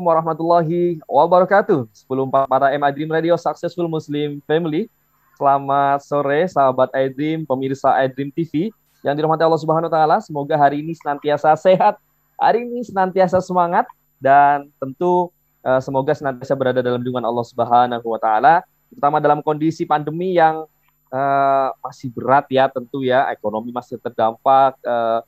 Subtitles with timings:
[0.00, 1.84] warahmatullahi wabarakatuh.
[1.92, 4.88] Sebelum para M Dream Radio Successful Muslim Family,
[5.36, 8.72] selamat sore sahabat iDream, pemirsa iDream TV
[9.04, 10.16] yang dirahmati Allah Subhanahu wa taala.
[10.24, 12.00] Semoga hari ini senantiasa sehat,
[12.40, 13.84] hari ini senantiasa semangat
[14.16, 15.28] dan tentu
[15.60, 20.64] uh, semoga senantiasa berada dalam lindungan Allah Subhanahu wa taala, terutama dalam kondisi pandemi yang
[21.12, 25.20] uh, masih berat ya tentu ya, ekonomi masih terdampak, uh,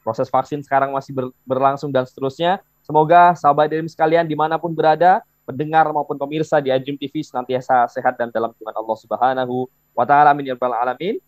[0.00, 2.64] proses vaksin sekarang masih ber, berlangsung dan seterusnya.
[2.86, 7.90] Semoga sahabat Dream sekalian di mana pun berada, pendengar maupun pemirsa di Dream TV senantiasa
[7.90, 10.30] sehat dan dalam lindungan Allah Subhanahu wa taala.
[10.30, 11.18] Amin ya rabbal alamin.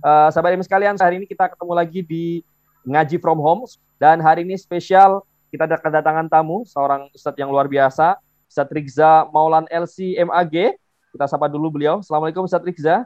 [0.00, 2.40] Uh, sahabat Dream sekalian, hari ini kita ketemu lagi di
[2.88, 3.68] Ngaji from Home
[4.00, 5.20] dan hari ini spesial
[5.52, 8.16] kita ada kedatangan tamu seorang ustadz yang luar biasa,
[8.48, 10.80] Ustadz Rizza Maulan LC MAG.
[11.12, 12.00] Kita sapa dulu beliau.
[12.00, 13.04] Assalamualaikum Ustadz Rizza.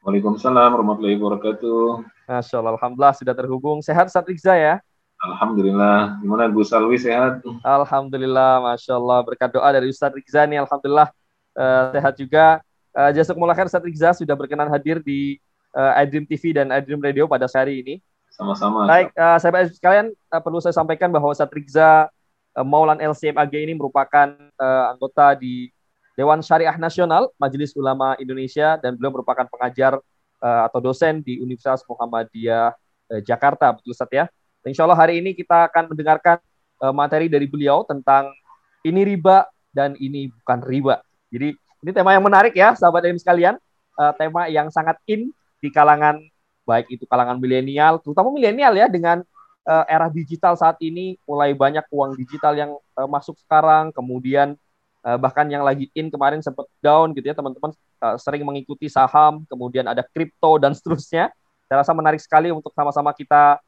[0.00, 2.00] Waalaikumsalam warahmatullahi wabarakatuh.
[2.32, 3.84] Masya Allah, Alhamdulillah sudah terhubung.
[3.84, 4.80] Sehat Ustadz Rizza ya?
[5.16, 6.20] Alhamdulillah.
[6.20, 7.40] Gimana Gus Alwi sehat?
[7.64, 9.24] Alhamdulillah, masya Allah.
[9.24, 11.08] Berkat doa dari Ustadz Rizza nih, Alhamdulillah
[11.56, 12.46] uh, sehat juga.
[12.92, 15.40] Uh, Jasa Kumulakan Ustadz Rizza sudah berkenan hadir di
[15.72, 17.94] uh, iDream TV dan iDream Radio pada hari ini.
[18.28, 18.84] Sama-sama.
[18.84, 22.12] Baik, uh, sahabat sekalian, uh, perlu saya sampaikan bahwa Ustadz Rizza
[22.52, 25.72] uh, Maulan LCMAG ini merupakan uh, anggota di
[26.16, 30.00] Dewan Syariah Nasional Majelis Ulama Indonesia dan beliau merupakan pengajar
[30.40, 32.72] uh, atau dosen di Universitas Muhammadiyah
[33.12, 34.24] uh, Jakarta, betul Ustadz ya?
[34.66, 36.42] Insya Allah hari ini kita akan mendengarkan
[36.82, 38.34] uh, materi dari beliau tentang
[38.82, 40.98] ini riba dan ini bukan riba.
[41.30, 43.54] Jadi ini tema yang menarik ya, sahabat dan sekalian.
[43.96, 45.30] Uh, tema yang sangat in
[45.62, 46.20] di kalangan
[46.66, 49.22] baik itu kalangan milenial, terutama milenial ya dengan
[49.64, 54.58] uh, era digital saat ini mulai banyak uang digital yang uh, masuk sekarang, kemudian
[55.06, 57.70] uh, bahkan yang lagi in kemarin sempat down gitu ya teman-teman
[58.02, 61.30] uh, sering mengikuti saham, kemudian ada kripto dan seterusnya.
[61.70, 63.62] Saya rasa menarik sekali untuk sama-sama kita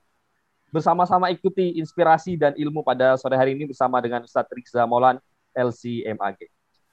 [0.68, 5.16] bersama-sama ikuti inspirasi dan ilmu pada sore hari ini bersama dengan Ustadz Rizza Molan
[5.56, 6.48] LCMAG.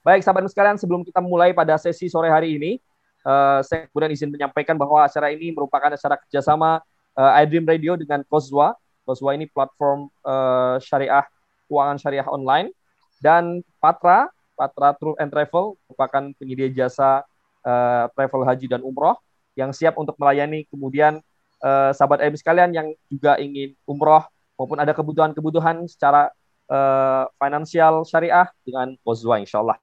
[0.06, 2.78] Baik sahabat sekalian, sebelum kita mulai pada sesi sore hari ini,
[3.26, 6.80] uh, saya kemudian izin menyampaikan bahwa acara ini merupakan acara kerjasama
[7.18, 8.78] uh, iDream Radio dengan Kozwa.
[9.02, 11.26] Kozwa ini platform uh, syariah
[11.66, 12.70] keuangan syariah online
[13.18, 17.26] dan Patra, Patra Tour and Travel merupakan penyedia jasa
[17.66, 19.18] uh, travel haji dan umroh
[19.58, 21.18] yang siap untuk melayani kemudian
[21.62, 24.24] uh, sahabat IM sekalian yang juga ingin umroh
[24.56, 26.32] maupun ada kebutuhan-kebutuhan secara
[26.68, 29.78] uh, finansial syariah dengan Kozwa insya Allah.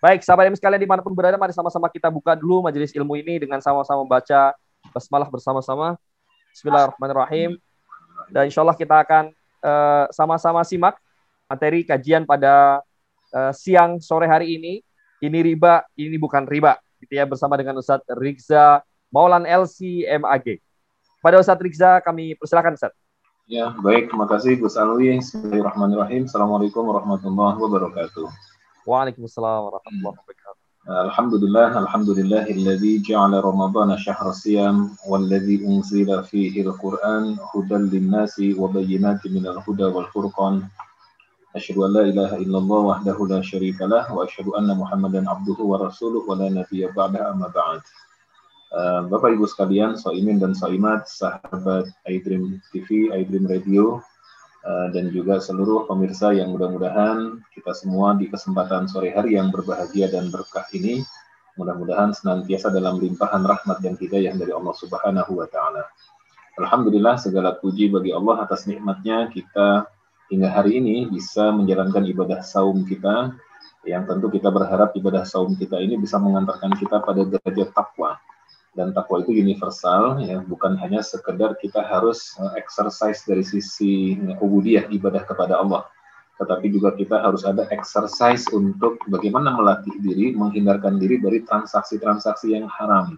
[0.00, 3.16] Baik, sahabat IM sekalian di mana pun berada, mari sama-sama kita buka dulu majelis ilmu
[3.16, 4.52] ini dengan sama-sama membaca
[4.92, 5.96] basmalah bersama-sama.
[6.52, 7.56] Bismillahirrahmanirrahim.
[8.32, 9.24] Dan insya Allah kita akan
[9.60, 10.96] uh, sama-sama simak
[11.46, 12.82] materi kajian pada
[13.32, 14.74] uh, siang sore hari ini.
[15.16, 16.76] Ini riba, ini bukan riba.
[17.00, 20.60] Gitu ya, bersama dengan Ustadz Rizza Maulan LC MAG.
[21.26, 22.94] Pada Ustadz Rizza, kami persilakan Ustadz.
[23.50, 24.14] Ya, baik.
[24.14, 25.18] Terima kasih Gus Alwi.
[25.18, 26.30] Bismillahirrahmanirrahim.
[26.30, 28.30] Assalamualaikum warahmatullahi wabarakatuh.
[28.86, 30.62] Waalaikumsalam warahmatullahi wabarakatuh.
[30.86, 39.58] Alhamdulillah, alhamdulillahilladzi ja'ala ramadhana syahra siyam walladzi unzila fihi al-Qur'an hudan lin-nasi wa bayyinatin minal
[39.66, 40.06] huda wal
[42.38, 46.94] illallah wahdahu la syarika lah wa asyhadu anna Muhammadan abduhu wa rasuluh wa la nabiyya
[46.94, 47.50] ba'da amma
[48.76, 54.04] Eh, Bapak Ibu sekalian, Soimin dan Soimat, sahabat iDream TV, iDream Radio,
[54.68, 60.12] uh, dan juga seluruh pemirsa yang mudah-mudahan kita semua di kesempatan sore hari yang berbahagia
[60.12, 61.00] dan berkah ini,
[61.56, 65.88] mudah-mudahan senantiasa dalam limpahan rahmat dan hidayah dari Allah Subhanahu wa Ta'ala.
[66.60, 69.88] Alhamdulillah, segala puji bagi Allah atas nikmatnya kita
[70.28, 73.32] hingga hari ini bisa menjalankan ibadah saum kita,
[73.88, 78.20] yang tentu kita berharap ibadah saum kita ini bisa mengantarkan kita pada derajat takwa
[78.76, 80.44] dan takwa itu universal ya.
[80.44, 85.88] Bukan hanya sekedar kita harus uh, exercise dari sisi uh, ubudiyah ibadah kepada Allah.
[86.36, 92.68] Tetapi juga kita harus ada exercise untuk bagaimana melatih diri menghindarkan diri dari transaksi-transaksi yang
[92.68, 93.16] haram.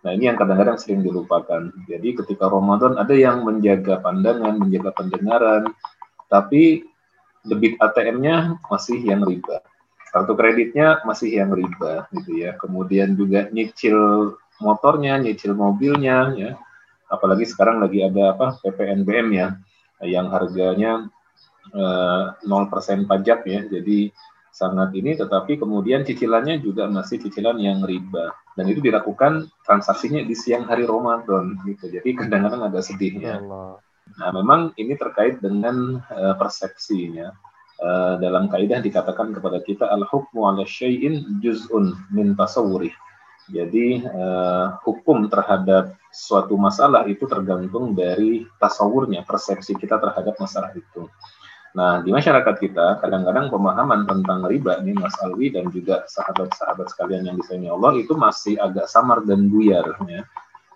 [0.00, 1.68] Nah ini yang kadang-kadang sering dilupakan.
[1.84, 5.68] Jadi ketika Ramadan ada yang menjaga pandangan menjaga pendengaran
[6.32, 6.88] tapi
[7.44, 9.60] debit ATM-nya masih yang riba
[10.16, 12.56] kartu kreditnya masih yang riba gitu ya.
[12.56, 14.32] Kemudian juga nyicil
[14.62, 16.50] motornya, nyicil mobilnya, ya.
[17.06, 19.48] Apalagi sekarang lagi ada apa PPNBM ya,
[20.02, 21.06] yang harganya
[22.42, 23.62] nol persen pajak ya.
[23.66, 24.10] Jadi
[24.50, 28.32] sangat ini, tetapi kemudian cicilannya juga masih cicilan yang riba.
[28.56, 31.92] Dan itu dilakukan transaksinya di siang hari Ramadan gitu.
[31.92, 33.44] Jadi kadang-kadang agak sedihnya.
[34.16, 37.36] Nah, memang ini terkait dengan uh, persepsinya.
[37.76, 42.96] Uh, dalam kaidah dikatakan kepada kita al-hukmu ala syai'in juz'un min tasawwurih
[43.46, 51.06] jadi uh, hukum terhadap suatu masalah itu tergantung dari tasawurnya, persepsi kita terhadap masalah itu.
[51.76, 57.28] Nah, di masyarakat kita kadang-kadang pemahaman tentang riba ini Mas Alwi dan juga sahabat-sahabat sekalian
[57.28, 60.24] yang disayangi Allah itu masih agak samar dan buyar ya.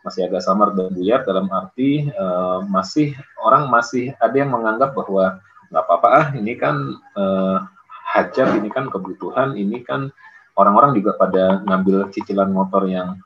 [0.04, 5.40] Masih agak samar dan buyar dalam arti uh, masih orang masih ada yang menganggap bahwa
[5.72, 6.76] nggak apa-apa ah ini kan
[7.16, 7.64] uh,
[8.12, 10.12] hajat ini kan kebutuhan ini kan
[10.60, 13.16] orang-orang juga pada ngambil cicilan motor yang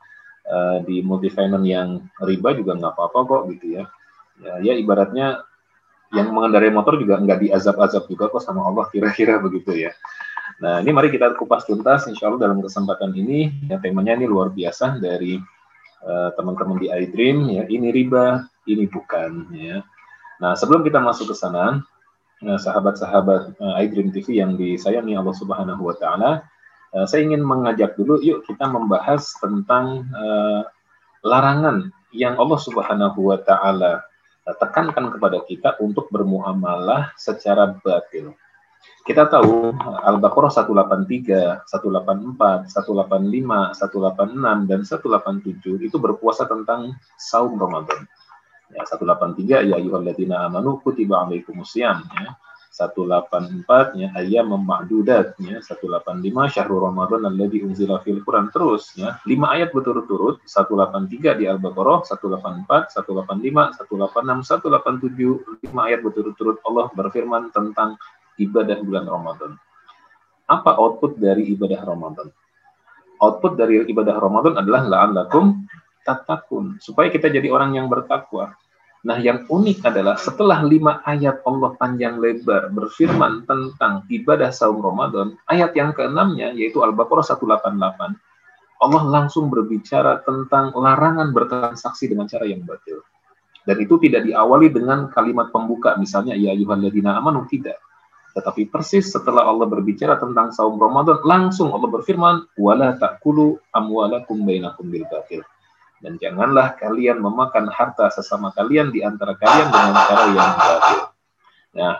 [0.47, 3.83] uh, di multifinance yang riba juga nggak apa-apa kok gitu ya.
[4.41, 5.43] ya ya ibaratnya
[6.13, 9.91] yang mengendarai motor juga nggak diazab-azab juga kok sama Allah kira-kira begitu ya.
[10.61, 14.53] Nah ini mari kita kupas tuntas insya Allah dalam kesempatan ini ya temanya ini luar
[14.53, 15.35] biasa dari
[16.05, 19.83] uh, teman-teman di iDream ya ini riba ini bukan ya.
[20.39, 21.83] Nah sebelum kita masuk ke sana
[22.45, 26.31] uh, sahabat-sahabat uh, iDream TV yang disayangi Allah Subhanahu Wa Taala
[26.95, 30.63] uh, saya ingin mengajak dulu yuk kita membahas tentang uh,
[31.21, 34.07] larangan yang Allah Subhanahu Wa Taala
[34.45, 38.37] tekankan kepada kita untuk bermuamalah secara batil.
[39.05, 39.73] Kita tahu
[40.05, 48.05] Al-Baqarah 183, 184, 185, 186 dan 187 itu berpuasa tentang saum Ramadan.
[48.73, 52.33] Ya, 183 ya ayyuhalladzina amanu kutiba alaikumusiyam ya.
[52.75, 56.19] 184 ya ayam ma'dudat ya 185
[56.51, 62.99] syahrul ramadan alladzi unzila fil quran terus ya 5 ayat berturut-turut 183 di al-baqarah 184
[62.99, 67.95] 185 186 187 5 ayat berturut-turut Allah berfirman tentang
[68.35, 69.51] ibadah bulan Ramadan.
[70.51, 72.27] Apa output dari ibadah Ramadan?
[73.23, 75.63] Output dari ibadah Ramadan adalah la'allakum
[76.03, 78.53] tatakun supaya kita jadi orang yang bertakwa
[79.05, 85.37] Nah, yang unik adalah setelah lima ayat Allah panjang lebar berfirman tentang ibadah saum Ramadan,
[85.45, 88.17] ayat yang keenamnya yaitu Al-Baqarah 188,
[88.81, 93.05] Allah langsung berbicara tentang larangan bertransaksi dengan cara yang batil.
[93.61, 97.77] Dan itu tidak diawali dengan kalimat pembuka, misalnya ya ayyuhalladzina amanu tidak.
[98.33, 104.89] Tetapi persis setelah Allah berbicara tentang saum Ramadan, langsung Allah berfirman, wala ta'kulu amwalakum bainakum
[104.89, 105.45] bil batil
[106.03, 110.97] dan janganlah kalian memakan harta sesama kalian di antara kalian dengan cara yang batil.
[111.75, 111.93] Nah,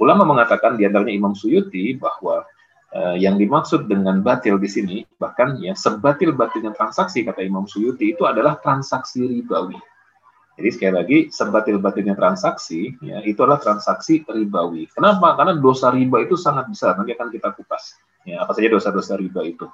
[0.00, 2.44] ulama mengatakan di antaranya Imam Suyuti bahwa
[2.92, 8.28] uh, yang dimaksud dengan batil di sini bahkan ya sebatil-batilnya transaksi kata Imam Suyuti itu
[8.28, 9.80] adalah transaksi ribawi.
[10.54, 14.86] Jadi sekali lagi sebatil-batilnya transaksi ya itu adalah transaksi ribawi.
[14.92, 15.34] Kenapa?
[15.34, 16.94] Karena dosa riba itu sangat besar.
[16.94, 17.98] Nanti akan kita kupas.
[18.22, 19.66] Ya, apa saja dosa-dosa riba itu.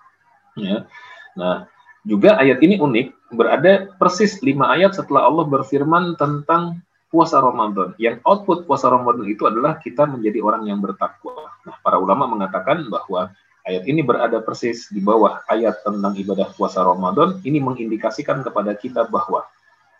[0.56, 0.88] Ya.
[1.36, 1.68] Nah,
[2.06, 6.80] juga ayat ini unik, berada persis lima ayat setelah Allah berfirman tentang
[7.12, 7.92] puasa Ramadan.
[8.00, 11.50] Yang output puasa Ramadan itu adalah kita menjadi orang yang bertakwa.
[11.66, 13.34] Nah, para ulama mengatakan bahwa
[13.66, 17.42] ayat ini berada persis di bawah ayat tentang ibadah puasa Ramadan.
[17.44, 19.44] Ini mengindikasikan kepada kita bahwa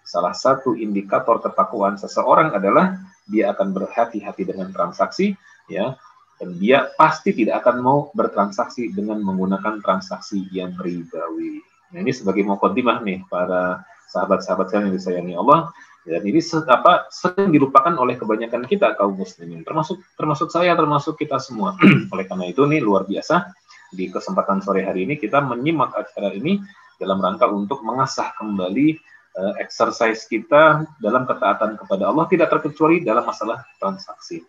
[0.06, 2.96] salah satu indikator ketakwaan seseorang adalah
[3.28, 5.36] dia akan berhati-hati dengan transaksi,
[5.68, 5.94] ya,
[6.40, 11.69] dan dia pasti tidak akan mau bertransaksi dengan menggunakan transaksi yang ribawi.
[11.90, 15.70] Nah, ini sebagai mukaddimah nih para sahabat-sahabat yang disayangi Allah.
[16.00, 19.60] Dan ini apa sering dilupakan oleh kebanyakan kita kaum muslimin.
[19.62, 21.76] Termasuk termasuk saya termasuk kita semua.
[22.14, 23.52] Oleh karena itu nih luar biasa.
[23.92, 26.62] Di kesempatan sore hari ini kita menyimak acara ini
[26.96, 28.96] dalam rangka untuk mengasah kembali
[29.36, 34.40] uh, exercise kita dalam ketaatan kepada Allah tidak terkecuali dalam masalah transaksi.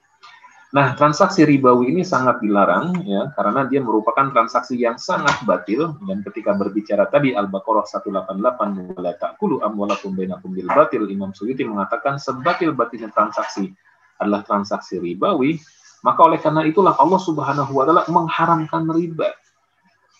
[0.71, 5.99] Nah, transaksi ribawi ini sangat dilarang ya karena dia merupakan transaksi yang sangat batil.
[6.07, 12.15] Dan ketika berbicara tadi Al-Baqarah 188 wala ta'kulu amwalakum bainakum bil batil Imam Suyuti mengatakan
[12.15, 13.67] sebatil-batilnya transaksi
[14.15, 15.59] adalah transaksi ribawi,
[16.07, 19.27] maka oleh karena itulah Allah Subhanahu wa taala mengharamkan riba.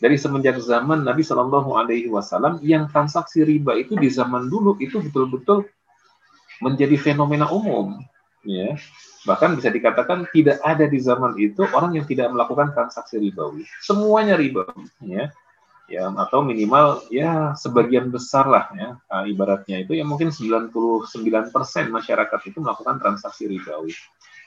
[0.03, 4.99] Dari semenjak zaman Nabi Shallallahu alaihi wasallam yang transaksi riba itu di zaman dulu itu
[4.99, 5.63] betul-betul
[6.59, 8.01] menjadi fenomena umum
[8.41, 8.75] ya
[9.25, 13.65] bahkan bisa dikatakan tidak ada di zaman itu orang yang tidak melakukan transaksi ribawi.
[13.81, 15.29] Semuanya ribawi ya.
[15.91, 20.71] Ya atau minimal ya sebagian besar lah ya uh, ibaratnya itu ya mungkin 99%
[21.91, 23.91] masyarakat itu melakukan transaksi ribawi.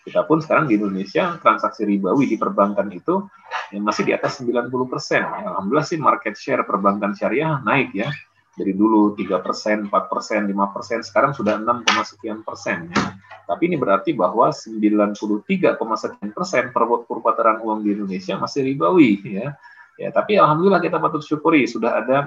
[0.08, 3.28] Kita pun sekarang di Indonesia transaksi ribawi di perbankan itu
[3.68, 4.72] ya masih di atas 90%.
[5.20, 8.08] Alhamdulillah sih market share perbankan syariah naik ya
[8.54, 12.86] dari dulu 3 persen, 4 persen, 5 persen, sekarang sudah 6, sekian persen.
[12.94, 13.18] Ya.
[13.50, 19.18] Tapi ini berarti bahwa 93, sekian persen perputaran uang di Indonesia masih ribawi.
[19.26, 19.58] Ya.
[19.98, 22.18] ya tapi alhamdulillah kita patut syukuri sudah ada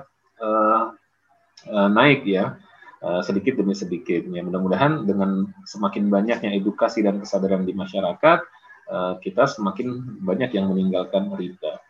[0.44, 0.92] uh,
[1.72, 2.60] uh, naik ya
[3.00, 4.28] uh, sedikit demi sedikit.
[4.28, 4.44] Ya.
[4.44, 8.40] Mudah-mudahan dengan semakin banyaknya edukasi dan kesadaran di masyarakat,
[8.92, 11.87] uh, kita semakin banyak yang meninggalkan riba.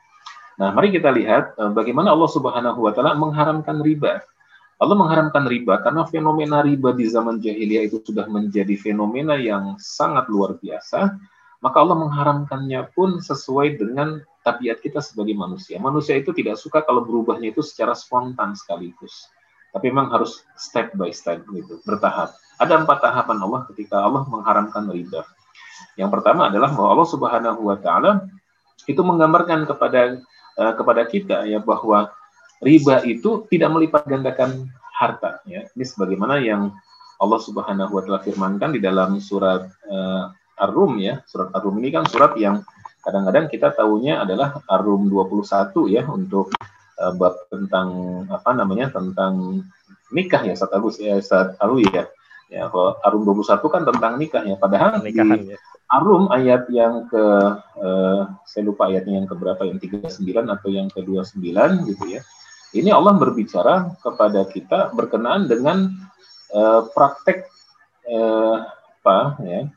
[0.57, 4.25] Nah, mari kita lihat uh, bagaimana Allah Subhanahu wa taala mengharamkan riba.
[4.77, 10.29] Allah mengharamkan riba karena fenomena riba di zaman jahiliyah itu sudah menjadi fenomena yang sangat
[10.29, 11.17] luar biasa
[11.57, 15.81] maka Allah mengharamkannya pun sesuai dengan tabiat kita sebagai manusia.
[15.81, 19.27] Manusia itu tidak suka kalau berubahnya itu secara spontan sekaligus.
[19.73, 22.33] Tapi memang harus step by step gitu, bertahap.
[22.61, 25.25] Ada empat tahapan Allah ketika Allah mengharamkan riba.
[25.97, 28.11] Yang pertama adalah bahwa Allah Subhanahu wa taala
[28.85, 30.21] itu menggambarkan kepada
[30.57, 32.11] uh, kepada kita ya bahwa
[32.59, 35.63] riba itu tidak melipat gandakan harta ya.
[35.77, 36.73] Ini sebagaimana yang
[37.17, 41.21] Allah Subhanahu wa taala firmankan di dalam surat uh, Ar-Rum ya.
[41.29, 42.65] Surat Ar-Rum ini kan surat yang
[43.05, 46.53] kadang-kadang kita tahunya adalah Ar-Rum 21 ya untuk
[46.97, 47.89] uh, bab tentang
[48.29, 49.63] apa namanya tentang
[50.11, 52.07] nikah ya saat Agus ya saat Alu ya.
[52.47, 54.55] Ya, kalau Arum 21 kan tentang nikah ya.
[54.55, 55.57] Padahal Nikahan, di ya.
[55.91, 57.23] Arum ayat yang ke
[57.79, 61.43] uh, saya lupa ayatnya yang ke berapa yang 39 atau yang ke-29
[61.91, 62.23] gitu ya.
[62.75, 65.91] Ini Allah berbicara kepada kita berkenaan dengan
[66.55, 67.47] uh, praktek
[68.07, 68.63] uh,
[69.07, 69.71] apa ya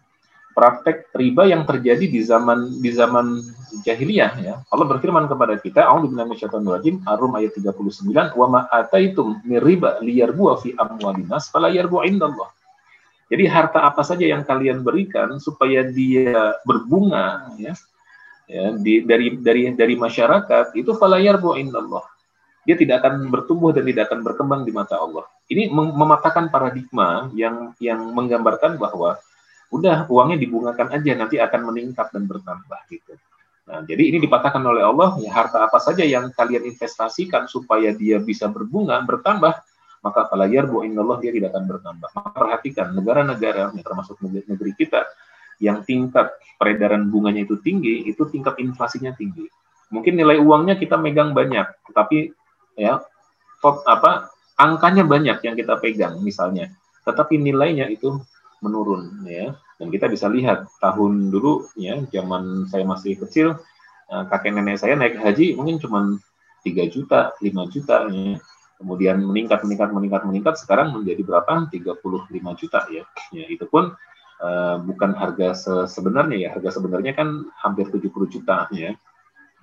[0.55, 3.39] praktek riba yang terjadi di zaman di zaman
[3.87, 4.55] jahiliyah ya.
[4.69, 10.51] Allah berfirman kepada kita, A'udzubillahi minasyaitonir Ar-Rum ayat 39, "Wa ma ataitum mir riba liyarbu
[10.59, 12.51] fi amwalin nas fala yarbu indallah."
[13.31, 17.79] Jadi harta apa saja yang kalian berikan supaya dia berbunga ya,
[18.51, 22.03] ya di, dari dari dari masyarakat itu fala yarbu indallah.
[22.67, 25.25] Dia tidak akan bertumbuh dan tidak akan berkembang di mata Allah.
[25.47, 29.17] Ini mematahkan paradigma yang yang menggambarkan bahwa
[29.71, 33.15] udah uangnya dibungakan aja nanti akan meningkat dan bertambah gitu.
[33.71, 38.19] Nah, jadi ini dipatahkan oleh Allah, ya harta apa saja yang kalian investasikan supaya dia
[38.19, 39.63] bisa berbunga, bertambah,
[40.01, 42.09] maka kalau yarbu Allah dia tidak akan bertambah.
[42.17, 45.05] Maka perhatikan negara-negara, termasuk negeri kita,
[45.61, 49.45] yang tingkat peredaran bunganya itu tinggi, itu tingkat inflasinya tinggi.
[49.93, 52.33] Mungkin nilai uangnya kita megang banyak, tetapi
[52.81, 53.05] ya
[53.61, 56.73] top, apa angkanya banyak yang kita pegang misalnya,
[57.05, 58.21] tetapi nilainya itu
[58.61, 63.57] menurun ya dan kita bisa lihat tahun dulu ya zaman saya masih kecil
[64.13, 66.21] eh, kakek nenek saya naik haji mungkin cuma
[66.61, 68.37] 3 juta 5 juta ya
[68.81, 71.69] kemudian meningkat meningkat meningkat meningkat sekarang menjadi berapa?
[71.69, 73.05] 35 juta ya.
[73.31, 73.93] Ya itu pun
[74.41, 76.49] uh, bukan harga se sebenarnya ya.
[76.57, 78.97] Harga sebenarnya kan hampir 70 juta ya.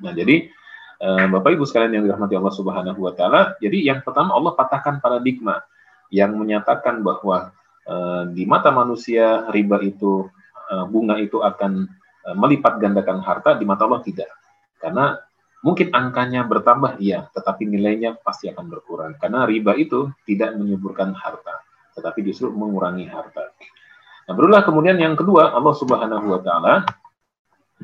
[0.05, 0.53] Nah jadi
[1.01, 5.01] uh, Bapak Ibu sekalian yang dirahmati Allah Subhanahu wa taala jadi yang pertama Allah patahkan
[5.01, 5.65] paradigma
[6.13, 7.57] yang menyatakan bahwa
[7.87, 10.27] Eh, di mata manusia riba itu
[10.67, 11.87] eh, bunga itu akan
[12.27, 14.27] eh, melipat gandakan harta di mata Allah tidak.
[14.75, 15.15] Karena
[15.65, 19.17] mungkin angkanya bertambah iya tetapi nilainya pasti akan berkurang.
[19.17, 23.49] Karena riba itu tidak menyuburkan harta tetapi justru mengurangi harta.
[24.29, 26.85] Nah berulah kemudian yang kedua Allah Subhanahu wa taala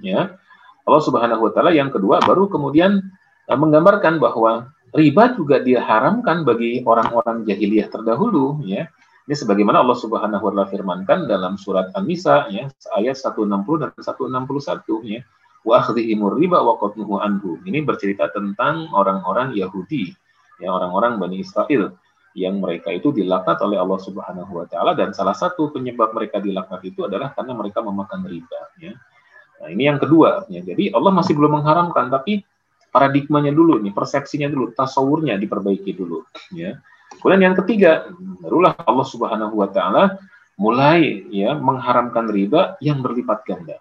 [0.03, 0.37] ya.
[0.83, 3.01] Allah Subhanahu wa taala yang kedua baru kemudian
[3.49, 8.85] menggambarkan bahwa riba juga diharamkan bagi orang-orang jahiliyah terdahulu ya.
[9.23, 13.49] Ini sebagaimana Allah Subhanahu wa taala firmankan dalam surat An-Nisa ya ayat 160
[13.81, 15.23] dan 161 ya.
[15.63, 16.75] Wa akhdhihimur riba wa
[17.23, 17.59] anhu.
[17.63, 20.11] Ini bercerita tentang orang-orang Yahudi,
[20.59, 21.95] ya orang-orang Bani Israel
[22.33, 26.81] yang mereka itu dilaknat oleh Allah Subhanahu wa taala dan salah satu penyebab mereka dilaknat
[26.81, 28.93] itu adalah karena mereka memakan riba ya.
[29.61, 30.59] Nah, ini yang kedua ya.
[30.65, 32.41] Jadi Allah masih belum mengharamkan tapi
[32.89, 36.25] paradigmanya dulu nih, persepsinya dulu, tasawurnya diperbaiki dulu
[36.57, 36.77] ya.
[37.21, 38.09] Kemudian yang ketiga,
[38.41, 40.17] barulah Allah Subhanahu wa taala
[40.57, 43.77] mulai ya mengharamkan riba yang berlipat ganda.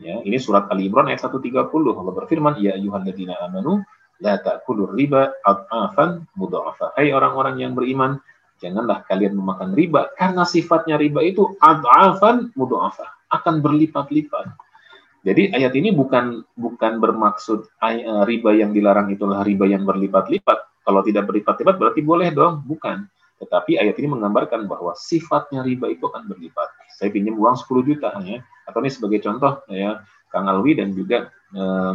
[0.00, 1.68] Ya, ini surat Ali Imran ayat 130.
[1.92, 3.84] Allah berfirman, "Ya ayyuhalladzina amanu
[4.24, 8.16] la ta'kulur riba ad'afan mudha'afa." Hai orang-orang yang beriman,
[8.64, 14.56] janganlah kalian memakan riba karena sifatnya riba itu ad'afan mudha'afa, akan berlipat-lipat.
[15.20, 21.04] Jadi ayat ini bukan bukan bermaksud eh, riba yang dilarang itulah riba yang berlipat-lipat, kalau
[21.04, 23.04] tidak berlipat-lipat berarti boleh dong, bukan.
[23.40, 26.68] Tetapi ayat ini menggambarkan bahwa sifatnya riba itu akan berlipat.
[26.92, 28.44] Saya pinjam uang 10 juta ya.
[28.68, 31.94] Atau ini sebagai contoh ya, Kang Alwi dan juga eh,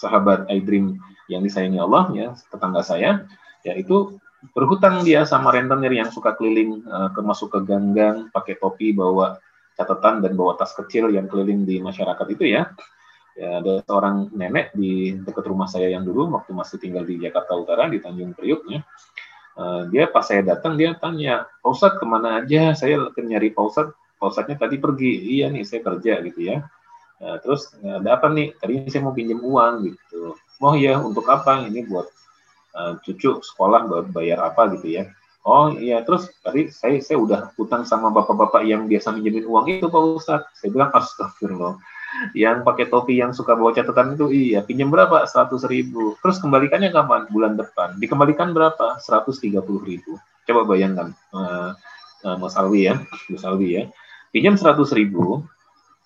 [0.00, 0.96] sahabat iDream
[1.28, 3.28] yang disayangi Allah ya, tetangga saya,
[3.62, 4.18] yaitu
[4.56, 9.36] berhutang dia sama rentenir yang suka keliling eh, ke masuk ke ganggang, pakai topi, bawa
[9.76, 12.68] catatan dan bawa tas kecil yang keliling di masyarakat itu ya
[13.32, 17.56] ya ada seorang nenek di dekat rumah saya yang dulu waktu masih tinggal di Jakarta
[17.56, 18.84] Utara di Tanjung Priuk ya.
[19.52, 22.72] Uh, dia pas saya datang dia tanya, Pak ke mana aja?
[22.72, 23.92] Saya nyari Ustadz.
[24.16, 25.40] Pak tadi pergi.
[25.40, 26.64] Iya nih saya kerja gitu ya.
[27.18, 28.54] Uh, terus ada apa nih?
[28.56, 30.38] Tadi saya mau pinjam uang gitu.
[30.62, 31.66] Oh ya untuk apa?
[31.66, 32.08] Ini buat
[32.78, 35.04] uh, cucu sekolah bayar apa gitu ya.
[35.42, 39.90] Oh iya terus tadi saya saya udah utang sama bapak-bapak yang biasa minjemin uang itu
[39.90, 40.46] Pak.
[40.54, 41.82] Saya bilang astagfirullah
[42.36, 46.92] yang pakai topi yang suka bawa catatan itu iya pinjam berapa seratus ribu terus kembalikannya
[46.92, 51.72] kapan bulan depan dikembalikan berapa seratus tiga puluh ribu coba bayangkan uh,
[52.26, 53.00] uh, Mas Alwi ya
[53.32, 53.84] Mas Alwi ya
[54.32, 55.44] pinjam seratus ribu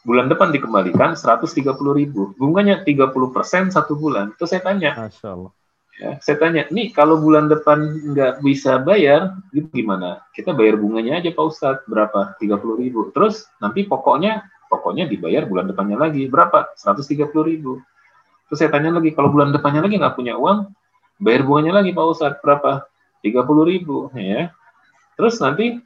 [0.06, 1.66] bulan depan dikembalikan 130
[1.98, 4.30] ribu, bunganya 30 persen satu bulan.
[4.38, 5.52] Terus saya tanya, Masya Allah.
[5.96, 7.82] Ya, saya tanya, nih kalau bulan depan
[8.14, 9.34] nggak bisa bayar,
[9.74, 10.22] gimana?
[10.30, 12.38] Kita bayar bunganya aja Pak Ustadz, berapa?
[12.38, 13.10] 30 ribu.
[13.10, 16.74] Terus nanti pokoknya pokoknya dibayar bulan depannya lagi, berapa?
[16.74, 17.82] 130 ribu.
[18.46, 20.70] Terus saya tanya lagi, kalau bulan depannya lagi nggak punya uang,
[21.18, 22.86] bayar bunganya lagi Pak Ustadz, berapa?
[23.22, 24.10] 30 ribu.
[24.14, 24.54] Ya.
[25.18, 25.80] Terus nanti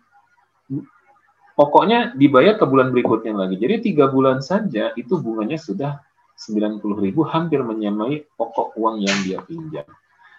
[1.55, 3.57] pokoknya dibayar ke bulan berikutnya lagi.
[3.57, 6.01] Jadi tiga bulan saja itu bunganya sudah
[6.41, 9.85] 90 ribu hampir menyamai pokok uang yang dia pinjam.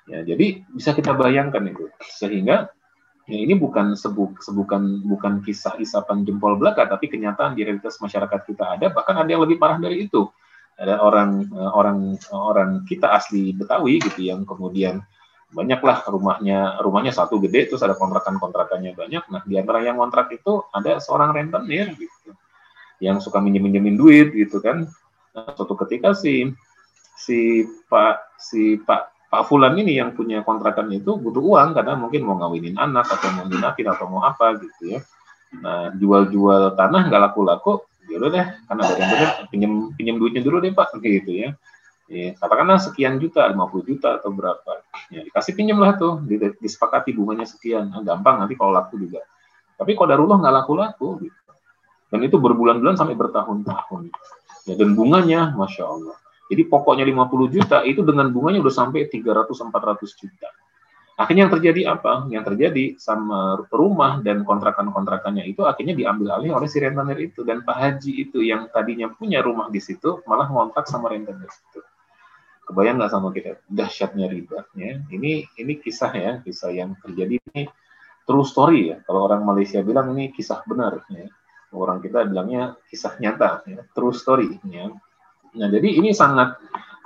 [0.10, 1.94] Ya, jadi bisa kita bayangkan itu.
[2.02, 2.74] Sehingga
[3.30, 8.40] ya ini bukan sebuk, sebukan bukan kisah isapan jempol belaka, tapi kenyataan di realitas masyarakat
[8.48, 8.88] kita ada.
[8.90, 10.30] Bahkan ada yang lebih parah dari itu.
[10.82, 15.06] Ada orang orang orang kita asli Betawi gitu yang kemudian
[15.51, 20.32] banyaklah rumahnya rumahnya satu gede terus ada kontrakan kontrakannya banyak nah di antara yang kontrak
[20.32, 22.32] itu ada seorang rentenir gitu
[23.04, 24.88] yang suka minjem minjemin duit gitu kan
[25.36, 26.56] nah, suatu ketika si
[27.20, 32.28] si pak si pak pak Fulan ini yang punya kontrakan itu butuh uang karena mungkin
[32.28, 35.00] mau ngawinin anak atau mau dinakin atau mau apa gitu ya
[35.64, 40.44] nah jual-jual tanah nggak laku-laku ya udah deh karena ada yang benar pinjem pinjem duitnya
[40.44, 41.56] dulu deh pak gitu ya
[42.12, 44.84] ya, katakanlah sekian juta, 50 juta atau berapa.
[45.08, 46.20] Ya, dikasih pinjam lah tuh,
[46.60, 47.88] disepakati bunganya sekian.
[47.88, 49.24] Nah, gampang nanti kalau laku juga.
[49.80, 51.08] Tapi kalau darullah nggak laku-laku.
[51.24, 51.40] Gitu.
[52.12, 54.12] Dan itu berbulan-bulan sampai bertahun-tahun.
[54.68, 56.18] Ya, dan bunganya, Masya Allah.
[56.51, 60.51] Jadi pokoknya 50 juta, itu dengan bunganya udah sampai 300-400 juta.
[61.15, 62.27] Akhirnya yang terjadi apa?
[62.27, 67.48] Yang terjadi sama rumah dan kontrakan-kontrakannya itu akhirnya diambil alih oleh si rentenir itu.
[67.48, 71.79] Dan Pak Haji itu yang tadinya punya rumah di situ, malah ngontrak sama rentenir itu.
[72.67, 74.65] Kebayang nggak sama kita dahsyatnya riba?
[74.74, 74.98] Ya.
[75.08, 77.70] Ini ini kisah ya, kisah yang terjadi ini
[78.25, 78.98] true story ya.
[79.05, 81.29] Kalau orang Malaysia bilang ini kisah benar ya.
[81.72, 84.91] Orang kita bilangnya kisah nyata ya, true story ya.
[85.58, 86.55] Nah, jadi ini sangat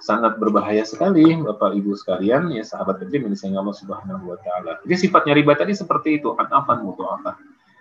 [0.05, 4.77] sangat berbahaya sekali Bapak Ibu sekalian ya sahabat kecil misalnya Allah Subhanahu wa taala.
[4.85, 7.31] Jadi sifatnya riba tadi seperti itu, an-afan apa.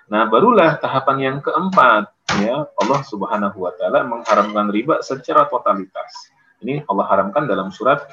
[0.09, 6.33] Nah, barulah tahapan yang keempat ya Allah Subhanahu wa taala mengharamkan riba secara totalitas.
[6.65, 8.09] Ini Allah haramkan dalam surat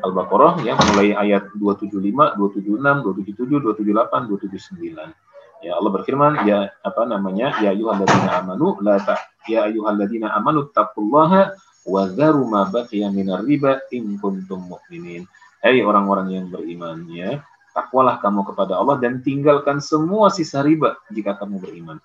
[0.00, 5.12] Al-Baqarah yang mulai ayat 275, 276, 277, 278, 279.
[5.60, 11.52] Ya Allah berfirman ya apa namanya ya ayyuhalladzina amanu la ta ya ayyuhalladzina amanu taqullaha
[11.86, 15.24] wa dzaru ma baqiya minar riba in kuntum mu'minin.
[15.60, 17.44] Hai orang-orang yang beriman ya,
[17.76, 22.00] takwalah kamu kepada Allah dan tinggalkan semua sisa riba jika kamu beriman.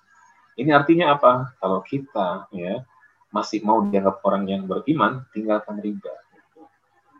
[0.56, 1.56] Ini artinya apa?
[1.60, 2.84] Kalau kita ya
[3.32, 6.12] masih mau dianggap orang yang beriman, tinggalkan riba.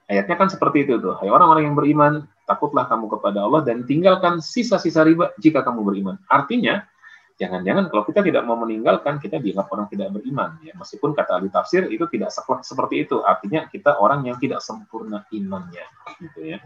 [0.07, 1.19] Ayatnya kan seperti itu tuh.
[1.19, 2.13] Hai orang-orang yang beriman,
[2.47, 6.17] takutlah kamu kepada Allah dan tinggalkan sisa-sisa riba jika kamu beriman.
[6.31, 6.87] Artinya,
[7.37, 10.57] jangan-jangan kalau kita tidak mau meninggalkan, kita dianggap orang tidak beriman.
[10.65, 12.33] Ya, meskipun kata ahli tafsir itu tidak
[12.65, 13.21] seperti itu.
[13.23, 15.87] Artinya kita orang yang tidak sempurna imannya.
[16.21, 16.59] Gitu ya.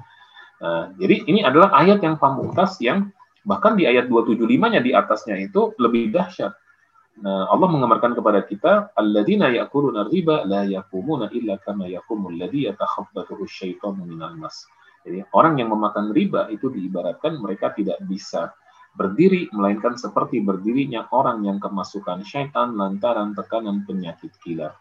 [0.61, 3.11] Nah, jadi ini adalah ayat yang pamungkas yang
[3.43, 6.53] bahkan di ayat 275-nya di atasnya itu lebih dahsyat
[7.21, 13.45] Nah, Allah mengamarkan kepada kita, alladzina ya'kuluna riba la yaqumuna illa kama yaqumul ladzi yatakhabbathu
[13.45, 14.65] syaitanu minal mas.
[15.05, 18.57] Jadi orang yang memakan riba itu diibaratkan mereka tidak bisa
[18.94, 24.74] berdiri melainkan seperti berdirinya orang yang kemasukan syaitan lantaran tekanan penyakit gila.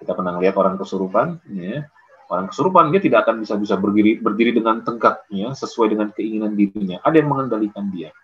[0.00, 1.84] Kita pernah lihat orang kesurupan, ya.
[2.30, 6.54] Orang kesurupan dia tidak akan bisa bisa berdiri berdiri dengan tegak ya, sesuai dengan keinginan
[6.54, 7.02] dirinya.
[7.02, 8.14] Ada yang mengendalikan dia.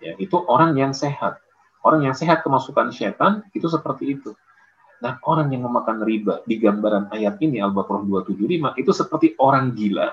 [0.00, 1.42] Ya, itu orang yang sehat
[1.80, 4.36] Orang yang sehat kemasukan setan itu seperti itu.
[5.00, 10.12] Nah, orang yang memakan riba di gambaran ayat ini Al-Baqarah 275 itu seperti orang gila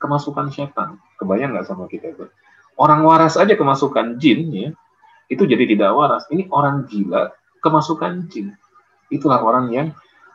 [0.00, 0.96] kemasukan setan.
[1.20, 2.24] Kebayang nggak sama kita itu?
[2.80, 4.68] Orang waras aja kemasukan jin ya,
[5.28, 6.24] itu jadi tidak waras.
[6.32, 7.28] Ini orang gila
[7.60, 8.56] kemasukan jin.
[9.12, 9.86] Itulah orang yang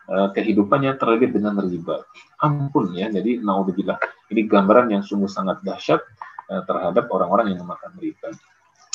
[0.06, 2.06] uh, kehidupannya terlibat dengan riba.
[2.38, 3.98] Ampun ya, jadi naudzubillah.
[4.30, 6.06] Ini gambaran yang sungguh sangat dahsyat
[6.54, 8.30] uh, terhadap orang-orang yang memakan riba.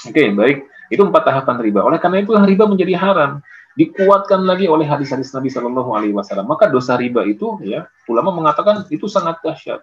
[0.07, 0.71] Oke, okay, baik.
[0.89, 1.83] Itu empat tahapan riba.
[1.83, 3.43] Oleh karena itulah riba menjadi haram.
[3.75, 6.47] Dikuatkan lagi oleh hadis-hadis Nabi Shallallahu Alaihi Wasallam.
[6.47, 9.83] Maka dosa riba itu, ya, ulama mengatakan itu sangat dahsyat.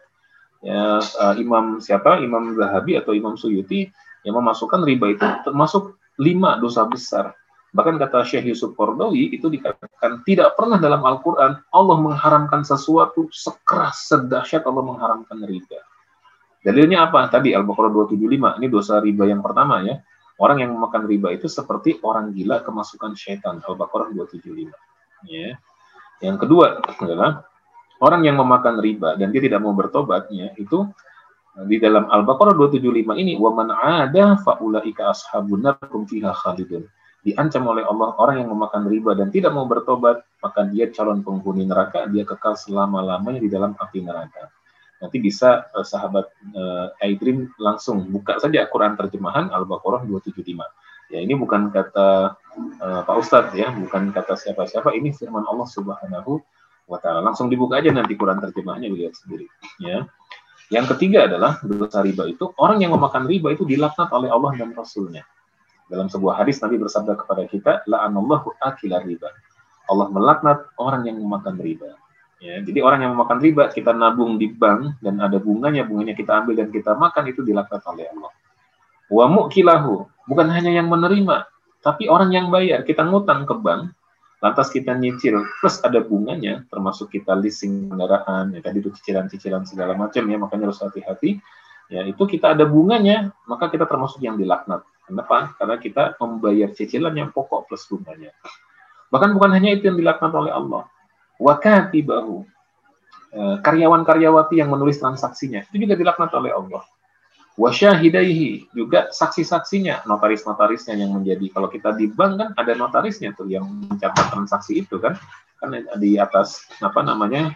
[0.65, 2.17] Ya, uh, Imam siapa?
[2.21, 3.89] Imam Zahabi atau Imam Suyuti
[4.25, 7.37] yang memasukkan riba itu termasuk lima dosa besar.
[7.77, 14.09] Bahkan kata Syekh Yusuf Kordowi itu dikatakan tidak pernah dalam Al-Quran Allah mengharamkan sesuatu sekeras
[14.09, 15.77] sedahsyat Allah mengharamkan riba.
[16.65, 17.29] Dalilnya apa?
[17.29, 18.57] Tadi Al-Baqarah 275.
[18.57, 20.01] Ini dosa riba yang pertama ya.
[20.41, 23.61] Orang yang memakan riba itu seperti orang gila kemasukan syaitan.
[23.61, 24.73] Al-Baqarah 275.
[25.29, 25.61] Ya.
[26.19, 27.45] Yang kedua adalah
[28.03, 30.85] orang yang memakan riba dan dia tidak mau bertobatnya itu
[31.65, 36.85] di dalam Al-Baqarah 275 ini wa man ada faulaika ashabun nar fiha khalidun.
[37.25, 41.67] diancam oleh Allah orang yang memakan riba dan tidak mau bertobat, maka dia calon penghuni
[41.67, 44.47] neraka, dia kekal selama-lamanya di dalam api neraka.
[45.03, 46.23] Nanti bisa eh, sahabat
[46.55, 51.11] eh, Aidrim langsung buka saja Quran terjemahan Al-Baqarah 275.
[51.11, 56.39] Ya ini bukan kata eh, Pak Ustadz ya, bukan kata siapa-siapa, ini firman Allah Subhanahu
[56.87, 57.19] wa taala.
[57.21, 59.45] Langsung dibuka aja nanti Quran terjemahannya dilihat sendiri,
[59.83, 60.07] ya.
[60.67, 64.75] Yang ketiga adalah dosa riba itu orang yang memakan riba itu dilaknat oleh Allah dan
[64.75, 65.23] Rasulnya.
[65.87, 69.31] Dalam sebuah hadis Nabi bersabda kepada kita, la'anallahu akilar riba.
[69.87, 71.95] Allah melaknat orang yang memakan riba.
[72.43, 76.43] Ya, jadi orang yang memakan riba kita nabung di bank dan ada bunganya, bunganya kita
[76.43, 78.31] ambil dan kita makan itu dilaknat oleh Allah.
[79.07, 81.47] Wa mu'kilahu, bukan hanya yang menerima,
[81.79, 82.83] tapi orang yang bayar.
[82.83, 83.95] Kita ngutang ke bank,
[84.43, 85.41] lantas kita nyicil.
[85.61, 90.69] Plus ada bunganya termasuk kita leasing kendaraan ya tadi itu cicilan-cicilan segala macam ya makanya
[90.69, 91.41] harus hati-hati.
[91.87, 94.83] Ya itu kita ada bunganya maka kita termasuk yang dilaknat.
[95.07, 95.55] Kenapa?
[95.55, 98.35] Karena kita membayar cicilan yang pokok plus bunganya.
[99.07, 100.83] Bahkan bukan hanya itu yang dilaknat oleh Allah.
[101.39, 102.43] Wakati bahu
[103.31, 106.83] eh, karyawan-karyawati yang menulis transaksinya itu juga dilaknat oleh Allah
[107.57, 113.65] wasyahidaihi juga saksi-saksinya notaris-notarisnya yang menjadi kalau kita di bank kan ada notarisnya tuh yang
[113.65, 115.17] mencatat transaksi itu kan
[115.57, 117.49] kan di atas apa namanya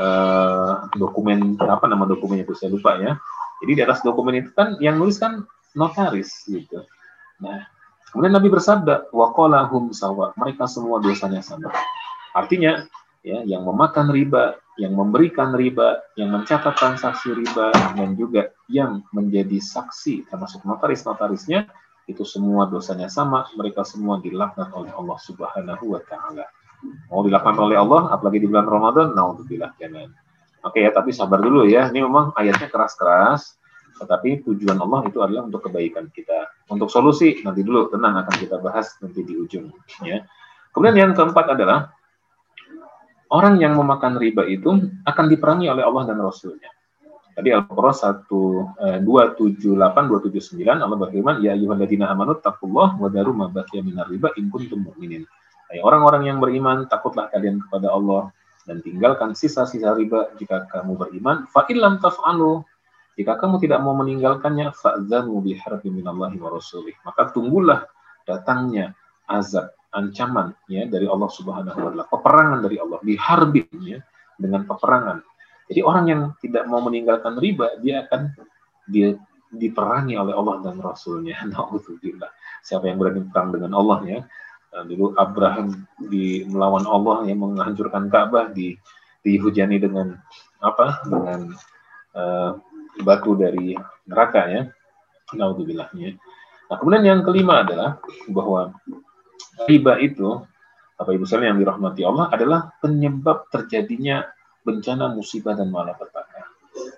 [0.00, 3.20] uh, dokumen apa nama dokumennya itu saya lupa ya.
[3.60, 5.44] Jadi di atas dokumen itu kan yang nulis kan
[5.76, 6.88] notaris gitu.
[7.44, 7.68] Nah
[8.08, 10.32] kemudian Nabi bersabda waqalahum sawa.
[10.40, 11.68] Mereka semua dosanya sama.
[12.32, 12.88] Artinya
[13.20, 19.62] ya yang memakan riba yang memberikan riba, yang mencatat transaksi riba, dan juga yang menjadi
[19.62, 21.70] saksi termasuk notaris-notarisnya,
[22.04, 26.44] itu semua dosanya sama, mereka semua dilaknat oleh Allah Subhanahu wa taala.
[27.08, 30.12] Mau dilaknat oleh Allah apalagi di bulan Ramadan, naudzubillah jangan.
[30.64, 31.88] Oke ya, tapi sabar dulu ya.
[31.88, 33.56] Ini memang ayatnya keras-keras,
[34.00, 36.50] tetapi tujuan Allah itu adalah untuk kebaikan kita.
[36.68, 39.70] Untuk solusi nanti dulu tenang akan kita bahas nanti di ujung
[40.04, 40.24] ya.
[40.74, 41.94] Kemudian yang keempat adalah
[43.30, 46.70] orang yang memakan riba itu akan diperangi oleh Allah dan Rasulnya.
[47.34, 53.82] Tadi Al-Qur'an 1 278 279 Allah berfirman ya ayyuhalladzina amanu taqullah wa daru ma baqiya
[53.82, 55.26] minar riba in kuntum mu'minin.
[55.82, 58.30] Orang-orang yang beriman takutlah kalian kepada Allah
[58.64, 62.64] dan tinggalkan sisa-sisa riba jika kamu beriman fa illam taf'alu
[63.14, 67.84] jika kamu tidak mau meninggalkannya fa'zanu biharbi minallahi wa rasulih maka tunggulah
[68.24, 68.96] datangnya
[69.28, 73.98] azab ancaman ya dari Allah Subhanahu wa taala, peperangan dari Allah, diharbin ya
[74.36, 75.22] dengan peperangan.
[75.70, 78.34] Jadi orang yang tidak mau meninggalkan riba, dia akan
[78.90, 79.16] dia
[79.54, 81.40] diperangi oleh Allah dan Rasulnya.
[81.52, 82.28] Nauzubillah.
[82.60, 84.20] Siapa yang berani perang dengan Allah ya?
[84.74, 88.74] Nah, dulu Abraham di melawan Allah yang menghancurkan Ka'bah di
[89.22, 90.18] dihujani dengan
[90.58, 91.06] apa?
[91.06, 91.54] Dengan
[92.18, 92.50] uh,
[93.06, 93.78] batu dari
[94.10, 94.62] neraka ya.
[95.32, 96.18] Naudzubillahnya.
[96.68, 98.74] Nah, kemudian yang kelima adalah bahwa
[99.66, 100.42] riba itu,
[100.94, 104.22] Bapak Ibu sekalian yang dirahmati Allah adalah penyebab terjadinya
[104.62, 106.46] bencana musibah dan malapetaka.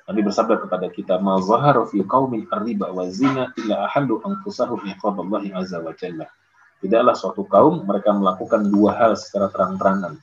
[0.07, 5.51] Nabi bersabda kepada kita, "Ma zahara fi qaumin riba wa zina illa ahallu anfusahum iqaballahi
[5.53, 6.31] azza wa jalla."
[6.79, 10.21] Tidaklah suatu kaum mereka melakukan dua hal secara terang-terangan,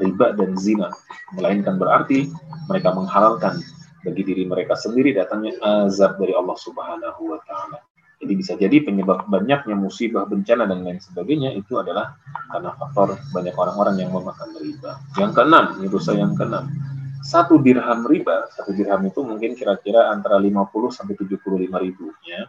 [0.00, 0.88] riba dan zina,
[1.36, 2.32] melainkan berarti
[2.66, 3.60] mereka menghalalkan
[4.00, 7.78] bagi diri mereka sendiri datangnya azab dari Allah Subhanahu wa taala.
[8.20, 12.20] Jadi bisa jadi penyebab banyaknya musibah, bencana dan lain sebagainya itu adalah
[12.52, 15.00] karena faktor banyak orang-orang yang memakan riba.
[15.16, 16.68] Yang keenam, ini dosa yang keenam.
[17.24, 20.52] Satu dirham riba, satu dirham itu mungkin kira-kira antara 50
[20.92, 22.44] sampai 75 ribu ya.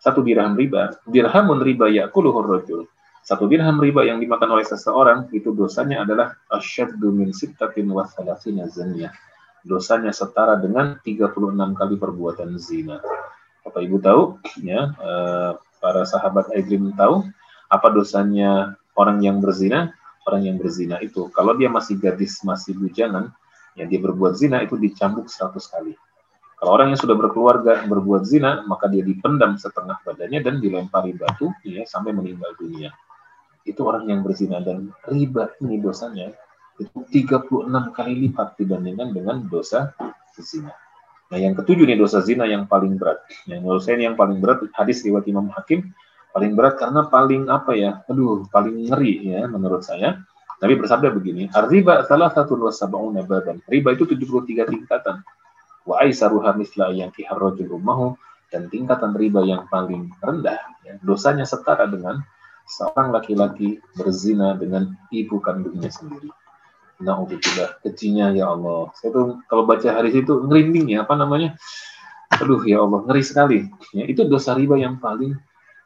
[0.00, 2.88] Satu dirham riba, dirhamun riba yakuluhur rajul.
[3.20, 9.12] Satu dirham riba yang dimakan oleh seseorang itu dosanya adalah asyaddu min sittatin wa zaniyah.
[9.60, 11.36] Dosanya setara dengan 36
[11.76, 12.96] kali perbuatan zina.
[13.66, 14.22] Bapak Ibu tahu,
[14.64, 17.28] ya, eh, para sahabat Aidrim tahu
[17.70, 19.94] apa dosanya orang yang berzina?
[20.28, 23.32] Orang yang berzina itu, kalau dia masih gadis, masih bujangan,
[23.72, 25.96] ya dia berbuat zina itu dicambuk 100 kali.
[26.60, 31.48] Kalau orang yang sudah berkeluarga berbuat zina, maka dia dipendam setengah badannya dan dilempari batu
[31.64, 32.92] ya, sampai meninggal dunia.
[33.64, 36.36] Itu orang yang berzina dan riba ini dosanya
[36.80, 39.92] itu 36 kali lipat dibandingkan dengan dosa
[40.40, 40.72] zina.
[41.30, 43.22] Nah, yang ketujuh nih dosa zina yang paling berat.
[43.46, 45.94] Yang menurut saya yang paling berat hadis riwayat Imam Hakim
[46.34, 48.02] paling berat karena paling apa ya?
[48.10, 50.18] Aduh, paling ngeri ya menurut saya.
[50.60, 55.24] Nabi bersabda begini, "Ar-riba salah satu dua sab'una badan." Riba itu 73 tingkatan.
[55.88, 58.12] Wa aisaruha misla yang kiharrajul ummahu
[58.52, 62.20] dan tingkatan riba yang paling rendah ya, dosanya setara dengan
[62.68, 66.28] seorang laki-laki berzina dengan ibu kandungnya sendiri.
[67.00, 68.92] Nauzubillah, kecinya ya Allah.
[69.00, 71.56] Saya tuh kalau baca hari itu ngerinding ya, apa namanya?
[72.36, 73.58] Aduh ya Allah, ngeri sekali.
[73.96, 75.34] Ya, itu dosa riba yang paling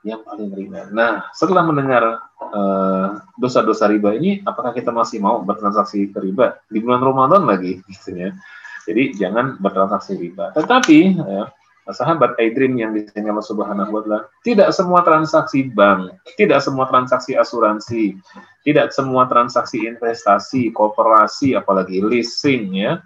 [0.04, 0.92] yang paling ringan.
[0.92, 3.08] Nah, setelah mendengar eh,
[3.40, 8.12] dosa-dosa uh, riba ini, apakah kita masih mau bertransaksi riba di bulan Ramadan lagi, gitu
[8.12, 8.36] ya?
[8.84, 10.52] Jadi jangan bertransaksi riba.
[10.52, 11.48] Tetapi ya,
[11.92, 16.88] sahabat iDream yang di sini Allah Subhanahu wa taala, tidak semua transaksi bank, tidak semua
[16.88, 18.16] transaksi asuransi,
[18.64, 23.04] tidak semua transaksi investasi, kooperasi, apalagi leasing ya.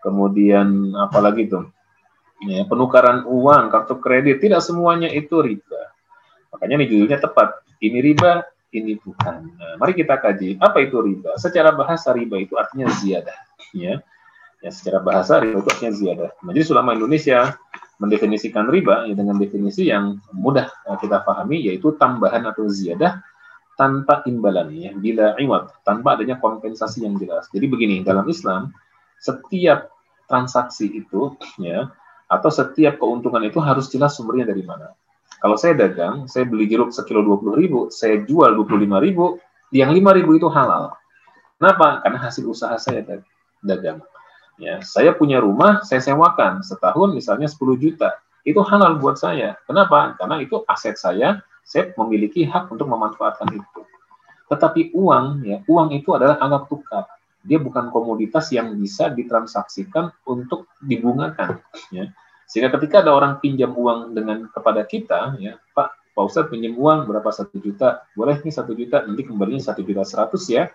[0.00, 1.60] Kemudian apalagi itu?
[2.46, 5.92] Ya, penukaran uang, kartu kredit, tidak semuanya itu riba
[6.54, 7.62] Makanya ini judulnya tepat.
[7.80, 9.54] Ini riba, ini bukan.
[9.56, 11.34] Nah, mari kita kaji apa itu riba.
[11.38, 13.38] Secara bahasa riba itu artinya ziyadah.
[13.72, 14.02] Ya,
[14.60, 16.30] ya secara bahasa riba itu artinya ziyadah.
[16.42, 17.56] Majelis Ulama Indonesia
[18.00, 23.20] mendefinisikan riba ya, dengan definisi yang mudah eh, kita pahami yaitu tambahan atau ziyadah
[23.76, 27.48] tanpa imbalan ya bila iwat tanpa adanya kompensasi yang jelas.
[27.52, 28.72] Jadi begini dalam Islam
[29.20, 29.92] setiap
[30.26, 31.92] transaksi itu ya
[32.30, 34.96] atau setiap keuntungan itu harus jelas sumbernya dari mana.
[35.40, 39.40] Kalau saya dagang, saya beli jeruk sekilo 20 ribu, saya jual 25 ribu,
[39.72, 40.92] yang 5 ribu itu halal.
[41.56, 42.04] Kenapa?
[42.04, 43.00] Karena hasil usaha saya
[43.64, 44.04] dagang.
[44.60, 48.20] Ya, saya punya rumah, saya sewakan setahun misalnya 10 juta.
[48.44, 49.56] Itu halal buat saya.
[49.64, 50.14] Kenapa?
[50.20, 53.80] Karena itu aset saya, saya memiliki hak untuk memanfaatkan itu.
[54.52, 57.08] Tetapi uang, ya, uang itu adalah alat tukar.
[57.40, 61.64] Dia bukan komoditas yang bisa ditransaksikan untuk dibungakan.
[61.88, 62.12] Ya
[62.50, 67.06] sehingga ketika ada orang pinjam uang dengan kepada kita, ya Pak, Pak Ustadz pinjam uang
[67.06, 70.66] berapa satu juta, boleh nih satu juta, nanti kembalinya satu juta seratus ya.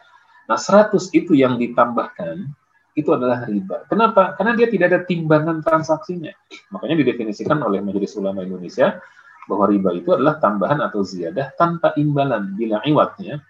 [0.47, 2.47] Nah seratus itu yang ditambahkan
[2.95, 3.83] itu adalah riba.
[3.91, 4.39] Kenapa?
[4.39, 6.31] Karena dia tidak ada timbangan transaksinya.
[6.71, 8.97] Makanya didefinisikan oleh Majelis Ulama Indonesia
[9.45, 13.43] bahwa riba itu adalah tambahan atau ziyadah tanpa imbalan bila iwatnya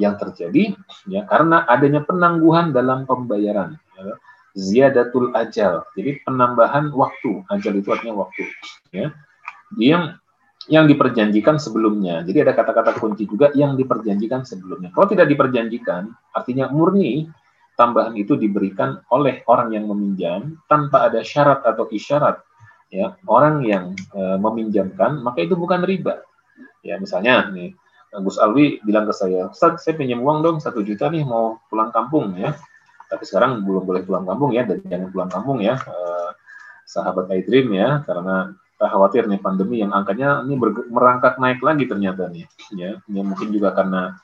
[0.00, 0.72] yang terjadi
[1.04, 3.76] ya karena adanya penangguhan dalam pembayaran.
[3.98, 4.16] Ya
[4.56, 5.84] ziyadatul ajal.
[5.96, 7.44] Jadi penambahan waktu.
[7.48, 8.44] Ajal itu artinya waktu.
[8.92, 9.12] Ya.
[9.76, 10.20] Yang
[10.70, 12.22] yang diperjanjikan sebelumnya.
[12.22, 14.94] Jadi ada kata-kata kunci juga yang diperjanjikan sebelumnya.
[14.94, 17.26] Kalau tidak diperjanjikan, artinya murni
[17.78, 22.40] tambahan itu diberikan oleh orang yang meminjam tanpa ada syarat atau isyarat.
[22.92, 26.20] Ya, orang yang e, meminjamkan maka itu bukan riba.
[26.84, 27.72] Ya, misalnya nih
[28.20, 31.88] Gus Alwi bilang ke saya, Ustaz, saya pinjam uang dong satu juta nih mau pulang
[31.88, 32.52] kampung ya
[33.12, 36.30] tapi sekarang belum boleh pulang kampung ya dan jangan pulang kampung ya eh,
[36.88, 40.58] sahabat iDream ya karena khawatir nih pandemi yang angkanya ini
[40.90, 44.16] merangkak naik lagi ternyata nih ya ya mungkin juga karena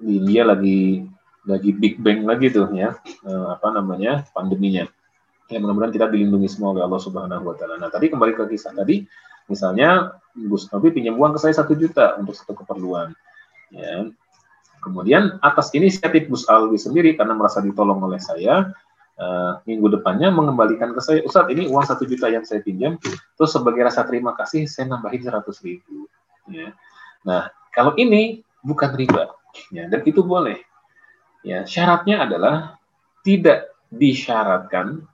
[0.00, 1.04] di India lagi
[1.48, 4.84] lagi big bang lagi tuh ya eh, apa namanya pandeminya
[5.48, 7.74] ya mudah-mudahan kita dilindungi semua oleh Allah Subhanahu Wa Taala.
[7.80, 9.02] Nah tadi kembali ke kisah tadi
[9.50, 13.10] misalnya Gus Nabi pinjam uang ke saya satu juta untuk satu keperluan
[13.74, 14.06] ya
[14.80, 18.72] Kemudian atas inisiatif Gus Alwi sendiri karena merasa ditolong oleh saya,
[19.20, 22.96] uh, minggu depannya mengembalikan ke saya, Ustadz ini uang satu juta yang saya pinjam,
[23.36, 26.08] terus sebagai rasa terima kasih saya nambahin seratus ribu.
[26.48, 26.72] Ya.
[27.28, 29.36] Nah kalau ini bukan riba,
[29.68, 30.64] ya, dan itu boleh.
[31.40, 32.76] Ya, syaratnya adalah
[33.24, 35.04] tidak disyaratkan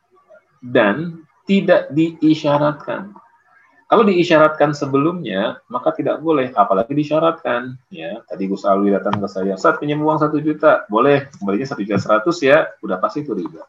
[0.63, 3.15] dan tidak diisyaratkan.
[3.87, 7.79] Kalau diisyaratkan sebelumnya, maka tidak boleh, apalagi disyaratkan.
[7.95, 11.87] Ya, tadi Gus Alwi datang ke saya, saat pinjam uang satu juta, boleh, kembalinya satu
[11.87, 13.63] juta seratus ya, udah pasti itu riba.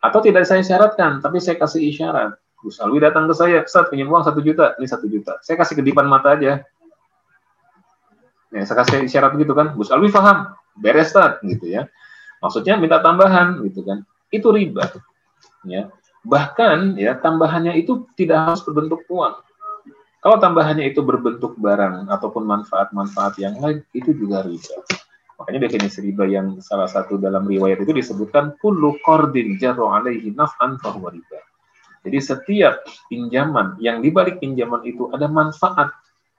[0.00, 2.40] Atau tidak saya syaratkan, tapi saya kasih isyarat.
[2.64, 5.36] Gus Alwi datang ke saya, saat pinjam uang satu juta, ini satu juta.
[5.44, 6.64] Saya kasih kedipan mata aja.
[8.54, 11.90] Ya, saya kasih isyarat gitu kan, Gus Alwi paham, beres tak, gitu ya.
[12.38, 14.06] Maksudnya minta tambahan, gitu kan.
[14.30, 14.94] Itu riba.
[15.66, 15.90] Ya,
[16.24, 19.44] Bahkan ya tambahannya itu tidak harus berbentuk uang.
[20.24, 24.80] Kalau tambahannya itu berbentuk barang ataupun manfaat-manfaat yang lain itu juga riba.
[25.36, 30.80] Makanya definisi riba yang salah satu dalam riwayat itu disebutkan kullu qardin jarra alaihi naf'an
[30.80, 31.38] riba.
[32.08, 32.80] Jadi setiap
[33.12, 35.92] pinjaman yang dibalik pinjaman itu ada manfaat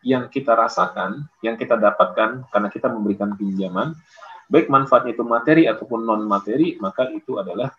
[0.05, 3.97] yang kita rasakan, yang kita dapatkan karena kita memberikan pinjaman,
[4.45, 7.73] baik manfaatnya itu materi ataupun non materi, maka itu adalah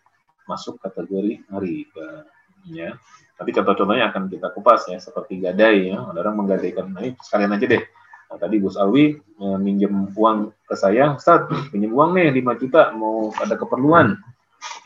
[0.51, 2.27] masuk kategori riba
[2.67, 2.99] ya
[3.37, 6.01] tapi contoh-contohnya akan kita kupas ya seperti gadai ya.
[6.09, 7.83] Ada orang menggadaikan nah, ini sekalian aja deh.
[8.27, 12.97] Nah, tadi Gus Alwi eh, minjem uang ke saya Ustaz pinjem uang nih 5 juta
[12.97, 14.17] mau ada keperluan.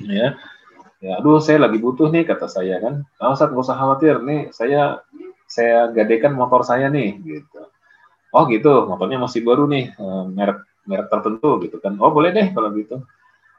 [0.02, 0.34] Ya.
[1.00, 3.06] Ya aduh saya lagi butuh nih kata saya kan.
[3.06, 4.98] Nah, Ustaz nggak usah khawatir nih saya
[5.50, 7.66] saya gadaikan motor saya nih gitu
[8.30, 12.54] oh gitu motornya masih baru nih eh, merek merek tertentu gitu kan oh boleh deh
[12.54, 13.02] kalau gitu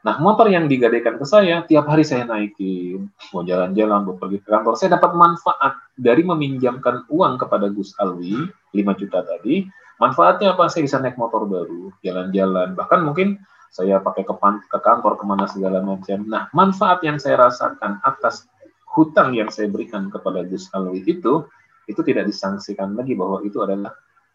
[0.02, 4.50] Nah, motor yang digadaikan ke saya, tiap hari saya naikin, mau jalan-jalan, mau pergi ke
[4.50, 9.62] kantor, saya dapat manfaat dari meminjamkan uang kepada Gus Alwi, 5 juta tadi.
[10.02, 10.66] Manfaatnya apa?
[10.66, 13.38] Saya bisa naik motor baru, jalan-jalan, bahkan mungkin
[13.70, 14.34] saya pakai ke,
[14.74, 16.26] ke kantor ke mana segala macam.
[16.26, 18.50] Nah, manfaat yang saya rasakan atas
[18.98, 21.46] hutang yang saya berikan kepada Gus Alwi itu,
[21.86, 23.92] itu tidak disangsikan lagi bahwa itu adalah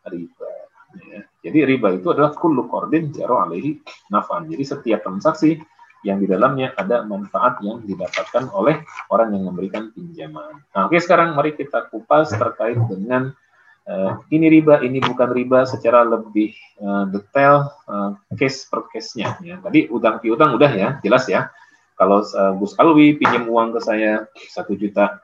[0.08, 0.52] riba.
[1.08, 1.22] Ya.
[1.44, 3.80] Jadi riba itu adalah kullu qardin jaro alaihi
[4.10, 4.48] nafan.
[4.50, 5.60] Jadi setiap transaksi
[6.06, 10.64] yang di dalamnya ada manfaat yang didapatkan oleh orang yang memberikan pinjaman.
[10.72, 13.34] Nah, oke sekarang mari kita kupas terkait dengan
[13.90, 19.36] uh, ini riba, ini bukan riba secara lebih uh, detail uh, case per case-nya.
[19.42, 19.58] Ya.
[19.60, 21.50] Tadi utang piutang udah ya, jelas ya.
[21.98, 25.18] Kalau uh, Gus Alwi pinjam uang ke saya satu juta,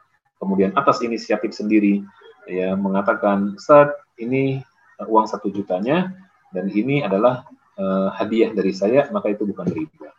[0.43, 2.03] kemudian atas inisiatif sendiri
[2.47, 4.59] ya mengatakan saat ini
[4.99, 6.11] uh, uang satu jutanya
[6.51, 7.47] dan ini adalah
[7.79, 10.11] uh, hadiah dari saya, maka itu bukan riba.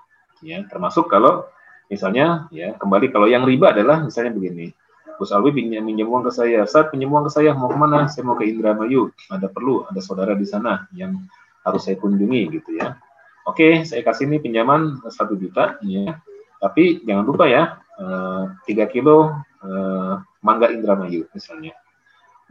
[0.42, 1.46] Ya termasuk kalau
[1.92, 4.72] misalnya ya kembali kalau yang riba adalah misalnya begini
[5.14, 6.66] Gus Alwi pinjam uang ke saya.
[6.66, 9.14] Saat pinjam uang ke saya mau ke mana saya mau ke Indramayu.
[9.30, 11.22] Ada perlu ada saudara di sana yang
[11.62, 12.98] harus saya kunjungi gitu ya.
[13.46, 16.18] Oke saya kasih ini pinjaman satu juta ya.
[16.58, 21.72] Tapi jangan lupa ya eh, tiga kilo eh, mangga Indramayu misalnya.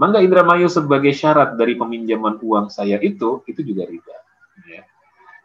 [0.02, 4.16] Mangga Indramayu sebagai syarat dari peminjaman uang saya itu itu juga riba
[4.66, 4.82] ya.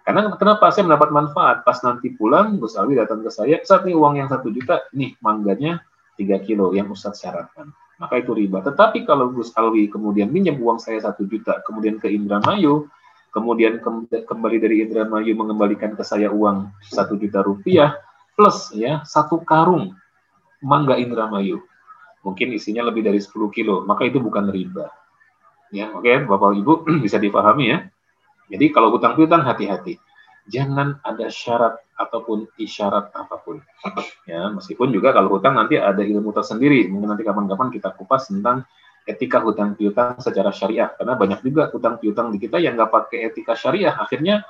[0.09, 0.73] Karena kenapa?
[0.73, 1.57] Saya mendapat manfaat.
[1.69, 5.21] Pas nanti pulang Gus Alwi datang ke saya saat ini uang yang satu juta nih
[5.21, 5.85] mangganya
[6.17, 7.69] tiga kilo yang Ustadz syaratkan.
[8.01, 8.65] Maka itu riba.
[8.65, 12.89] Tetapi kalau Gus Alwi kemudian minjem uang saya satu juta kemudian ke Indramayu
[13.29, 13.79] kemudian
[14.09, 17.95] kembali dari Indramayu mengembalikan ke saya uang satu juta rupiah
[18.35, 19.93] plus ya satu karung
[20.65, 21.63] mangga Indramayu
[22.27, 24.91] mungkin isinya lebih dari 10 kilo maka itu bukan riba
[25.71, 26.73] ya oke okay, bapak ibu
[27.05, 27.79] bisa dipahami ya
[28.49, 30.01] jadi kalau hutang piutang hati-hati.
[30.49, 33.61] Jangan ada syarat ataupun isyarat apa pun.
[34.29, 36.85] Ya, meskipun juga kalau hutang nanti ada ilmu tersendiri.
[36.93, 38.69] Mungkin nanti kapan-kapan kita kupas tentang
[39.09, 40.93] etika hutang piutang secara syariah.
[40.93, 43.97] Karena banyak juga hutang piutang di kita yang nggak pakai etika syariah.
[43.97, 44.45] Akhirnya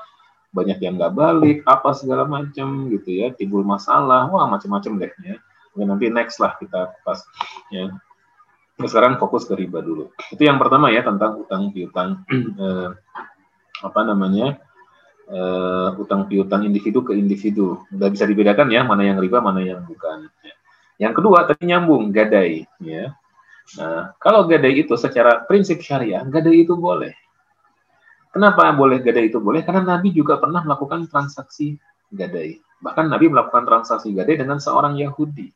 [0.51, 5.37] banyak yang nggak balik, apa segala macam gitu ya, timbul masalah, wah macam-macam deh ya.
[5.79, 7.23] Mungkin nanti next lah kita kupas
[7.71, 7.95] ya.
[8.83, 10.11] sekarang fokus ke riba dulu.
[10.35, 12.27] Itu yang pertama ya tentang hutang piutang.
[12.59, 12.91] Eh,
[13.79, 14.59] apa namanya
[15.31, 17.87] uh, utang piutang individu ke individu.
[17.95, 20.27] Udah bisa dibedakan ya mana yang riba, mana yang bukan.
[20.99, 22.67] Yang kedua tadi nyambung gadai.
[22.83, 23.15] Ya.
[23.79, 27.15] Nah, kalau gadai itu secara prinsip syariah, gadai itu boleh.
[28.33, 29.63] Kenapa boleh gadai itu boleh?
[29.63, 31.77] Karena Nabi juga pernah melakukan transaksi
[32.11, 32.59] gadai.
[32.81, 35.53] Bahkan Nabi melakukan transaksi gadai dengan seorang Yahudi.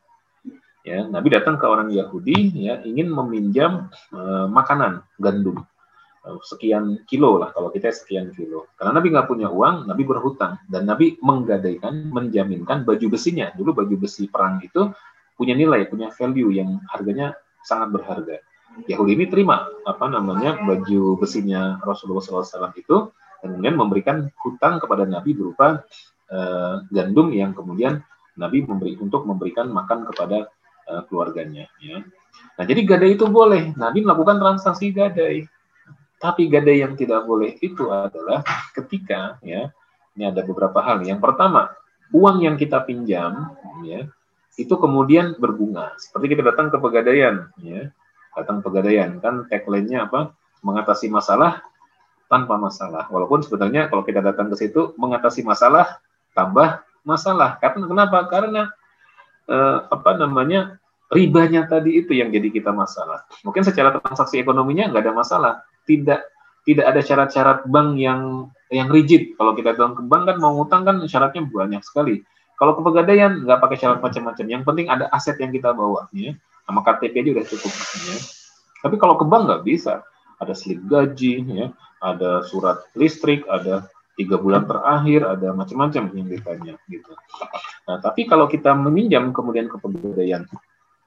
[0.83, 5.63] Ya, Nabi datang ke orang Yahudi ya ingin meminjam uh, makanan gandum
[6.23, 8.71] sekian kilo lah kalau kita sekian kilo.
[8.79, 13.51] Karena Nabi nggak punya uang, Nabi berhutang dan Nabi menggadaikan, menjaminkan baju besinya.
[13.59, 14.95] Dulu baju besi perang itu
[15.35, 17.35] punya nilai, punya value yang harganya
[17.67, 18.39] sangat berharga.
[18.87, 23.13] Yahudi ini terima apa namanya baju besinya Rasulullah SAW itu
[23.45, 25.85] dan kemudian memberikan hutang kepada Nabi berupa
[26.33, 28.01] uh, gandum yang kemudian
[28.39, 30.49] Nabi memberi untuk memberikan makan kepada
[30.89, 31.69] uh, keluarganya.
[31.83, 32.03] Ya.
[32.59, 33.77] Nah jadi gadai itu boleh.
[33.77, 35.47] Nabi melakukan transaksi gadai
[36.23, 38.47] tapi gadai yang tidak boleh itu adalah
[38.79, 39.75] ketika ya
[40.15, 41.03] ini ada beberapa hal.
[41.03, 41.75] Yang pertama,
[42.15, 43.51] uang yang kita pinjam
[43.83, 44.07] ya
[44.55, 45.99] itu kemudian berbunga.
[45.99, 47.91] Seperti kita datang ke pegadaian ya.
[48.39, 50.33] Datang pegadaian kan tagline-nya apa?
[50.63, 51.67] Mengatasi masalah
[52.31, 53.11] tanpa masalah.
[53.11, 55.99] Walaupun sebetulnya kalau kita datang ke situ mengatasi masalah
[56.39, 57.59] tambah masalah.
[57.59, 58.19] Karena kenapa?
[58.31, 58.71] Karena
[59.49, 60.83] eh, apa namanya?
[61.13, 63.29] ribanya tadi itu yang jadi kita masalah.
[63.45, 65.53] Mungkin secara transaksi ekonominya nggak ada masalah,
[65.85, 66.25] tidak
[66.65, 69.37] tidak ada syarat-syarat bank yang yang rigid.
[69.37, 72.25] Kalau kita datang ke bank kan mau ngutang kan syaratnya banyak sekali.
[72.57, 74.47] Kalau ke pegadaian nggak pakai syarat macam-macam.
[74.49, 76.33] Yang penting ada aset yang kita bawa, ya.
[76.65, 77.73] Sama KTP aja udah cukup.
[78.09, 78.17] Ya.
[78.87, 80.07] Tapi kalau ke bank nggak bisa.
[80.41, 81.67] Ada slip gaji, ya.
[82.03, 83.87] Ada surat listrik, ada
[84.19, 87.13] tiga bulan terakhir, ada macam-macam yang ditanya gitu.
[87.89, 90.45] Nah, tapi kalau kita meminjam kemudian ke pegadaian,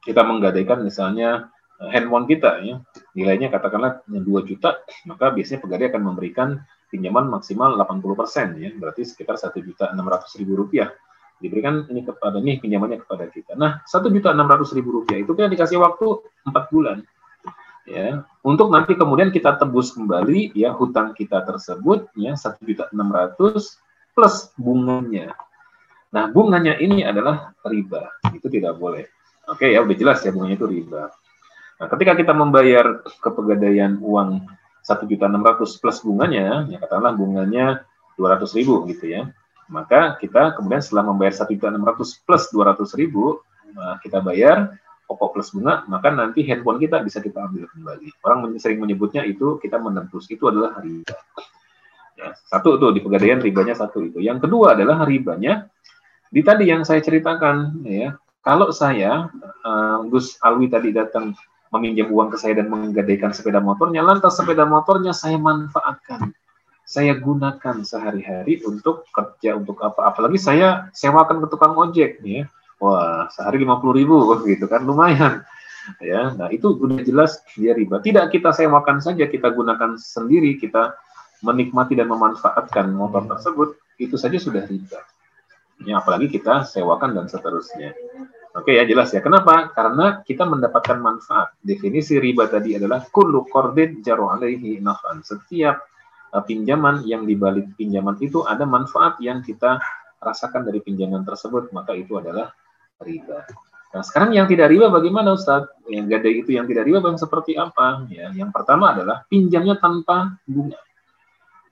[0.01, 2.79] kita menggadaikan misalnya Eh, handphone kita ya
[3.19, 4.79] nilainya katakanlah 2 juta
[5.11, 6.49] maka biasanya pegadaian akan memberikan
[6.87, 10.87] pinjaman maksimal 80 persen ya berarti sekitar satu juta enam ratus ribu rupiah
[11.35, 15.35] diberikan ini kepada nih pinjamannya kepada kita nah satu juta enam ratus ribu rupiah itu
[15.35, 17.03] kan dikasih waktu empat bulan
[17.87, 18.25] ya.
[18.45, 23.79] Untuk nanti kemudian kita tebus kembali ya hutang kita tersebut ya satu juta enam ratus
[24.13, 25.33] plus bunganya.
[26.11, 28.09] Nah bunganya ini adalah riba.
[28.33, 29.05] Itu tidak boleh.
[29.45, 31.13] Oke ya udah jelas ya bunganya itu riba.
[31.75, 34.47] Nah, ketika kita membayar ke pegadaian uang
[34.79, 37.65] satu juta enam ratus plus bunganya, ya katakanlah bunganya
[38.15, 39.27] dua ratus ribu gitu ya,
[39.67, 43.43] maka kita kemudian setelah membayar satu juta enam ratus plus dua ratus ribu,
[43.75, 48.07] nah, kita bayar pokok plus bunga, maka nanti handphone kita bisa kita ambil kembali.
[48.25, 51.15] Orang sering menyebutnya itu kita menebus, itu adalah riba.
[52.15, 54.23] Ya, satu tuh di pegadaian ribanya satu itu.
[54.23, 55.67] Yang kedua adalah ribanya
[56.31, 58.17] di tadi yang saya ceritakan ya.
[58.45, 59.25] Kalau saya
[59.65, 61.33] uh, Gus Alwi tadi datang
[61.73, 66.29] meminjam uang ke saya dan menggadaikan sepeda motornya, lantas sepeda motornya saya manfaatkan,
[66.85, 70.13] saya gunakan sehari-hari untuk kerja untuk apa?
[70.13, 72.45] Apalagi saya sewakan ke tukang ojek, ya.
[72.83, 75.47] Wah, sehari lima puluh ribu, gitu kan, lumayan.
[76.01, 78.01] Ya, nah itu udah jelas dia riba.
[78.01, 80.97] Tidak kita sewakan saja, kita gunakan sendiri, kita
[81.45, 84.97] menikmati dan memanfaatkan motor tersebut, itu saja sudah riba.
[85.85, 87.93] Ya, apalagi kita sewakan dan seterusnya.
[88.55, 89.19] Oke ya jelas ya.
[89.19, 89.75] Kenapa?
[89.75, 91.51] Karena kita mendapatkan manfaat.
[91.59, 95.19] Definisi riba tadi adalah kullu qardin jaru alaihi nafan.
[95.27, 95.83] Setiap
[96.31, 99.83] uh, pinjaman yang dibalik pinjaman itu ada manfaat yang kita
[100.23, 102.55] rasakan dari pinjaman tersebut, maka itu adalah
[103.01, 103.43] riba.
[103.95, 105.71] Nah, sekarang yang tidak riba bagaimana Ustaz?
[105.87, 108.03] Yang gadai itu yang tidak riba bang seperti apa?
[108.11, 110.79] Ya, yang pertama adalah pinjamnya tanpa bunga.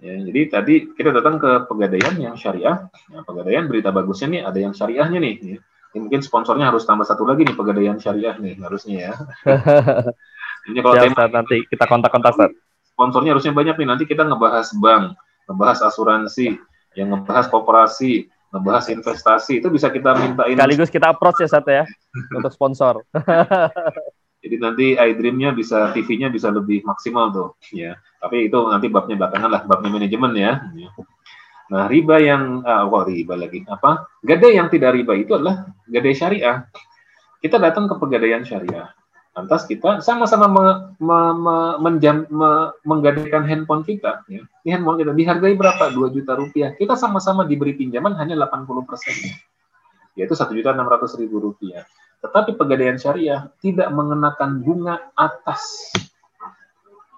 [0.04, 2.88] Ya, jadi tadi kita datang ke pegadaian yang syariah.
[3.12, 5.36] Ya, pegadaian berita bagusnya nih ada yang syariahnya nih.
[5.40, 5.58] Ya
[5.94, 9.14] ini mungkin sponsornya harus tambah satu lagi nih pegadaian syariah nih harusnya ya.
[10.74, 12.50] Ini kalau Siap, tema nanti kita kontak-kontak.
[12.96, 13.88] Sponsornya harusnya banyak nih.
[13.94, 15.14] Nanti kita ngebahas bank,
[15.46, 16.56] ngebahas asuransi,
[16.98, 20.62] yang ngebahas koperasi, ngebahas investasi itu bisa kita minta ini.
[20.62, 21.84] Sekaligus kita approach ya satu ya
[22.38, 23.02] untuk sponsor.
[24.44, 27.98] Jadi nanti iDream-nya bisa TV-nya bisa lebih maksimal tuh ya.
[28.22, 30.60] Tapi itu nanti babnya belakangan lah, babnya manajemen ya.
[31.72, 34.06] Nah, riba yang uh, wah riba lagi apa?
[34.20, 36.68] Gadai yang tidak riba itu adalah gadai syariah.
[37.40, 38.92] Kita datang ke pegadaian syariah.
[39.34, 40.66] Lantas kita sama-sama me,
[41.02, 44.22] me, me, menjam, me, menggadaikan handphone kita.
[44.30, 44.46] Ya.
[44.62, 45.90] Di handphone kita dihargai berapa?
[45.90, 46.78] 2 juta rupiah.
[46.78, 49.18] Kita sama-sama diberi pinjaman hanya 80 persen.
[50.14, 51.82] Yaitu satu juta enam ratus ribu rupiah.
[52.22, 55.90] Tetapi pegadaian syariah tidak mengenakan bunga atas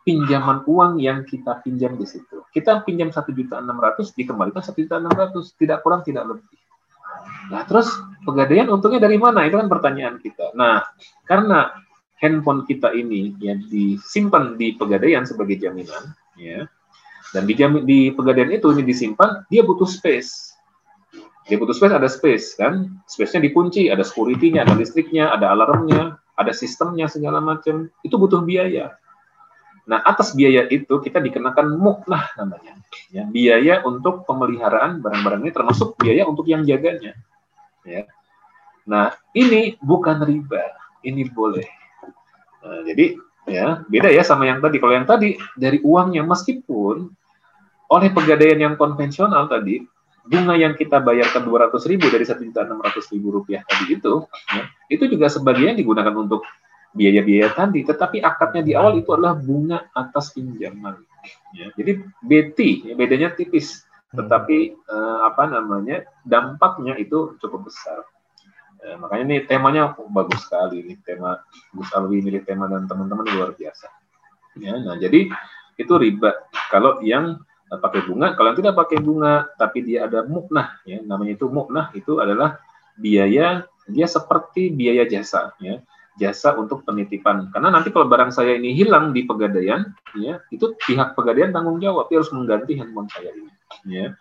[0.07, 2.47] pinjaman uang yang kita pinjam di situ.
[2.55, 6.57] Kita pinjam satu juta enam ratus dikembalikan satu juta enam ratus tidak kurang tidak lebih.
[7.51, 7.91] Nah terus
[8.23, 9.43] pegadaian untungnya dari mana?
[9.43, 10.53] Itu kan pertanyaan kita.
[10.55, 10.85] Nah
[11.25, 11.84] karena
[12.19, 16.67] handphone kita ini ya disimpan di pegadaian sebagai jaminan, ya,
[17.35, 20.55] dan di, jamin, di pegadaian itu ini disimpan, dia butuh space.
[21.51, 26.51] Dia butuh space, ada space kan, space-nya dikunci, ada security-nya, ada listriknya, ada alarmnya, ada
[26.55, 27.91] sistemnya segala macam.
[28.01, 28.95] Itu butuh biaya.
[29.85, 32.79] Nah, atas biaya itu kita dikenakan muklah namanya.
[33.13, 37.13] Ya, biaya untuk pemeliharaan barang-barang ini termasuk biaya untuk yang jaganya.
[37.85, 38.09] Ya.
[38.89, 40.73] Nah, ini bukan riba,
[41.05, 41.69] ini boleh.
[42.65, 43.05] Nah, jadi
[43.45, 44.81] ya beda ya sama yang tadi.
[44.81, 47.13] Kalau yang tadi dari uangnya meskipun
[47.85, 49.85] oleh pegadaian yang konvensional tadi
[50.25, 55.29] bunga yang kita bayarkan 200 ribu dari 1.600 ribu rupiah tadi itu, ya, itu juga
[55.29, 56.41] sebagian digunakan untuk
[56.97, 60.97] biaya-biaya tadi, tetapi akadnya di awal itu adalah bunga atas pinjaman.
[61.53, 63.85] Ya, jadi BT, ya, bedanya tipis,
[64.17, 68.01] tetapi eh, apa namanya dampaknya itu cukup besar.
[68.85, 71.41] Ya, makanya ini temanya bagus sekali, ini tema
[71.73, 73.89] Gus Alwi milik tema dan teman-teman luar biasa.
[74.61, 75.25] Ya, nah jadi
[75.81, 76.45] itu riba.
[76.69, 81.33] Kalau yang pakai bunga, kalau yang tidak pakai bunga, tapi dia ada muknah, ya namanya
[81.33, 82.61] itu muknah itu adalah
[82.93, 85.81] biaya dia seperti biaya jasa, ya
[86.15, 87.51] jasa untuk penitipan.
[87.51, 92.07] Karena nanti kalau barang saya ini hilang di pegadaian, ya, itu pihak pegadaian tanggung jawab,
[92.07, 93.51] dia harus mengganti handphone saya ini.
[93.89, 94.15] Ya.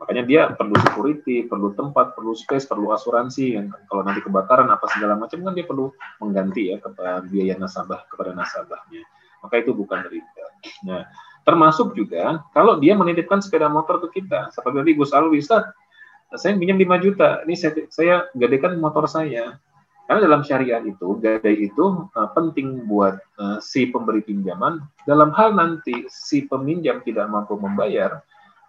[0.00, 3.56] Makanya dia perlu security, perlu tempat, perlu space, perlu asuransi.
[3.58, 8.04] Yang kalau nanti kebakaran apa segala macam kan dia perlu mengganti ya kepada biaya nasabah
[8.10, 9.02] kepada nasabahnya.
[9.40, 10.44] Maka itu bukan riba.
[10.88, 11.04] Nah,
[11.44, 16.80] termasuk juga kalau dia menitipkan sepeda motor ke kita, seperti tadi Gus Alwi, saya pinjam
[16.80, 19.60] 5 juta, ini saya, saya gadekan motor saya,
[20.04, 24.84] karena dalam syariat itu, gadai itu uh, penting buat uh, si pemberi pinjaman.
[25.08, 28.20] Dalam hal nanti si peminjam tidak mampu membayar,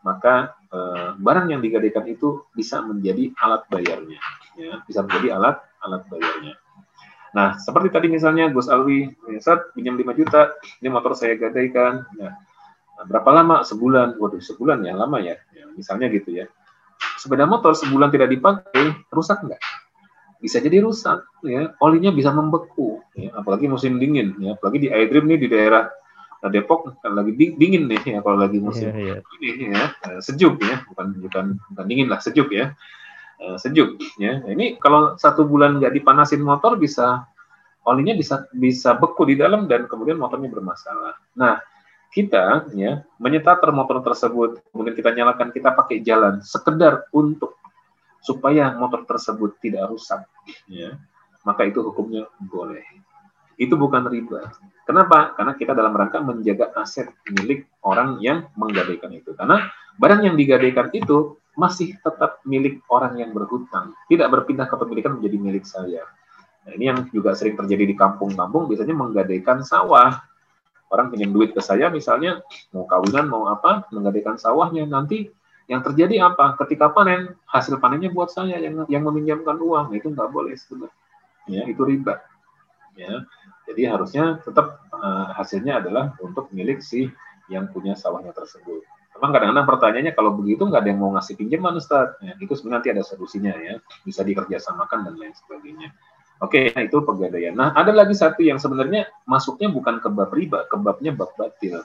[0.06, 4.22] maka uh, barang yang digadaikan itu bisa menjadi alat bayarnya.
[4.53, 6.53] Ya, bisa menjadi alat alat bayarnya.
[7.34, 9.12] Nah, seperti tadi misalnya Gus Alwi,
[9.43, 12.08] saat pinjam 5 juta, ini motor saya gadaikan.
[12.16, 12.38] Ya,
[13.10, 13.66] berapa lama?
[13.66, 14.22] Sebulan.
[14.22, 15.36] Waduh, sebulan ya, lama ya.
[15.51, 16.47] ya misalnya gitu ya.
[17.20, 19.60] Sepeda motor sebulan tidak dipakai, rusak nggak?
[20.45, 25.26] bisa jadi rusak ya olinya bisa membeku ya apalagi musim dingin ya apalagi di iDream
[25.26, 25.89] nih di daerah
[26.46, 29.50] Depok kan lagi dingin nih ya kalau lagi musim yeah, yeah.
[29.50, 29.86] ini ya.
[30.10, 32.78] Eh, sejuk ya bukan bukan bukan dingin lah sejuk ya.
[33.42, 34.46] Eh, sejuk ya.
[34.46, 37.26] Ini kalau satu bulan nggak dipanasin motor bisa
[37.86, 41.18] olinya bisa bisa beku di dalam dan kemudian motornya bermasalah.
[41.38, 41.62] Nah
[42.14, 47.58] kita ya menyetater motor tersebut kemudian kita nyalakan kita pakai jalan sekedar untuk
[48.26, 50.26] supaya motor tersebut tidak rusak,
[50.66, 50.98] ya,
[51.46, 52.82] maka itu hukumnya boleh.
[53.56, 54.51] Itu bukan riba.
[54.86, 55.34] Kenapa?
[55.34, 59.34] Karena kita dalam rangka menjaga aset milik orang yang menggadaikan itu.
[59.34, 59.66] Karena
[59.97, 65.64] barang yang digadaikan itu masih tetap milik orang yang berhutang, tidak berpindah kepemilikan menjadi milik
[65.64, 66.03] saya.
[66.68, 70.20] Nah, ini yang juga sering terjadi di kampung-kampung, biasanya menggadaikan sawah.
[70.91, 74.86] Orang pinjam duit ke saya, misalnya mau kawinan, mau apa, menggadaikan sawahnya.
[74.86, 75.32] Nanti
[75.66, 76.53] yang terjadi apa?
[76.62, 79.97] Ketika panen, hasil panennya buat saya yang yang meminjamkan uang.
[79.97, 80.93] Itu nggak boleh sebenarnya.
[81.49, 82.22] Ya, itu riba.
[82.96, 83.28] Ya,
[83.68, 87.12] jadi harusnya tetap uh, hasilnya adalah untuk milik si
[87.52, 88.88] yang punya sawahnya tersebut.
[89.16, 92.20] Memang kadang-kadang pertanyaannya kalau begitu nggak ada yang mau ngasih pinjaman Ustaz.
[92.20, 95.91] Ya, itu sebenarnya nanti ada solusinya ya, bisa dikerjasamakan dan lain sebagainya.
[96.43, 97.56] Oke, itu pegadaian.
[97.56, 101.80] Nah, ada lagi satu yang sebenarnya masuknya bukan ke bab riba, ke babnya bab batil.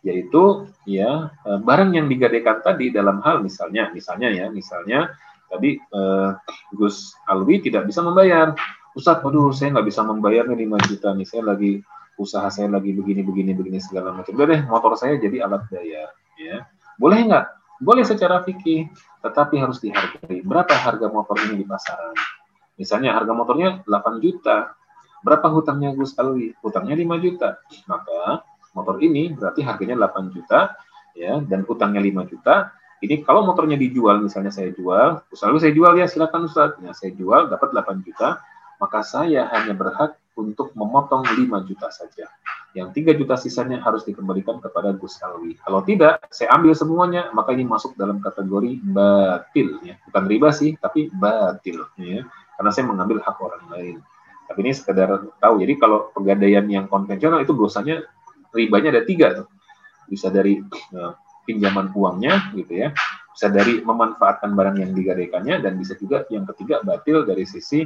[0.00, 5.12] Yaitu ya eh, barang yang digadaikan tadi dalam hal misalnya, misalnya ya, misalnya
[5.52, 6.30] tadi eh,
[6.72, 8.56] Gus Alwi tidak bisa membayar.
[8.92, 11.80] Ustaz, waduh saya nggak bisa membayar nih 5 juta nih, saya lagi
[12.20, 14.36] usaha saya lagi begini begini begini segala macam.
[14.36, 16.12] Deh, motor saya jadi alat bayar.
[16.36, 16.68] Ya,
[17.00, 17.46] boleh nggak?
[17.82, 18.86] Boleh secara fikih,
[19.24, 20.44] tetapi harus dihargai.
[20.46, 22.14] Berapa harga motor ini di pasaran?
[22.78, 24.76] Misalnya harga motornya 8 juta.
[25.22, 26.54] Berapa hutangnya Gus Alwi?
[26.62, 27.58] Hutangnya 5 juta.
[27.90, 30.78] Maka motor ini berarti harganya 8 juta
[31.18, 32.70] ya dan hutangnya 5 juta.
[33.02, 36.78] Ini kalau motornya dijual misalnya saya jual, Gus Alwi saya jual ya silakan Ustaz.
[36.78, 38.38] Ya, saya jual dapat 8 juta,
[38.82, 42.26] maka saya hanya berhak untuk memotong 5 juta saja.
[42.74, 45.54] Yang 3 juta sisanya harus dikembalikan kepada Gus Alwi.
[45.62, 49.78] Kalau tidak, saya ambil semuanya, maka ini masuk dalam kategori batil.
[49.86, 50.00] Ya.
[50.08, 51.84] Bukan riba sih, tapi batil.
[52.00, 52.26] Ya
[52.62, 53.96] karena saya mengambil hak orang lain.
[54.46, 55.54] Tapi ini sekedar tahu.
[55.66, 58.06] Jadi kalau pegadaian yang konvensional itu dosanya
[58.54, 59.50] ribanya ada tiga tuh.
[60.06, 60.62] Bisa dari
[60.94, 61.12] uh,
[61.42, 62.94] pinjaman uangnya gitu ya,
[63.34, 67.82] bisa dari memanfaatkan barang yang digadaikannya dan bisa juga yang ketiga batil dari sisi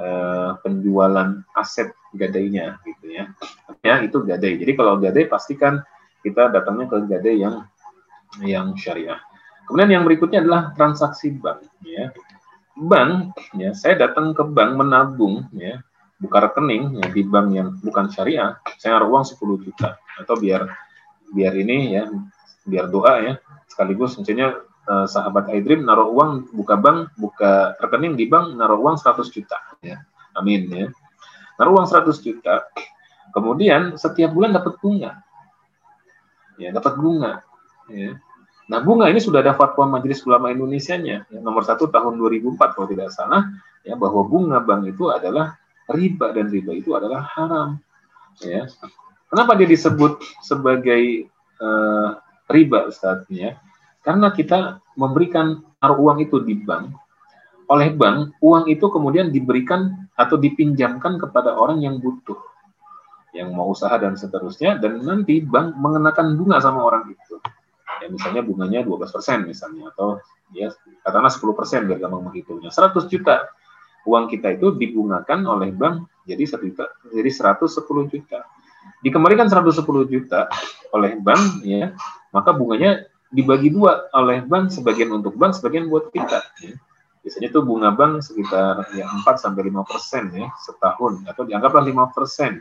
[0.00, 3.28] uh, penjualan aset gadainya gitu ya.
[3.84, 4.56] Ya itu gadai.
[4.56, 5.84] Jadi kalau gadai pastikan
[6.24, 7.68] kita datangnya ke gadai yang
[8.40, 9.20] yang syariah.
[9.68, 12.10] Kemudian yang berikutnya adalah transaksi bank ya
[12.80, 15.84] bank ya saya datang ke bank menabung ya
[16.16, 20.64] buka rekening ya di bank yang bukan syariah saya naruh uang 10 juta atau biar
[21.36, 22.08] biar ini ya
[22.64, 23.32] biar doa ya
[23.68, 24.56] sekaligus misalnya
[24.90, 29.58] eh, sahabat Aidrim naruh uang buka bank buka rekening di bank naruh uang 100 juta
[29.86, 30.02] ya
[30.34, 30.86] amin ya
[31.62, 32.66] naruh uang 100 juta
[33.30, 35.22] kemudian setiap bulan dapat bunga
[36.58, 37.46] ya dapat bunga
[37.86, 38.18] ya
[38.70, 42.86] Nah, bunga ini sudah ada fatwa Majelis Ulama Indonesia-nya, ya, nomor satu tahun 2004 kalau
[42.86, 43.50] tidak salah,
[43.82, 45.58] ya bahwa bunga bank itu adalah
[45.90, 47.82] riba dan riba itu adalah haram.
[48.38, 48.70] Ya.
[49.26, 51.26] Kenapa dia disebut sebagai
[51.58, 52.14] uh,
[52.46, 53.26] riba, Ustaz?
[53.26, 53.58] Ya?
[54.00, 56.92] Karena kita memberikan taruh uang itu di bank,
[57.70, 62.36] oleh bank, uang itu kemudian diberikan atau dipinjamkan kepada orang yang butuh,
[63.36, 67.38] yang mau usaha dan seterusnya, dan nanti bank mengenakan bunga sama orang itu.
[68.00, 70.18] Ya misalnya bunganya 12% misalnya atau
[70.56, 70.72] ya
[71.04, 72.72] katakanlah 10% biar gampang menghitungnya.
[72.72, 73.46] 100 juta
[74.08, 78.40] uang kita itu dibungakan oleh bank jadi 1 juta jadi 110 juta.
[79.04, 80.48] Dikembalikan 110 juta
[80.96, 81.92] oleh bank ya
[82.32, 86.74] maka bunganya dibagi dua oleh bank sebagian untuk bank sebagian buat kita ya.
[87.22, 92.16] biasanya tuh bunga bank sekitar ya 4 sampai 5 persen ya setahun atau dianggaplah 5
[92.16, 92.58] persen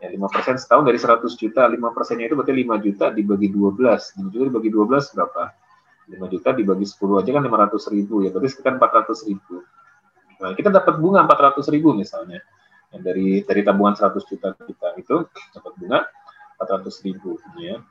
[0.00, 4.16] Ya, 5% setahun dari 100 juta, 5 persennya itu berarti 5 juta dibagi 12.
[4.16, 5.42] 5 juta dibagi 12 berapa?
[6.08, 9.60] 5 juta dibagi 10 aja kan 500 ribu, ya berarti sekitar 400 ribu.
[10.40, 12.40] Nah, kita dapat bunga 400 ribu misalnya.
[12.90, 15.16] Ya, dari dari tabungan 100 juta kita itu
[15.52, 16.08] dapat bunga
[16.56, 17.36] 400 ribu.
[17.60, 17.84] Ya.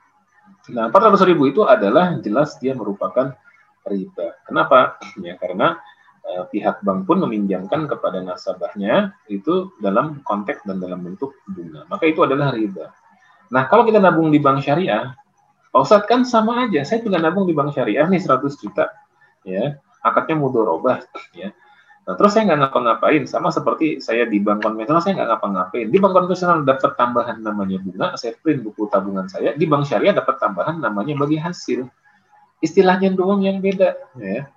[0.70, 3.34] Nah, 400 ribu itu adalah jelas dia merupakan
[3.84, 4.38] riba.
[4.46, 5.00] Kenapa?
[5.18, 5.80] Ya, karena
[6.30, 11.88] Eh, pihak bank pun meminjamkan kepada nasabahnya itu dalam konteks dan dalam bentuk bunga.
[11.90, 12.92] Maka itu adalah riba.
[13.50, 15.10] Nah, kalau kita nabung di bank syariah,
[15.72, 16.86] Pak Ustadz kan sama aja.
[16.86, 18.92] Saya juga nabung di bank syariah nih 100 juta.
[19.42, 21.02] ya Akadnya mudorobah.
[21.34, 21.50] Ya.
[22.10, 23.22] Nah, terus saya nggak ngapa-ngapain.
[23.30, 25.86] Sama seperti saya di bank konvensional, saya nggak ngapa-ngapain.
[25.94, 29.54] Di bank konvensional dapat tambahan namanya bunga, saya print buku tabungan saya.
[29.54, 31.86] Di bank syariah dapat tambahan namanya bagi hasil.
[32.58, 33.94] Istilahnya doang yang beda.
[34.18, 34.50] Ya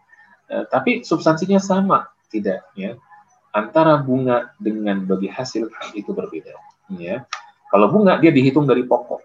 [0.54, 2.93] Eh, tapi substansinya sama, tidak ya.
[3.54, 6.54] Antara bunga dengan bagi hasil itu berbeda,
[6.93, 7.26] ya.
[7.70, 9.22] Kalau bunga dia dihitung dari pokok.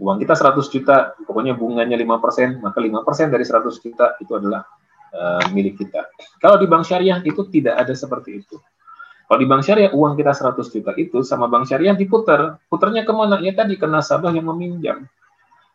[0.00, 4.64] Uang kita 100 juta, pokoknya bunganya 5%, maka 5% dari 100 juta itu adalah
[5.12, 6.08] uh, milik kita.
[6.40, 8.56] Kalau di bank syariah itu tidak ada seperti itu.
[9.28, 12.60] Kalau di bank syariah uang kita 100 juta itu sama bank syariah diputar.
[12.68, 13.40] Putarnya ke mana?
[13.40, 15.08] Ya tadi ke nasabah yang meminjam.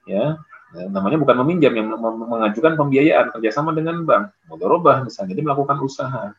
[0.07, 0.39] Ya,
[0.75, 6.35] Ya, namanya bukan meminjam yang mengajukan pembiayaan kerjasama dengan bank mudorobah misalnya dia melakukan usaha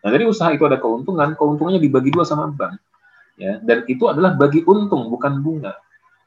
[0.00, 2.80] nah dari usaha itu ada keuntungan keuntungannya dibagi dua sama bank
[3.36, 5.76] ya dan itu adalah bagi untung bukan bunga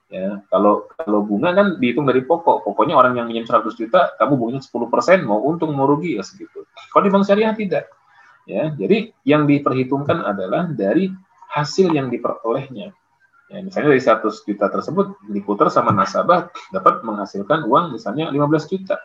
[0.10, 4.34] ya kalau kalau bunga kan dihitung dari pokok pokoknya orang yang minjem 100 juta kamu
[4.42, 7.86] bunganya 10 persen mau untung mau rugi ya segitu kalau di bank syariah tidak
[8.50, 11.14] Ya, jadi yang diperhitungkan adalah dari
[11.54, 12.90] hasil yang diperolehnya.
[13.54, 18.98] Ya, misalnya dari 100 juta tersebut diputar sama nasabah dapat menghasilkan uang misalnya 15 juta.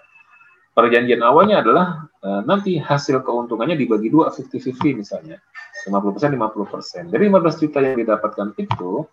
[0.73, 5.37] Perjanjian awalnya adalah e, nanti hasil keuntungannya dibagi dua 50-50 misalnya.
[5.87, 7.13] 50% 50%.
[7.13, 9.05] Dari 15 juta yang didapatkan itu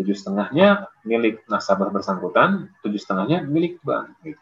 [0.00, 4.16] tujuh setengahnya milik nasabah bersangkutan, tujuh setengahnya milik bank.
[4.24, 4.40] Gitu.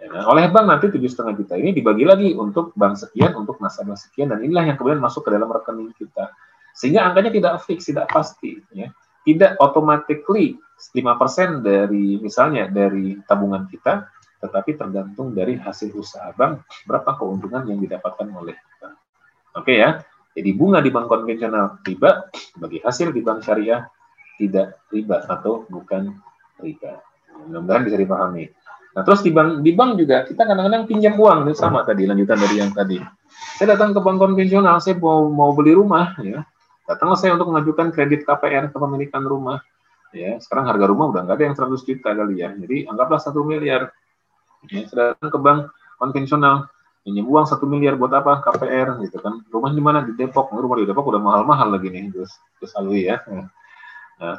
[0.00, 3.60] Ya, nah, oleh bank nanti tujuh setengah juta ini dibagi lagi untuk bank sekian, untuk
[3.60, 6.32] nasabah sekian, dan inilah yang kemudian masuk ke dalam rekening kita.
[6.72, 8.56] Sehingga angkanya tidak fix, tidak pasti.
[8.72, 8.88] Ya.
[9.28, 10.56] Tidak automatically
[10.96, 14.08] 5% dari misalnya dari tabungan kita,
[14.40, 18.96] tetapi tergantung dari hasil usaha bank, berapa keuntungan yang didapatkan oleh bank.
[19.60, 20.00] Oke ya,
[20.32, 23.84] jadi bunga di bank konvensional riba, bagi hasil di bank syariah
[24.40, 26.16] tidak riba atau bukan
[26.64, 27.04] riba.
[27.44, 28.48] Mudah-mudahan bisa dipahami.
[28.90, 32.40] Nah, terus di bank di bank juga kita kadang-kadang pinjam uang ini sama tadi lanjutan
[32.40, 32.98] dari yang tadi.
[33.60, 36.42] Saya datang ke bank konvensional, saya mau mau beli rumah ya.
[36.88, 39.62] Datanglah saya untuk mengajukan kredit KPR kepemilikan rumah.
[40.10, 42.50] Ya, sekarang harga rumah udah nggak ada yang 100 juta kali ya.
[42.50, 43.94] Jadi anggaplah satu miliar.
[44.66, 45.58] Ya, saya datang ke bank
[46.02, 46.66] konvensional,
[47.06, 48.42] pinjam uang satu miliar buat apa?
[48.42, 49.46] KPR gitu kan.
[49.46, 50.02] Rumah di mana?
[50.02, 50.50] Di Depok.
[50.50, 53.22] Rumah di Depok udah mahal-mahal lagi nih, terus terus Alwi ya.
[54.20, 54.36] Nah,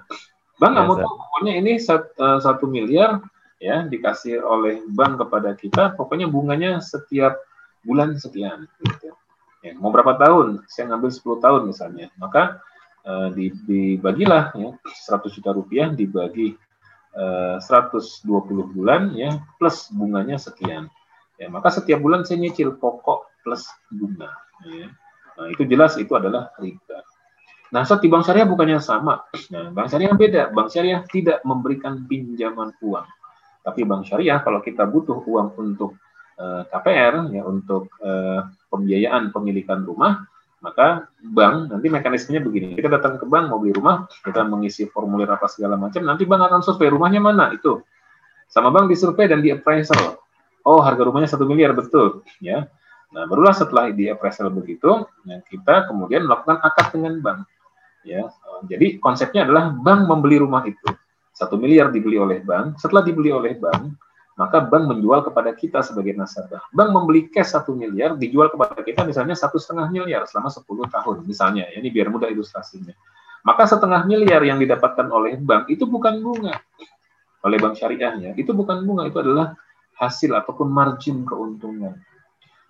[0.61, 3.17] Bang nggak mau tahu pokoknya ini eh, satu miliar
[3.57, 7.41] ya dikasih oleh bank kepada kita pokoknya bunganya setiap
[7.81, 9.17] bulan sekian gitu.
[9.61, 10.65] Ya, mau berapa tahun?
[10.69, 12.13] Saya ngambil 10 tahun misalnya.
[12.21, 12.61] Maka
[13.05, 13.29] eh,
[13.65, 16.53] dibagilah ya 100 juta rupiah dibagi
[17.17, 18.21] eh, 120
[18.77, 20.89] bulan ya plus bunganya sekian.
[21.41, 24.29] Ya, maka setiap bulan saya nyicil pokok plus bunga
[24.61, 24.93] ya.
[25.41, 27.01] Nah, itu jelas itu adalah riba.
[27.71, 29.23] Nah, saat di bank syariah bukannya sama.
[29.51, 30.51] Nah, bank syariah beda.
[30.51, 33.07] Bank syariah tidak memberikan pinjaman uang
[33.61, 35.97] tapi bank syariah kalau kita butuh uang untuk
[36.41, 40.25] eh, KPR ya untuk uh, pembiayaan pemilikan rumah,
[40.65, 42.73] maka bank nanti mekanismenya begini.
[42.73, 46.41] Kita datang ke bank mau beli rumah, kita mengisi formulir apa segala macam, nanti bank
[46.49, 47.85] akan survei rumahnya mana itu.
[48.49, 50.17] Sama bank disurvei dan di appraisal.
[50.61, 52.69] Oh, harga rumahnya satu miliar betul, ya.
[53.11, 57.39] Nah, barulah setelah di appraisal begitu, ya, kita kemudian melakukan akad dengan bank.
[58.01, 58.33] Ya,
[58.65, 60.89] jadi konsepnya adalah bank membeli rumah itu
[61.37, 63.93] satu miliar dibeli oleh bank, setelah dibeli oleh bank,
[64.41, 66.65] maka bank menjual kepada kita sebagai nasabah.
[66.73, 71.17] Bank membeli cash satu miliar, dijual kepada kita misalnya satu setengah miliar selama 10 tahun,
[71.29, 71.69] misalnya.
[71.73, 72.93] Ini biar mudah ilustrasinya.
[73.41, 76.57] Maka setengah miliar yang didapatkan oleh bank itu bukan bunga
[77.41, 78.37] oleh bank syariahnya.
[78.37, 79.57] Itu bukan bunga, itu adalah
[79.97, 81.97] hasil ataupun margin keuntungan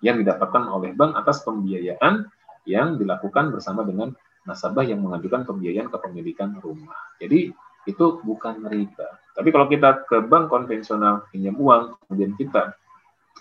[0.00, 2.28] yang didapatkan oleh bank atas pembiayaan
[2.64, 4.12] yang dilakukan bersama dengan
[4.42, 6.98] nasabah yang mengajukan pembiayaan kepemilikan rumah.
[7.22, 7.54] Jadi
[7.86, 9.18] itu bukan riba.
[9.34, 12.74] Tapi kalau kita ke bank konvensional pinjam uang, kemudian kita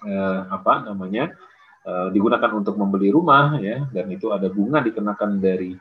[0.06, 1.34] eh, apa namanya
[1.86, 5.78] eh, digunakan untuk membeli rumah ya, dan itu ada bunga dikenakan dari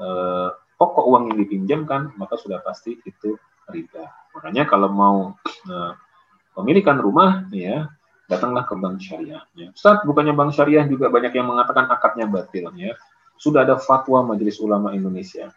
[0.00, 3.36] eh, pokok uang yang dipinjamkan, maka sudah pasti itu
[3.72, 4.04] riba.
[4.36, 5.18] Makanya kalau mau
[5.68, 5.92] eh,
[6.52, 7.88] pemilikan rumah ya
[8.28, 9.44] datanglah ke bank syariah.
[9.56, 9.68] Ya.
[9.72, 12.96] Ustaz, bukannya bank syariah juga banyak yang mengatakan akadnya batil ya.
[13.36, 15.50] Sudah ada fatwa Majelis Ulama Indonesia.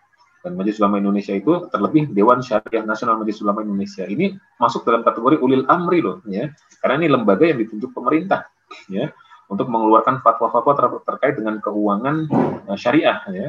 [0.46, 5.02] Dan Majelis Ulama Indonesia itu terlebih Dewan Syariah Nasional Majelis Ulama Indonesia ini masuk dalam
[5.02, 6.48] kategori ulil amri loh ya.
[6.80, 8.48] Karena ini lembaga yang ditunjuk pemerintah
[8.88, 9.12] ya
[9.50, 12.32] untuk mengeluarkan fatwa-fatwa ter terkait dengan keuangan
[12.70, 13.48] uh, syariah ya.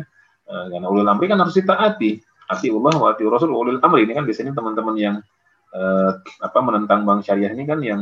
[0.49, 2.24] Uh, karena ulil amri kan harus ditaati.
[2.49, 4.09] Ati Allah wa ati Rasul ulil amri.
[4.09, 5.16] Ini kan biasanya teman-teman yang
[5.76, 6.11] uh,
[6.41, 8.01] apa menentang bank syariah ini kan yang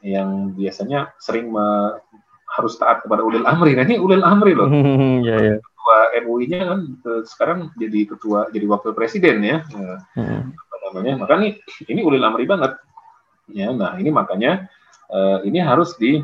[0.00, 1.98] yang biasanya sering me,
[2.50, 4.68] harus taat kepada ulil amri nah ini ulil amri loh
[5.22, 9.64] ya, ya ketua MUI-nya kan eh, sekarang jadi ketua jadi wakil presiden ya.
[9.72, 10.52] Hmm.
[10.52, 11.24] Apa namanya?
[11.24, 11.50] Maka ini
[11.88, 12.76] ini ulil amri banget.
[13.50, 14.70] Ya, nah ini makanya
[15.10, 16.22] uh, ini harus di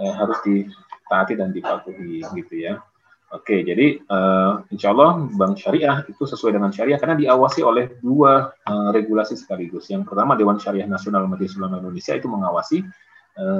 [0.00, 2.80] uh, harus ditaati dan dipatuhi gitu ya.
[3.28, 8.56] Oke, jadi uh, insya Allah Bank Syariah itu sesuai dengan Syariah karena diawasi oleh dua
[8.64, 9.92] uh, regulasi sekaligus.
[9.92, 12.80] Yang pertama Dewan Syariah Nasional Majelis Ulama Indonesia itu mengawasi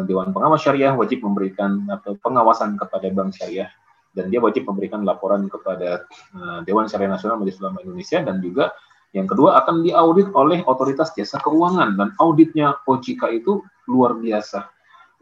[0.05, 3.73] Dewan Pengawas Syariah wajib memberikan atau pengawasan kepada Bank Syariah.
[4.13, 6.05] Dan dia wajib memberikan laporan kepada
[6.37, 8.21] uh, Dewan Syariah Nasional Majelis Ulama Indonesia.
[8.21, 8.77] Dan juga
[9.17, 11.97] yang kedua akan diaudit oleh otoritas jasa keuangan.
[11.97, 14.69] Dan auditnya OJK itu luar biasa.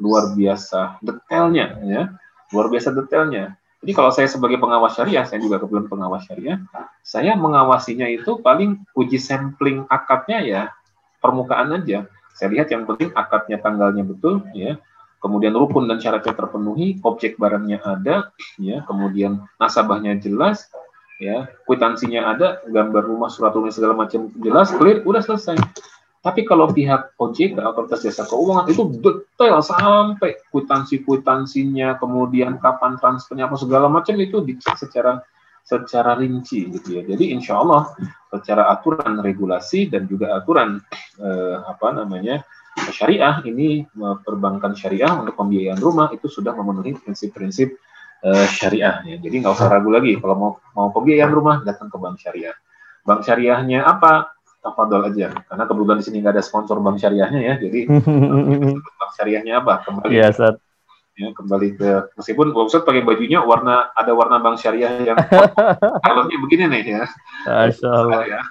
[0.02, 2.02] Luar biasa detailnya ya.
[2.50, 3.54] Luar biasa detailnya.
[3.80, 6.60] Jadi kalau saya sebagai pengawas syariah, saya juga kebetulan pengawas syariah,
[7.00, 10.62] saya mengawasinya itu paling uji sampling akadnya ya
[11.24, 12.04] permukaan aja.
[12.40, 14.80] Saya lihat yang penting akadnya tanggalnya betul, ya.
[15.20, 20.72] Kemudian rukun dan syaratnya terpenuhi, objek barangnya ada, ya, kemudian nasabahnya jelas,
[21.20, 25.60] ya, kwitansinya ada, gambar rumah, surat tulis segala macam jelas, clear, udah selesai.
[26.24, 33.60] Tapi kalau pihak OJK, Otoritas Jasa Keuangan, itu detail sampai kwitansi-kwitansinya, kemudian kapan transfernya, apa
[33.60, 35.20] segala macam itu dicek secara
[35.70, 37.02] secara rinci gitu ya.
[37.06, 37.94] Jadi insya Allah
[38.26, 40.82] secara aturan regulasi dan juga aturan
[41.22, 42.42] eh, apa namanya
[42.90, 43.86] syariah ini
[44.26, 47.78] perbankan syariah untuk pembiayaan rumah itu sudah memenuhi prinsip-prinsip
[48.26, 49.16] eh, syariah ya.
[49.22, 52.56] Jadi nggak usah ragu lagi kalau mau mau pembiayaan rumah datang ke bank syariah.
[53.06, 54.34] Bank syariahnya apa?
[54.60, 57.80] tafadol aja karena kebetulan di sini nggak ada sponsor bank syariahnya ya jadi
[59.00, 60.28] bank syariahnya apa kembali ya.
[61.20, 65.18] Ya kembali ke meskipun Ustaz pakai bajunya warna ada warna bank syariah yang
[66.04, 67.04] kalonnya begini nih ya
[67.44, 68.40] Masya Allah ya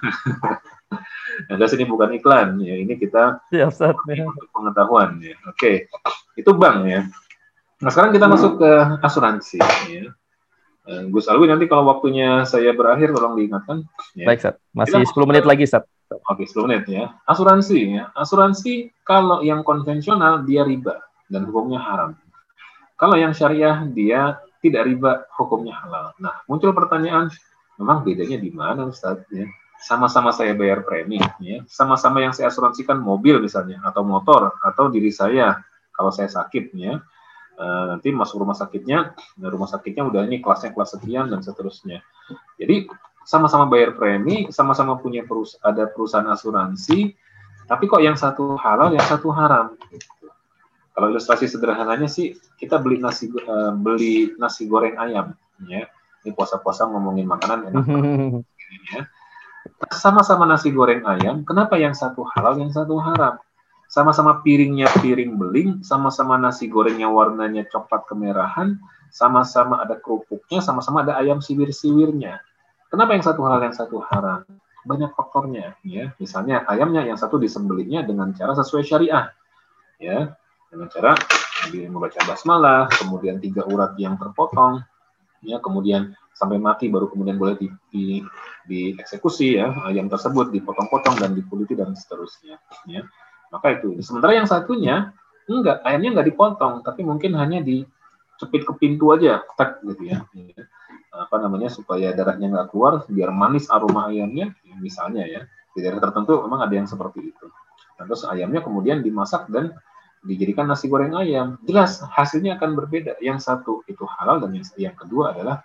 [1.40, 4.26] Nah, sini bukan iklan ya ini kita ya, Ustaz, ya.
[4.28, 5.88] untuk pengetahuan ya oke
[6.36, 7.00] itu bank ya
[7.80, 9.58] nah sekarang kita masuk ke asuransi
[9.88, 10.10] ya
[10.90, 13.86] Gus Alwi nanti kalau waktunya saya berakhir tolong diingatkan.
[14.18, 14.26] Ya.
[14.26, 14.58] Baik, Sat.
[14.74, 15.86] Masih Kita 10 menit lagi, Sat.
[16.26, 17.14] Oke, 10 menit ya.
[17.30, 18.10] Asuransi ya.
[18.18, 20.98] Asuransi kalau yang konvensional dia riba
[21.30, 22.18] dan hukumnya haram.
[23.00, 26.12] Kalau yang syariah dia tidak riba, hukumnya halal.
[26.20, 27.32] Nah, muncul pertanyaan,
[27.80, 29.48] memang bedanya di mana Ustaz ya?
[29.80, 31.64] Sama-sama saya bayar premi ya.
[31.64, 35.56] Sama-sama yang saya asuransikan mobil misalnya atau motor atau diri saya
[35.96, 37.00] kalau saya sakit ya
[37.60, 42.00] Eh, nanti masuk rumah sakitnya, rumah sakitnya udah ini kelasnya kelas sekian dan seterusnya.
[42.56, 42.88] Jadi
[43.28, 47.12] sama-sama bayar premi, sama-sama punya perus ada perusahaan asuransi,
[47.68, 49.76] tapi kok yang satu halal, yang satu haram.
[50.90, 55.32] Kalau ilustrasi sederhananya sih, kita beli nasi uh, beli nasi goreng ayam,
[55.66, 55.86] ya.
[56.20, 57.84] Ini puasa-puasa ngomongin makanan enak
[58.92, 59.08] ya.
[59.88, 63.40] Sama-sama nasi goreng ayam, kenapa yang satu halal, yang satu haram?
[63.90, 68.78] sama-sama piringnya piring beling, sama-sama nasi gorengnya warnanya coklat kemerahan,
[69.10, 72.38] sama-sama ada kerupuknya, sama-sama ada ayam siwir-siwirnya.
[72.86, 74.46] Kenapa yang satu hal yang satu haram?
[74.86, 76.14] Banyak faktornya, ya.
[76.22, 79.34] Misalnya ayamnya yang satu disembelihnya dengan cara sesuai syariah,
[79.98, 80.38] ya,
[80.70, 81.12] dengan cara
[81.90, 84.80] membaca basmalah, kemudian tiga urat yang terpotong,
[85.44, 88.04] ya, kemudian sampai mati baru kemudian boleh di, di,
[88.64, 92.56] dieksekusi ya ayam tersebut dipotong-potong dan dikuliti dan seterusnya,
[92.88, 93.04] ya
[93.50, 93.98] maka itu.
[94.00, 95.12] Sementara yang satunya
[95.50, 100.24] enggak, ayamnya enggak dipotong, tapi mungkin hanya dicepit ke pintu aja, tak gitu ya.
[101.10, 105.42] Apa namanya supaya darahnya nggak keluar, biar manis aroma ayamnya, misalnya ya.
[105.74, 107.46] Di daerah tertentu memang ada yang seperti itu.
[107.98, 109.76] Nah, terus ayamnya kemudian dimasak dan
[110.24, 111.56] dijadikan nasi goreng ayam.
[111.64, 113.16] Jelas hasilnya akan berbeda.
[113.24, 115.64] Yang satu itu halal dan yang, yang kedua adalah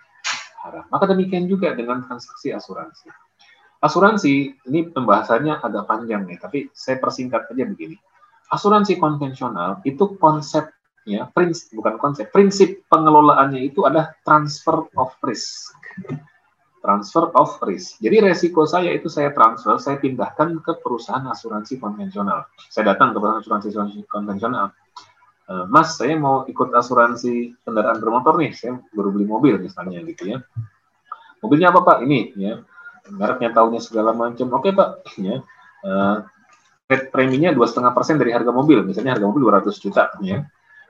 [0.64, 0.84] haram.
[0.88, 3.12] Maka demikian juga dengan transaksi asuransi.
[3.84, 8.00] Asuransi ini pembahasannya agak panjang nih, tapi saya persingkat aja begini.
[8.48, 15.76] Asuransi konvensional itu konsepnya, prinsip, bukan konsep, prinsip pengelolaannya itu adalah transfer of risk.
[16.86, 17.98] Transfer of risk.
[17.98, 22.46] Jadi resiko saya itu saya transfer, saya pindahkan ke perusahaan asuransi konvensional.
[22.70, 24.70] Saya datang ke perusahaan asuransi, konvensional.
[25.50, 30.30] Eh, Mas, saya mau ikut asuransi kendaraan bermotor nih, saya baru beli mobil misalnya gitu
[30.30, 30.38] ya.
[31.42, 31.98] Mobilnya apa Pak?
[32.06, 32.54] Ini ya
[33.12, 34.50] mereknya tahunnya segala macam.
[34.54, 35.42] Oke pak, ya.
[35.86, 36.26] Uh,
[36.86, 40.46] preminya dua setengah persen dari harga mobil, misalnya harga mobil 200 juta, ya.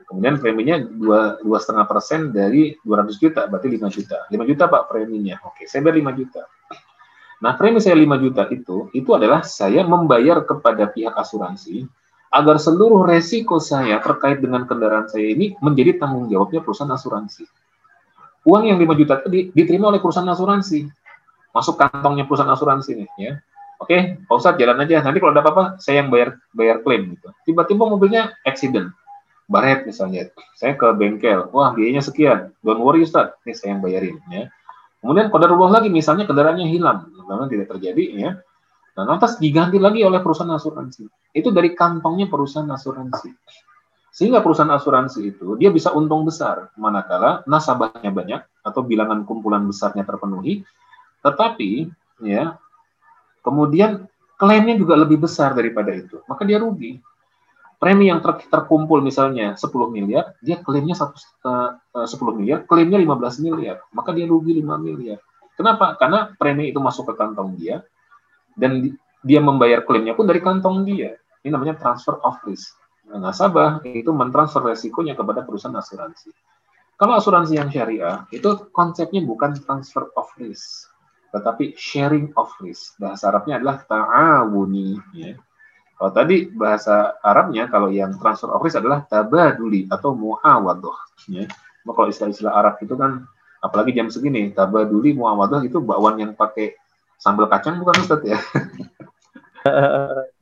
[0.06, 4.18] Kemudian preminya dua dua setengah persen dari 200 juta, berarti 5 juta.
[4.30, 5.42] 5 juta pak preminya.
[5.42, 6.42] Oke, saya bayar 5 juta.
[7.42, 11.84] Nah, premi saya 5 juta itu, itu adalah saya membayar kepada pihak asuransi
[12.30, 17.44] agar seluruh resiko saya terkait dengan kendaraan saya ini menjadi tanggung jawabnya perusahaan asuransi.
[18.46, 20.86] Uang yang 5 juta tadi diterima oleh perusahaan asuransi
[21.56, 23.32] masuk kantongnya perusahaan asuransi nih ya.
[23.80, 25.04] Oke, Pak Ustadz jalan aja.
[25.04, 27.28] Nanti kalau ada apa-apa, saya yang bayar bayar klaim gitu.
[27.44, 28.92] Tiba-tiba mobilnya accident,
[29.46, 30.30] baret misalnya.
[30.58, 32.52] Saya ke bengkel, wah biayanya sekian.
[32.62, 34.50] Don't worry Ustadz, ini saya yang bayarin ya.
[35.00, 38.30] Kemudian kodarullah lagi, misalnya kendaraannya hilang, memang tidak terjadi ya.
[38.96, 41.06] Nah, lantas diganti lagi oleh perusahaan asuransi.
[41.36, 43.30] Itu dari kantongnya perusahaan asuransi.
[44.10, 50.08] Sehingga perusahaan asuransi itu dia bisa untung besar manakala nasabahnya banyak atau bilangan kumpulan besarnya
[50.08, 50.64] terpenuhi
[51.20, 51.92] tetapi
[52.24, 52.56] ya
[53.44, 57.00] kemudian klaimnya juga lebih besar daripada itu, maka dia rugi.
[57.76, 61.12] Premi yang ter terkumpul misalnya 10 miliar, dia klaimnya 1,
[61.44, 65.20] uh, 10 miliar, klaimnya 15 miliar, maka dia rugi 5 miliar.
[65.56, 65.96] Kenapa?
[66.00, 67.84] Karena premi itu masuk ke kantong dia
[68.56, 71.16] dan di, dia membayar klaimnya pun dari kantong dia.
[71.44, 72.76] Ini namanya transfer of risk.
[73.06, 76.32] Nah, nasabah itu mentransfer resikonya kepada perusahaan asuransi.
[76.96, 80.88] Kalau asuransi yang syariah, itu konsepnya bukan transfer of risk,
[81.28, 82.96] tetapi sharing of risk.
[82.96, 84.96] Bahasa Arabnya adalah ta'awuni.
[85.12, 85.36] Ya.
[85.96, 90.92] Kalau tadi bahasa Arabnya, kalau yang transfer of risk adalah tabaduli atau muawadoh.
[91.32, 91.48] Ya.
[91.86, 93.24] kalau istilah-istilah Arab itu kan,
[93.64, 96.76] apalagi jam segini, tabaduli, muawadoh itu bakwan yang pakai
[97.16, 98.36] sambal kacang bukan Ustaz ya?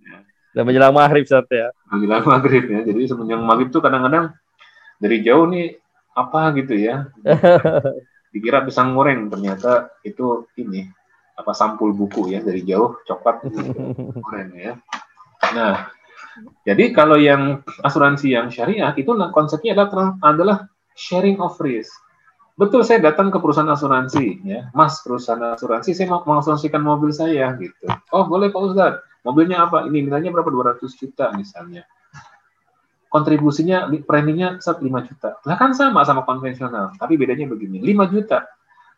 [0.54, 1.70] Dan menjelang maghrib saat ya.
[1.90, 2.80] Menjelang maghrib ya.
[2.86, 4.34] Jadi semenjak maghrib tuh kadang-kadang
[5.02, 5.78] dari jauh nih
[6.14, 7.10] apa gitu ya.
[8.34, 10.86] Dikira pisang goreng, ternyata itu ini
[11.34, 13.42] apa sampul buku ya dari jauh coklat
[14.24, 14.78] goreng ya.
[15.54, 15.94] Nah,
[16.66, 20.56] jadi kalau yang asuransi yang syariah itu konsepnya adalah adalah
[20.98, 21.94] sharing of risk.
[22.54, 27.50] Betul saya datang ke perusahaan asuransi ya, Mas perusahaan asuransi saya mau mengasuransikan mobil saya
[27.58, 27.86] gitu.
[28.14, 29.86] Oh boleh Pak Ustadz, mobilnya apa?
[29.90, 30.50] Ini nilainya berapa?
[30.50, 31.82] 200 juta misalnya.
[33.10, 35.38] Kontribusinya preminya saat 5 juta.
[35.46, 38.42] Lah kan sama sama konvensional, tapi bedanya begini, 5 juta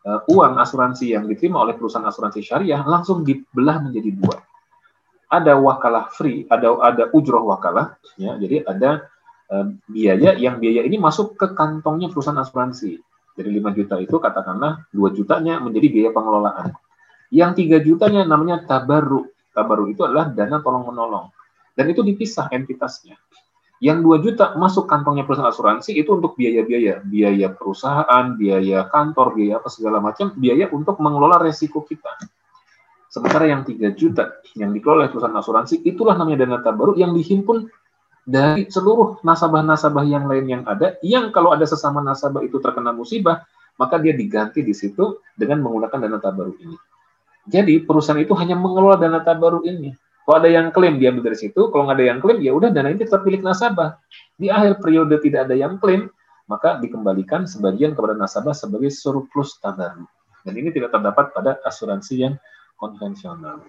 [0.08, 4.36] uh, uang asuransi yang diterima oleh perusahaan asuransi syariah langsung dibelah menjadi dua.
[5.26, 8.38] Ada wakalah free, ada ada ujroh wakalah, ya.
[8.38, 9.10] Jadi ada
[9.50, 13.02] uh, biaya yang biaya ini masuk ke kantongnya perusahaan asuransi
[13.36, 16.72] dari 5 juta itu katakanlah 2 jutanya menjadi biaya pengelolaan.
[17.28, 19.28] Yang 3 jutanya namanya tabaru.
[19.52, 21.28] Tabaru itu adalah dana tolong menolong.
[21.76, 23.20] Dan itu dipisah entitasnya.
[23.76, 29.60] Yang 2 juta masuk kantongnya perusahaan asuransi itu untuk biaya-biaya, biaya perusahaan, biaya kantor, biaya
[29.60, 32.16] apa segala macam, biaya untuk mengelola resiko kita.
[33.06, 37.70] Sementara yang 3 juta yang dikelola oleh perusahaan asuransi itulah namanya dana tabaru yang dihimpun
[38.26, 43.46] dari seluruh nasabah-nasabah yang lain yang ada, yang kalau ada sesama nasabah itu terkena musibah,
[43.78, 46.76] maka dia diganti di situ dengan menggunakan dana tabaru ini.
[47.46, 49.94] Jadi perusahaan itu hanya mengelola dana tabaru ini.
[50.26, 52.90] Kalau ada yang klaim diambil dari situ, kalau nggak ada yang klaim ya udah dana
[52.90, 53.94] ini tetap milik nasabah.
[54.34, 56.10] Di akhir periode tidak ada yang klaim,
[56.50, 60.02] maka dikembalikan sebagian kepada nasabah sebagai surplus tabaru.
[60.42, 62.34] Dan ini tidak terdapat pada asuransi yang
[62.76, 63.64] konvensional.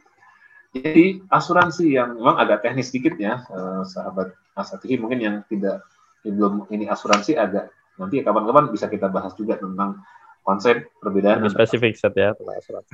[0.76, 5.86] Jadi asuransi yang memang agak teknis sedikit ya, eh, sahabat Asatihi mungkin yang tidak
[6.26, 10.02] belum ini asuransi agak nanti kapan-kapan bisa kita bahas juga tentang
[10.42, 12.94] konsep perbedaan Lebih spesifik set ya tentang asuransi.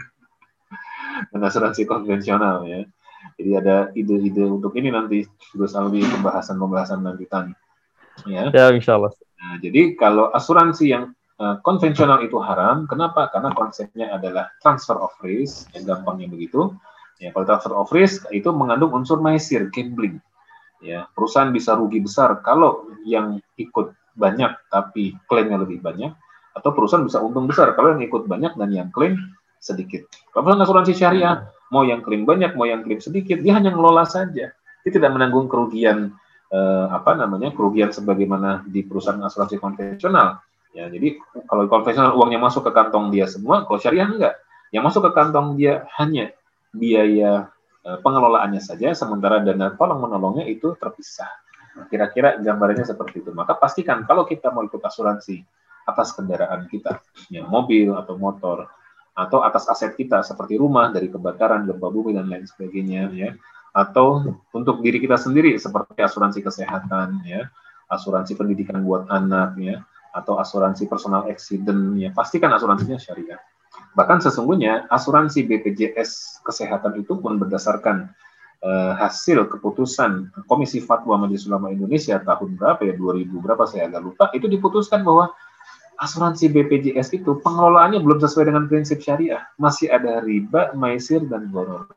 [1.31, 2.83] Dan asuransi konvensional ya.
[3.39, 5.23] Jadi ada ide-ide untuk ini nanti
[5.55, 7.55] Gus Alwi pembahasan-pembahasan lanjutan.
[8.27, 8.51] Ya.
[8.51, 9.15] Ya, insya Allah.
[9.39, 13.27] Nah, jadi kalau asuransi yang uh, konvensional itu haram, kenapa?
[13.27, 16.71] Karena konsepnya adalah transfer of risk, yang gampangnya begitu.
[17.19, 20.23] Ya, kalau transfer of risk itu mengandung unsur maisir, gambling
[20.83, 26.11] ya perusahaan bisa rugi besar kalau yang ikut banyak tapi klaimnya lebih banyak
[26.53, 29.17] atau perusahaan bisa untung besar kalau yang ikut banyak dan yang klaim
[29.63, 30.05] sedikit.
[30.35, 34.51] Kalau asuransi syariah mau yang klaim banyak mau yang klaim sedikit dia hanya ngelola saja.
[34.83, 36.13] Dia tidak menanggung kerugian
[36.51, 40.43] eh, apa namanya kerugian sebagaimana di perusahaan asuransi konvensional.
[40.73, 44.35] Ya, jadi kalau konvensional uangnya masuk ke kantong dia semua, kalau syariah enggak.
[44.73, 46.33] Yang masuk ke kantong dia hanya
[46.73, 47.53] biaya
[47.83, 51.27] Eh, pengelolaannya saja, sementara dana tolong menolongnya itu terpisah.
[51.91, 53.35] Kira-kira gambarannya seperti itu.
[53.35, 55.43] Maka pastikan kalau kita mau ikut asuransi
[55.83, 58.71] atas kendaraan kita, ya mobil atau motor,
[59.11, 63.35] atau atas aset kita seperti rumah dari kebakaran, gempa bumi dan lain sebagainya, ya,
[63.75, 67.51] atau untuk diri kita sendiri seperti asuransi kesehatan, ya,
[67.91, 69.83] asuransi pendidikan buat anak, ya,
[70.13, 73.41] atau asuransi personal accident, ya, pastikan asuransinya syariah.
[73.97, 78.13] Bahkan sesungguhnya asuransi BPJS kesehatan itu pun berdasarkan
[78.61, 82.93] uh, hasil keputusan Komisi Fatwa Majelis Ulama Indonesia tahun berapa ya?
[82.93, 83.63] 2000 berapa?
[83.65, 84.25] Saya agak lupa.
[84.37, 85.33] Itu diputuskan bahwa
[85.97, 89.45] asuransi BPJS itu pengelolaannya belum sesuai dengan prinsip syariah.
[89.57, 91.89] Masih ada riba, maisir dan goror.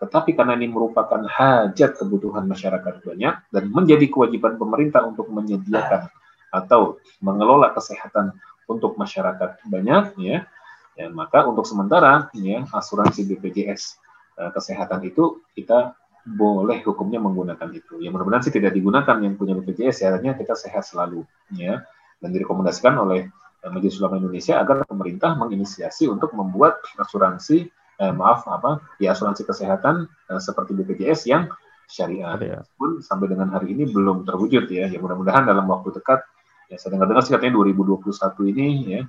[0.00, 6.12] Tetapi karena ini merupakan hajat kebutuhan masyarakat banyak dan menjadi kewajiban pemerintah untuk menyediakan
[6.54, 8.30] atau mengelola kesehatan
[8.70, 10.46] untuk masyarakat banyak ya
[10.94, 13.98] Ya, maka untuk sementara ya asuransi BPJS
[14.38, 17.98] uh, kesehatan itu kita boleh hukumnya menggunakan itu.
[17.98, 21.82] Ya mudah-mudahan sih tidak digunakan yang punya BPJS ya, artinya kita sehat selalu ya
[22.22, 23.26] dan direkomendasikan oleh
[23.66, 27.66] uh, Majelis Ulama Indonesia agar pemerintah menginisiasi untuk membuat asuransi
[27.98, 31.50] eh, maaf apa ya asuransi kesehatan eh, seperti BPJS yang
[31.90, 32.38] syariah.
[32.38, 32.58] Ya.
[32.78, 34.86] Pun sampai dengan hari ini belum terwujud ya.
[34.86, 36.22] Ya mudah-mudahan dalam waktu dekat
[36.68, 39.02] ya saya dengar-dengar sih katanya 2021 ini ya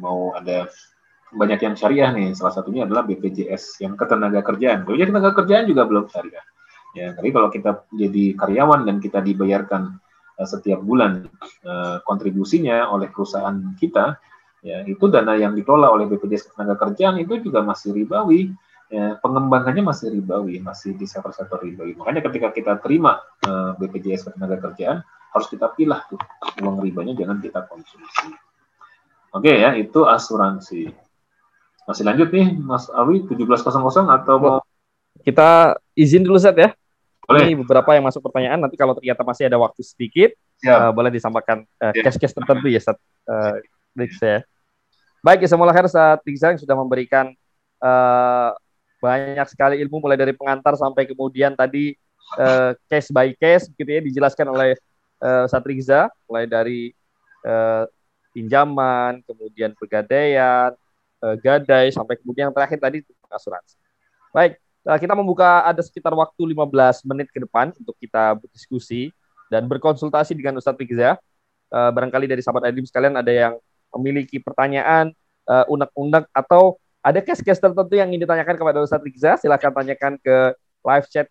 [0.00, 0.68] mau ada
[1.34, 2.32] banyak yang syariah nih.
[2.38, 4.86] Salah satunya adalah BPJS yang ketenaga kerjaan.
[4.86, 6.44] BPJS ketenaga kerjaan juga belum syariah.
[6.96, 10.00] Ya, tapi kalau kita jadi karyawan dan kita dibayarkan
[10.40, 11.28] uh, setiap bulan
[11.68, 14.16] uh, kontribusinya oleh perusahaan kita,
[14.64, 18.54] ya itu dana yang dikelola oleh BPJS ketenaga kerjaan itu juga masih ribawi.
[18.86, 21.98] Ya, pengembangannya masih ribawi, masih di sektor-sektor ribawi.
[21.98, 25.02] Makanya ketika kita terima uh, BPJS ketenaga kerjaan,
[25.36, 26.18] harus kita pilah tuh
[26.64, 28.32] uang ribanya jangan kita konsumsi.
[29.36, 30.88] Oke ya, itu asuransi.
[31.86, 33.68] Masih lanjut nih, Mas Awi, 1700
[34.08, 34.58] atau mau...
[35.22, 36.72] Kita izin dulu, Set ya.
[37.28, 37.46] Boleh.
[37.46, 40.34] Ini beberapa yang masuk pertanyaan, nanti kalau ternyata masih ada waktu sedikit,
[40.64, 40.88] ya.
[40.88, 42.02] uh, boleh disampaikan uh, ya.
[42.06, 42.98] case-case tertentu ya, Set.
[43.28, 43.60] Uh,
[43.98, 44.42] ya.
[45.22, 47.34] Baik, ya semoga khair saat yang sudah memberikan
[47.82, 48.50] uh,
[49.02, 51.94] banyak sekali ilmu mulai dari pengantar sampai kemudian tadi
[52.40, 54.74] uh, case by case gitu ya dijelaskan oleh
[55.20, 56.92] uh, Satriza mulai dari
[57.46, 57.84] uh,
[58.36, 60.76] pinjaman, kemudian pegadaian,
[61.24, 63.00] uh, gadai sampai kemudian yang terakhir tadi
[63.32, 63.76] asuransi.
[64.34, 69.08] Baik, uh, kita membuka ada sekitar waktu 15 menit ke depan untuk kita berdiskusi
[69.48, 71.16] dan berkonsultasi dengan Ustadz Riza.
[71.66, 73.54] Uh, barangkali dari sahabat Adim sekalian ada yang
[73.96, 75.10] memiliki pertanyaan,
[75.48, 80.36] uh, unek-unek atau ada case-case tertentu yang ingin ditanyakan kepada Ustadz Riza, silahkan tanyakan ke
[80.82, 81.26] live chat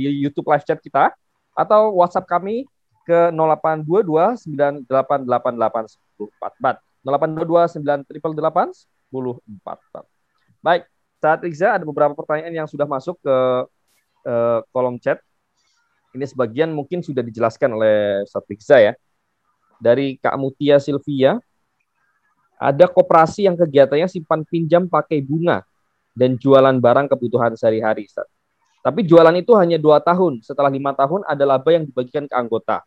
[0.00, 1.12] di YouTube live chat kita
[1.52, 2.64] atau WhatsApp kami
[3.08, 6.76] ke 0822 9888144.
[7.00, 10.04] 0822 988 1044.
[10.60, 10.84] Baik,
[11.16, 13.36] saat Riza ada beberapa pertanyaan yang sudah masuk ke
[14.28, 15.16] uh, kolom chat.
[16.12, 18.92] Ini sebagian mungkin sudah dijelaskan oleh Ustaz Riza ya.
[19.80, 21.40] Dari Kak Mutia Silvia,
[22.58, 25.62] ada koperasi yang kegiatannya simpan pinjam pakai bunga
[26.18, 28.10] dan jualan barang kebutuhan sehari-hari.
[28.82, 30.42] Tapi jualan itu hanya dua tahun.
[30.42, 32.82] Setelah lima tahun ada laba yang dibagikan ke anggota.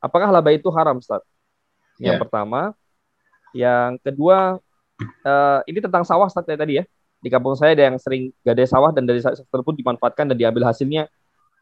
[0.00, 1.22] Apakah laba itu haram, Ustaz?
[1.96, 2.22] Yang yeah.
[2.22, 2.60] pertama.
[3.56, 4.60] Yang kedua,
[5.24, 6.84] uh, ini tentang sawah, Ustaz, ya, tadi ya.
[7.20, 10.68] Di kampung saya ada yang sering gadai sawah dan dari sektor pun dimanfaatkan dan diambil
[10.68, 11.08] hasilnya.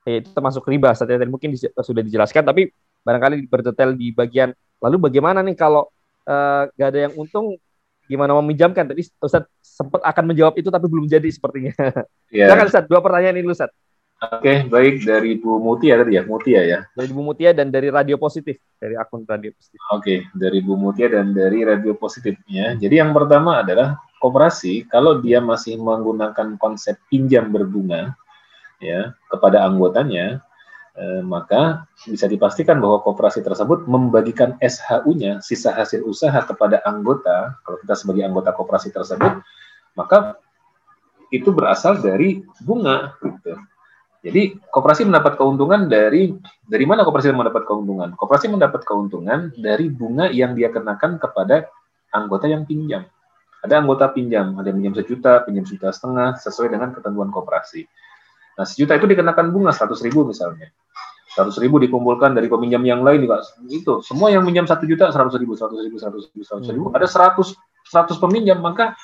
[0.04, 1.08] Ya, itu termasuk riba, Ustaz.
[1.08, 1.16] Ya.
[1.16, 2.74] Tadi mungkin di, sudah dijelaskan, tapi
[3.04, 4.50] barangkali berdetail di bagian.
[4.82, 5.88] Lalu bagaimana nih kalau
[6.28, 7.56] uh, gak ada yang untung
[8.04, 11.72] gimana meminjamkan tadi Ustadz sempat akan menjawab itu tapi belum jadi sepertinya.
[12.28, 12.50] Yeah.
[12.50, 13.76] Silakan Ustadz, dua pertanyaan ini Ustadz.
[14.24, 16.78] Oke, okay, baik dari Bu Mutia tadi ya, Mutia ya.
[16.96, 19.76] Dari Bu Mutia dan dari Radio Positif, dari akun Radio Positif.
[19.92, 22.72] Oke, okay, dari Bu Mutia dan dari Radio Positif ya.
[22.72, 28.16] Jadi yang pertama adalah koperasi kalau dia masih menggunakan konsep pinjam berbunga
[28.80, 30.40] ya kepada anggotanya,
[30.96, 37.76] eh, maka bisa dipastikan bahwa kooperasi tersebut membagikan SHU-nya, sisa hasil usaha kepada anggota, kalau
[37.84, 39.44] kita sebagai anggota kooperasi tersebut,
[39.92, 40.40] maka
[41.28, 43.20] itu berasal dari bunga.
[43.20, 43.73] Gitu.
[44.24, 46.32] Jadi kooperasi mendapat keuntungan dari
[46.64, 48.16] dari mana kooperasi mendapat keuntungan?
[48.16, 51.68] Kooperasi mendapat keuntungan dari bunga yang dia kenakan kepada
[52.08, 53.04] anggota yang pinjam.
[53.60, 57.84] Ada anggota pinjam, ada yang pinjam sejuta, pinjam sejuta setengah, sesuai dengan ketentuan kooperasi.
[58.56, 60.72] Nah, sejuta itu dikenakan bunga 100 ribu misalnya.
[61.34, 65.34] 100 ribu dikumpulkan dari peminjam yang lain juga itu semua yang minjam satu juta 100
[65.42, 66.96] ribu 100 ribu 100 ribu 100 ribu hmm.
[66.96, 67.58] ada 100
[67.90, 68.94] 100 peminjam maka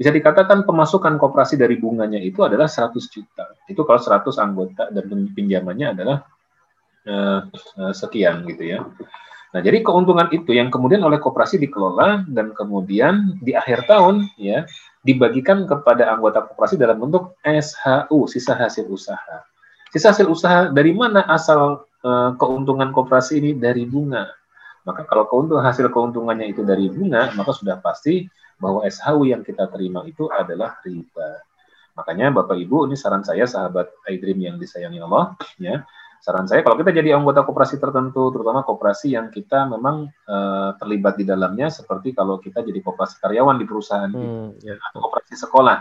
[0.00, 3.52] bisa dikatakan pemasukan koperasi dari bunganya itu adalah 100 juta.
[3.68, 6.24] Itu kalau 100 anggota dan pinjamannya adalah
[7.04, 7.44] uh,
[7.76, 8.80] uh, sekian gitu ya.
[9.52, 14.64] Nah jadi keuntungan itu yang kemudian oleh koperasi dikelola dan kemudian di akhir tahun ya
[15.04, 19.44] dibagikan kepada anggota koperasi dalam bentuk SHU sisa hasil usaha.
[19.92, 23.50] Sisa hasil usaha dari mana asal uh, keuntungan koperasi ini?
[23.52, 24.32] Dari bunga?
[24.88, 28.24] Maka kalau keuntungan hasil keuntungannya itu dari bunga, maka sudah pasti
[28.60, 31.42] bahwa SHU yang kita terima itu adalah riba.
[31.96, 35.82] Makanya Bapak Ibu, ini saran saya sahabat iDream yang disayangi Allah, ya.
[36.20, 41.16] Saran saya kalau kita jadi anggota koperasi tertentu, terutama koperasi yang kita memang uh, terlibat
[41.16, 44.76] di dalamnya, seperti kalau kita jadi koperasi karyawan di perusahaan hmm, ya.
[44.76, 45.80] atau koperasi sekolah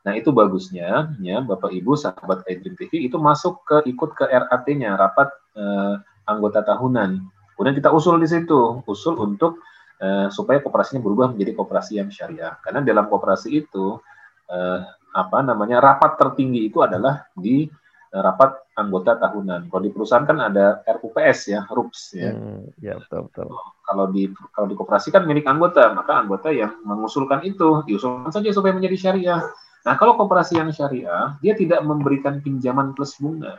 [0.00, 4.96] Nah, itu bagusnya ya Bapak Ibu sahabat iDream TV itu masuk ke ikut ke RAT-nya,
[4.96, 5.94] rapat eh,
[6.24, 7.20] anggota tahunan.
[7.52, 9.60] Kemudian kita usul di situ, usul untuk
[10.00, 12.56] eh, supaya kooperasinya berubah menjadi kooperasi yang syariah.
[12.64, 14.00] Karena dalam kooperasi itu
[14.48, 14.80] eh,
[15.10, 17.68] apa namanya rapat tertinggi itu adalah di
[18.10, 19.68] eh, rapat anggota tahunan.
[19.68, 22.30] Kalau di perusahaan kan ada RUPS ya, RUPS ya.
[22.32, 23.46] Hmm, ya betul betul.
[23.84, 28.48] Kalau di kalau di kooperasi kan milik anggota, maka anggota yang mengusulkan itu diusulkan saja
[28.56, 29.44] supaya menjadi syariah.
[29.80, 33.56] Nah, kalau koperasi yang syariah, dia tidak memberikan pinjaman plus bunga,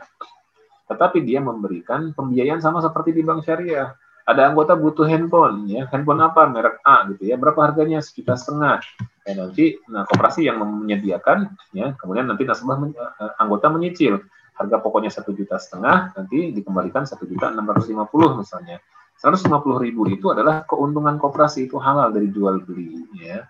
[0.86, 3.90] tetapi dia memberikan pembiayaan sama seperti di bank syariah.
[4.22, 8.78] Ada anggota butuh handphone, ya handphone apa merek A gitu ya, berapa harganya sekitar setengah.
[9.26, 14.22] Ya, nanti, nah koperasi yang menyediakan, ya kemudian nanti nasabah eh, anggota menyicil
[14.54, 18.78] harga pokoknya satu juta setengah, nanti dikembalikan satu juta enam ratus lima puluh misalnya.
[19.18, 23.46] Seratus lima puluh ribu itu adalah keuntungan koperasi itu halal dari jual beli, ya.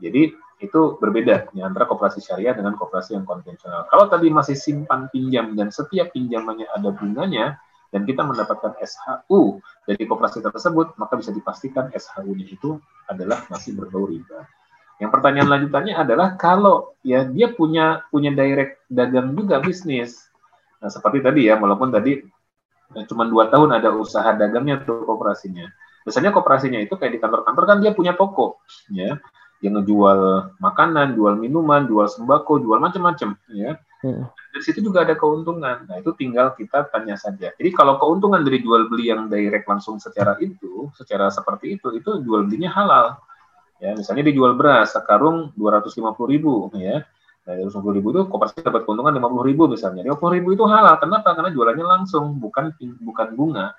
[0.00, 3.88] Jadi itu berbeda ya, antara koperasi syariah dengan koperasi yang konvensional.
[3.88, 7.56] Kalau tadi masih simpan pinjam dan setiap pinjamannya ada bunganya
[7.90, 12.78] dan kita mendapatkan SHU dari koperasi tersebut, maka bisa dipastikan SHU-nya itu
[13.10, 14.46] adalah masih berbau riba.
[15.02, 20.30] Yang pertanyaan lanjutannya adalah kalau ya dia punya punya direct dagang juga bisnis.
[20.78, 22.20] Nah, seperti tadi ya, walaupun tadi
[22.94, 25.66] ya, cuma dua tahun ada usaha dagangnya tuh koperasinya.
[26.06, 29.20] Biasanya koperasinya itu kayak di kantor-kantor kan dia punya toko, ya
[29.60, 33.76] yang ngejual makanan, jual minuman, jual sembako, jual macam-macam, ya.
[34.00, 34.24] Hmm.
[34.50, 35.84] Dari situ juga ada keuntungan.
[35.84, 37.52] Nah, itu tinggal kita tanya saja.
[37.52, 42.10] Jadi kalau keuntungan dari jual beli yang direct langsung secara itu, secara seperti itu, itu
[42.24, 43.20] jual belinya halal.
[43.80, 47.04] Ya, misalnya dijual beras sekarung 250 ribu, ya.
[47.44, 50.02] Nah, 250 ribu itu koperasi dapat keuntungan 50 ribu misalnya.
[50.04, 50.96] 50 ribu itu halal.
[51.00, 51.36] Kenapa?
[51.36, 52.72] Karena jualannya langsung, bukan
[53.04, 53.76] bukan bunga.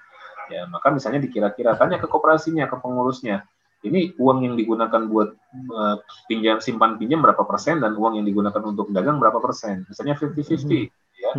[0.49, 3.45] Ya, maka misalnya dikira-kira tanya ke koperasinya, ke pengurusnya.
[3.81, 5.29] Ini uang yang digunakan buat
[5.73, 5.95] uh,
[6.29, 9.89] pinjam simpan pinjam berapa persen dan uang yang digunakan untuk dagang berapa persen?
[9.89, 11.33] Misalnya 50-50 ya.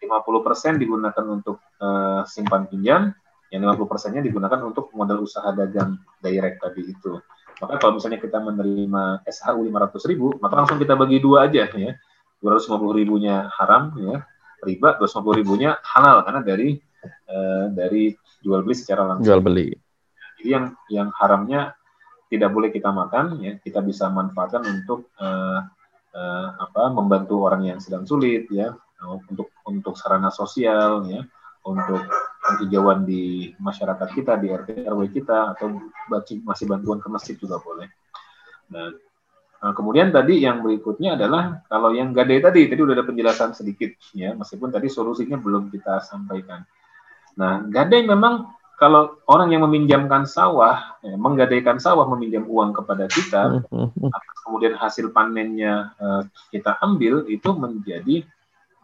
[0.00, 3.12] 50 persen digunakan untuk uh, simpan pinjam,
[3.52, 7.18] yang 50 persennya digunakan untuk modal usaha dagang direct tadi itu.
[7.60, 11.92] Maka kalau misalnya kita menerima SHU 500 ribu, maka langsung kita bagi dua aja ya.
[12.40, 14.24] 250 ribunya haram ya,
[14.64, 16.72] riba 250 ribunya halal karena dari
[17.28, 19.28] uh, dari jual beli secara langsung.
[19.28, 19.76] Jual beli.
[20.40, 21.76] Jadi yang yang haramnya
[22.32, 25.60] tidak boleh kita makan, ya kita bisa manfaatkan untuk uh,
[26.16, 28.72] uh, apa membantu orang yang sedang sulit, ya
[29.20, 31.20] untuk untuk sarana sosial, ya
[31.68, 32.00] untuk
[32.40, 35.76] penghijauan di masyarakat kita, di RT RW kita, atau
[36.48, 37.92] masih bantuan ke masjid juga boleh.
[38.72, 38.88] Nah,
[39.60, 43.92] Nah, kemudian tadi yang berikutnya adalah kalau yang gade tadi, tadi udah ada penjelasan sedikit
[44.16, 46.64] ya, meskipun tadi solusinya belum kita sampaikan.
[47.36, 48.48] Nah, gadai memang
[48.80, 53.60] kalau orang yang meminjamkan sawah, ya, menggadaikan sawah meminjam uang kepada kita,
[54.40, 58.24] kemudian hasil panennya uh, kita ambil itu menjadi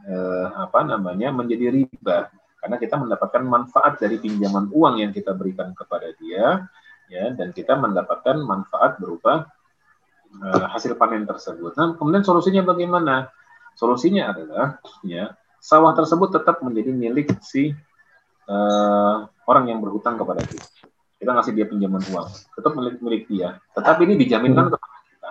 [0.05, 2.29] uh, apa namanya menjadi riba
[2.61, 6.69] karena kita mendapatkan manfaat dari pinjaman uang yang kita berikan kepada dia,
[7.09, 9.49] ya dan kita mendapatkan manfaat berupa
[10.45, 11.73] uh, hasil panen tersebut.
[11.73, 13.33] Nah, kemudian solusinya bagaimana?
[13.81, 14.77] Solusinya adalah
[15.09, 17.73] ya sawah tersebut tetap menjadi milik si
[18.49, 20.67] uh, orang yang berhutang kepada kita.
[21.17, 23.57] Kita ngasih dia pinjaman uang, tetap milik milik dia.
[23.73, 25.29] Tetapi ini dijaminkan kepada kita.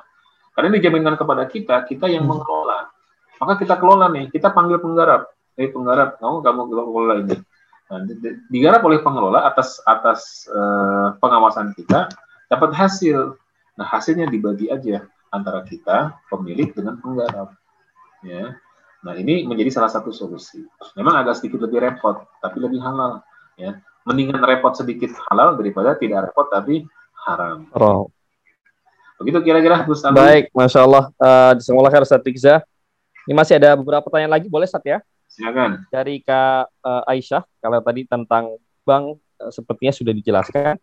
[0.58, 2.90] Karena ini dijaminkan kepada kita, kita yang mengelola.
[3.38, 5.30] Maka kita kelola nih, kita panggil penggarap.
[5.56, 7.38] Eh penggarap, kamu kamu kelola ini.
[7.86, 8.02] Nah,
[8.50, 12.10] digarap oleh pengelola atas atas uh, pengawasan kita
[12.50, 13.38] dapat hasil.
[13.78, 17.54] Nah hasilnya dibagi aja antara kita pemilik dengan penggarap.
[18.26, 18.58] Ya,
[19.06, 20.66] Nah, ini menjadi salah satu solusi.
[20.98, 23.22] Memang agak sedikit lebih repot, tapi lebih halal.
[23.54, 26.86] Ya, mendingan repot sedikit halal daripada tidak repot tapi
[27.26, 27.66] haram.
[27.74, 28.08] Oh.
[29.18, 31.10] Begitu kira-kira Gus Baik, masya Allah.
[31.18, 32.62] Uh, khair Ustaz Rizza.
[33.26, 35.02] Ini masih ada beberapa pertanyaan lagi, boleh Ustaz ya?
[35.26, 35.82] Silakan.
[35.90, 40.78] Dari Kak uh, Aisyah, kalau tadi tentang bank uh, sepertinya sudah dijelaskan.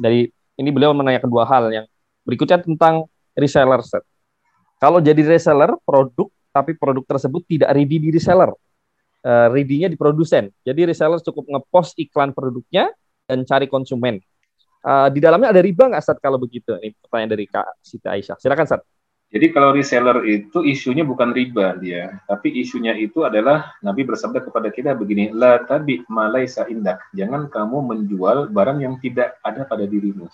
[0.00, 0.24] Dari
[0.56, 1.86] ini beliau menanyakan dua hal yang
[2.24, 3.04] berikutnya tentang
[3.36, 4.00] reseller set.
[4.80, 8.52] Kalau jadi reseller produk tapi produk tersebut tidak ready di reseller.
[9.22, 10.50] Uh, ready-nya di produsen.
[10.66, 12.90] Jadi reseller cukup ngepost iklan produknya
[13.22, 14.18] dan cari konsumen.
[14.82, 16.74] Uh, di dalamnya ada riba nggak Sat kalau begitu?
[16.74, 18.34] Ini pertanyaan dari Kak Siti Aisyah.
[18.42, 18.82] Silakan Sat.
[19.30, 24.74] Jadi kalau reseller itu isunya bukan riba dia, tapi isunya itu adalah Nabi bersabda kepada
[24.74, 26.98] kita begini, la tabi malaisa indak.
[27.14, 30.26] Jangan kamu menjual barang yang tidak ada pada dirimu,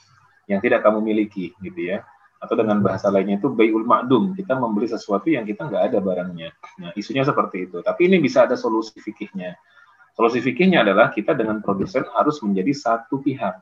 [0.48, 2.00] yang tidak kamu miliki, gitu ya
[2.38, 6.54] atau dengan bahasa lainnya itu bayul makdum kita membeli sesuatu yang kita nggak ada barangnya.
[6.78, 7.82] Nah isunya seperti itu.
[7.82, 9.58] Tapi ini bisa ada solusi fikihnya.
[10.14, 13.58] Solusi fikihnya adalah kita dengan produsen harus menjadi satu pihak.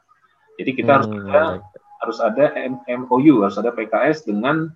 [0.60, 1.00] Jadi kita hmm.
[1.00, 1.42] harus ada
[1.96, 2.44] harus ada
[3.00, 4.68] MOU harus ada PKS dengan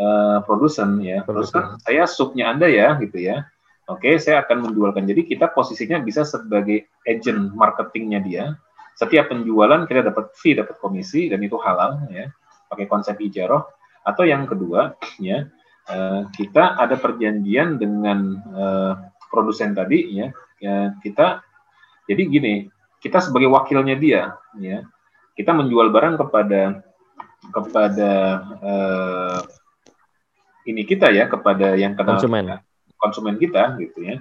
[0.00, 1.20] uh, produsen ya.
[1.20, 1.76] Produsen.
[1.84, 3.44] saya subnya anda ya gitu ya.
[3.84, 5.04] Oke saya akan menjualkan.
[5.04, 8.44] Jadi kita posisinya bisa sebagai agent marketingnya dia.
[8.96, 12.32] Setiap penjualan kita dapat fee dapat komisi dan itu halal ya
[12.72, 13.68] pakai konsep ijaroh
[14.02, 15.44] atau yang kedua ya
[15.92, 18.92] uh, kita ada perjanjian dengan uh,
[19.28, 21.44] produsen tadi ya, ya kita
[22.08, 22.54] jadi gini
[23.04, 24.22] kita sebagai wakilnya dia
[24.56, 24.88] ya
[25.36, 26.80] kita menjual barang kepada
[27.52, 28.10] kepada
[28.62, 29.40] uh,
[30.66, 32.62] ini kita ya kepada yang kenal konsumen.
[32.98, 34.16] konsumen kita gitu ya.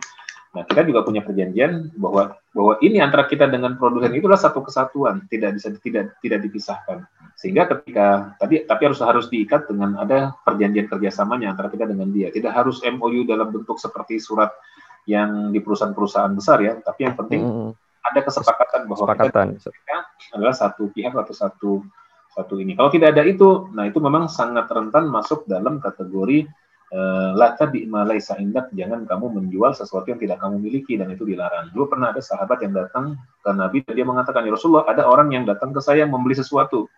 [0.51, 5.23] Nah, kita juga punya perjanjian bahwa bahwa ini antara kita dengan produsen itulah satu kesatuan,
[5.31, 7.07] tidak bisa tidak tidak dipisahkan.
[7.41, 12.29] Sehingga ketika tadi tapi harus harus diikat dengan ada perjanjian kerjasamanya antara kita dengan dia.
[12.29, 14.53] Tidak harus MOU dalam bentuk seperti surat
[15.09, 17.71] yang di perusahaan-perusahaan besar ya, tapi yang penting hmm.
[18.05, 19.47] ada kesepakatan bahwa kesepakatan.
[19.57, 19.97] Kita, kita
[20.37, 21.71] adalah satu pihak atau satu
[22.37, 22.77] satu ini.
[22.77, 26.45] Kalau tidak ada itu, nah itu memang sangat rentan masuk dalam kategori
[26.91, 31.23] Eh, lata di malaisa indak jangan kamu menjual sesuatu yang tidak kamu miliki dan itu
[31.23, 31.71] dilarang.
[31.71, 35.31] Dulu pernah ada sahabat yang datang ke Nabi dan dia mengatakan ya Rasulullah ada orang
[35.31, 36.91] yang datang ke saya membeli sesuatu.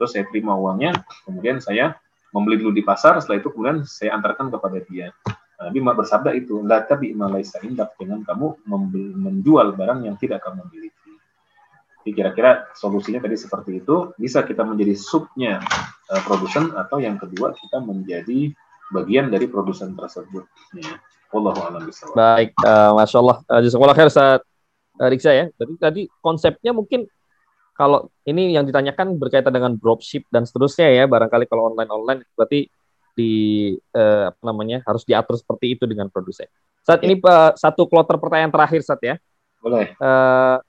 [0.00, 0.96] Terus saya terima uangnya,
[1.28, 1.92] kemudian saya
[2.32, 5.12] membeli dulu di pasar, setelah itu kemudian saya antarkan kepada dia.
[5.60, 8.64] Nabi bersabda itu, lata di malaisa indak jangan kamu
[9.20, 11.12] menjual barang yang tidak kamu miliki.
[12.00, 15.60] Jadi kira-kira solusinya tadi seperti itu, bisa kita menjadi subnya
[16.08, 18.56] uh, produsen atau yang kedua kita menjadi
[18.88, 20.48] bagian dari produsen tersebut.
[20.80, 20.96] Ya.
[21.30, 23.36] alam Baik, uh, masya Allah.
[23.44, 24.40] Uh, Jazakallah khair saat
[24.96, 25.46] uh, Riksa ya.
[25.60, 27.04] Jadi tadi konsepnya mungkin
[27.80, 31.08] kalau ini yang ditanyakan berkaitan dengan dropship dan seterusnya ya.
[31.08, 32.68] Barangkali kalau online online berarti
[33.16, 33.32] di
[33.96, 36.44] uh, apa namanya harus diatur seperti itu dengan produsen.
[36.84, 39.16] Saat ini uh, satu kloter pertanyaan terakhir saat ya.
[39.64, 39.96] Boleh.
[39.96, 40.60] Uh,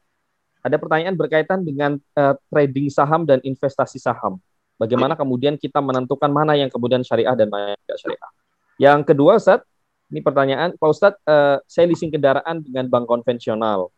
[0.63, 4.39] ada pertanyaan berkaitan dengan uh, trading saham dan investasi saham.
[4.79, 8.31] Bagaimana kemudian kita menentukan mana yang kemudian syariah dan mana yang tidak syariah.
[8.79, 9.61] Yang kedua, Ustaz,
[10.09, 13.91] ini pertanyaan, Pak Ustadz, uh, saya leasing kendaraan dengan bank konvensional,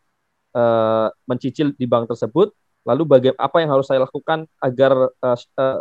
[0.58, 2.52] uh, mencicil di bank tersebut,
[2.84, 5.80] lalu bagaimana apa yang harus saya lakukan agar uh, uh,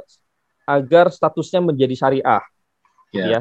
[0.66, 2.42] agar statusnya menjadi syariah?
[3.12, 3.28] Yeah.
[3.28, 3.40] Ya,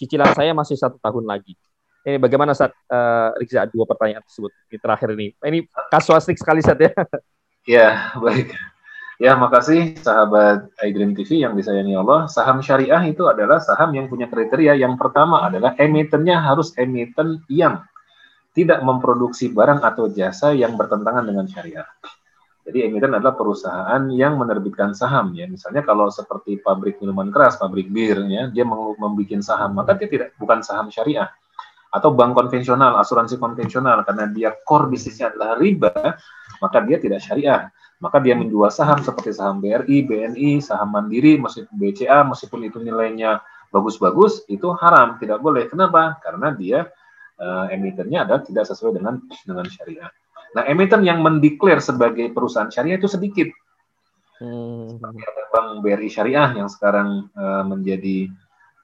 [0.00, 1.58] cicilan saya masih satu tahun lagi.
[2.00, 5.26] Ini bagaimana saat uh, Rikza dua pertanyaan tersebut ini terakhir ini.
[5.36, 5.58] Ini
[5.92, 6.92] kasuistik sekali saat ya.
[7.68, 8.56] Ya baik.
[9.20, 12.24] Ya makasih sahabat iDream TV yang disayangi Allah.
[12.24, 14.80] Saham syariah itu adalah saham yang punya kriteria.
[14.80, 17.84] Yang pertama adalah emitennya harus emiten yang
[18.56, 21.84] tidak memproduksi barang atau jasa yang bertentangan dengan syariah.
[22.60, 25.48] Jadi emiten adalah perusahaan yang menerbitkan saham ya.
[25.48, 30.36] Misalnya kalau seperti pabrik minuman keras, pabrik bir ya, dia membuat saham, maka dia tidak
[30.36, 31.28] bukan saham syariah
[31.90, 35.90] atau bank konvensional, asuransi konvensional karena dia core bisnisnya adalah riba,
[36.62, 37.66] maka dia tidak syariah.
[38.00, 43.44] Maka dia menjual saham seperti saham BRI, BNI, saham Mandiri, meskipun BCA, meskipun itu nilainya
[43.68, 45.68] bagus-bagus, itu haram, tidak boleh.
[45.68, 46.16] Kenapa?
[46.24, 46.88] Karena dia
[47.36, 50.08] uh, emitennya adalah tidak sesuai dengan dengan syariah.
[50.50, 53.48] Nah, emiten yang mendeklar sebagai perusahaan syariah itu sedikit.
[54.40, 54.96] Hmm.
[54.96, 55.20] Seperti
[55.52, 58.30] Bank BRI Syariah yang sekarang uh, menjadi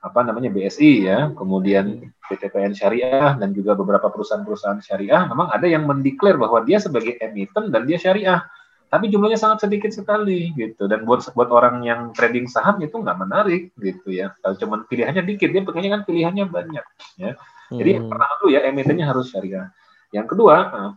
[0.05, 5.83] apa namanya BSI ya, kemudian PTPN Syariah dan juga beberapa perusahaan-perusahaan syariah memang ada yang
[5.83, 8.45] mendeklar bahwa dia sebagai emiten dan dia syariah.
[8.87, 13.19] Tapi jumlahnya sangat sedikit sekali gitu dan buat buat orang yang trading saham itu nggak
[13.19, 14.31] menarik gitu ya.
[14.39, 16.85] Kalau cuma pilihannya dikit dia pengennya kan pilihannya banyak
[17.19, 17.35] ya.
[17.67, 18.07] Jadi hmm.
[18.07, 19.75] pertama dulu ya emitennya harus syariah.
[20.15, 20.91] Yang kedua eh,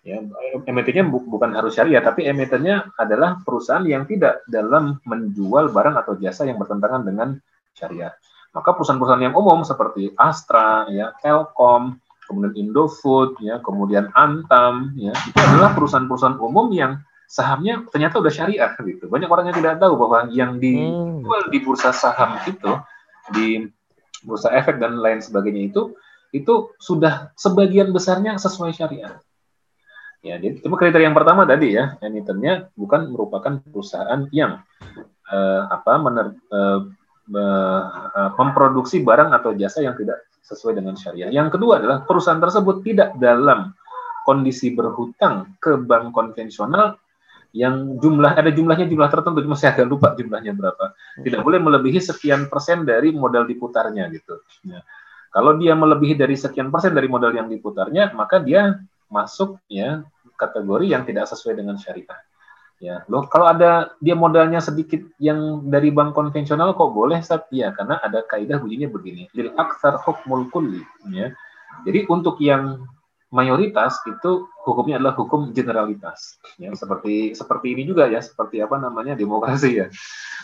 [0.00, 0.16] ya
[0.64, 6.16] emitennya bu bukan harus syariah tapi emitennya adalah perusahaan yang tidak dalam menjual barang atau
[6.16, 7.36] jasa yang bertentangan dengan
[7.76, 8.12] syariah.
[8.50, 15.38] Maka perusahaan-perusahaan yang umum seperti Astra, ya, Telkom, kemudian Indofood, ya, kemudian Antam, ya, itu
[15.38, 16.98] adalah perusahaan-perusahaan umum yang
[17.30, 19.06] sahamnya ternyata udah syariah gitu.
[19.06, 22.74] Banyak orang yang tidak tahu bahwa yang dijual di bursa saham itu
[23.30, 23.70] di
[24.26, 25.94] bursa efek dan lain sebagainya itu
[26.34, 29.14] itu sudah sebagian besarnya sesuai syariah.
[30.20, 34.60] Ya, cuma kriteria yang pertama tadi ya, emitennya bukan merupakan perusahaan yang
[35.32, 36.84] uh, apa mener, uh,
[37.30, 41.30] Eh, memproduksi barang atau jasa yang tidak sesuai dengan syariah.
[41.30, 43.70] Yang kedua adalah perusahaan tersebut tidak dalam
[44.26, 46.98] kondisi berhutang ke bank konvensional
[47.54, 51.98] yang jumlah ada jumlahnya jumlah tertentu cuma saya agak lupa jumlahnya berapa tidak boleh melebihi
[51.98, 54.38] sekian persen dari modal diputarnya gitu
[54.70, 54.86] ya.
[55.34, 58.78] kalau dia melebihi dari sekian persen dari modal yang diputarnya maka dia
[59.10, 60.06] masuk ya
[60.38, 62.18] kategori yang tidak sesuai dengan syariah
[62.80, 67.44] Ya, loh kalau ada dia modalnya sedikit yang dari bank konvensional kok boleh Ustaz?
[67.52, 69.28] Ya, karena ada kaidah bunyinya begini.
[69.36, 70.80] Lil aksar hukmul kulli,
[71.12, 71.28] ya.
[71.84, 72.88] Jadi untuk yang
[73.28, 76.40] mayoritas itu hukumnya adalah hukum generalitas.
[76.56, 79.92] Ya, seperti seperti ini juga ya, seperti apa namanya demokrasi ya.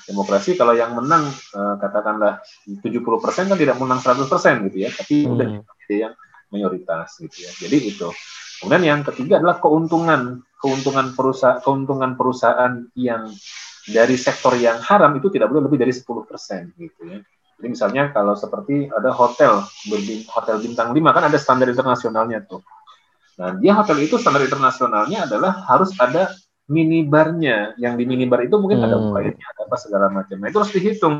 [0.04, 2.44] Demokrasi kalau yang menang eh, katakanlah
[2.84, 4.28] 70% kan tidak menang 100%
[4.68, 5.32] gitu ya, tapi hmm.
[5.32, 5.48] udah
[5.88, 6.12] yang
[6.52, 7.50] mayoritas gitu ya.
[7.64, 8.12] Jadi itu.
[8.60, 13.28] Kemudian yang ketiga adalah keuntungan keuntungan perusahaan keuntungan perusahaan yang
[13.86, 17.20] dari sektor yang haram itu tidak boleh lebih dari 10% gitu ya.
[17.56, 19.64] Jadi misalnya kalau seperti ada hotel
[20.28, 22.60] hotel bintang 5 kan ada standar internasionalnya tuh.
[23.36, 26.32] Nah, dia hotel itu standar internasionalnya adalah harus ada
[26.68, 27.76] minibarnya.
[27.80, 28.86] Yang di minibar itu mungkin hmm.
[28.88, 30.36] ada wifi-nya, ada apa segala macam.
[30.36, 31.16] Nah, itu harus dihitung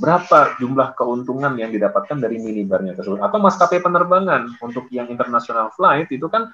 [0.00, 3.20] berapa jumlah keuntungan yang didapatkan dari minibarnya tersebut.
[3.20, 6.48] Atau maskapai penerbangan untuk yang international flight itu kan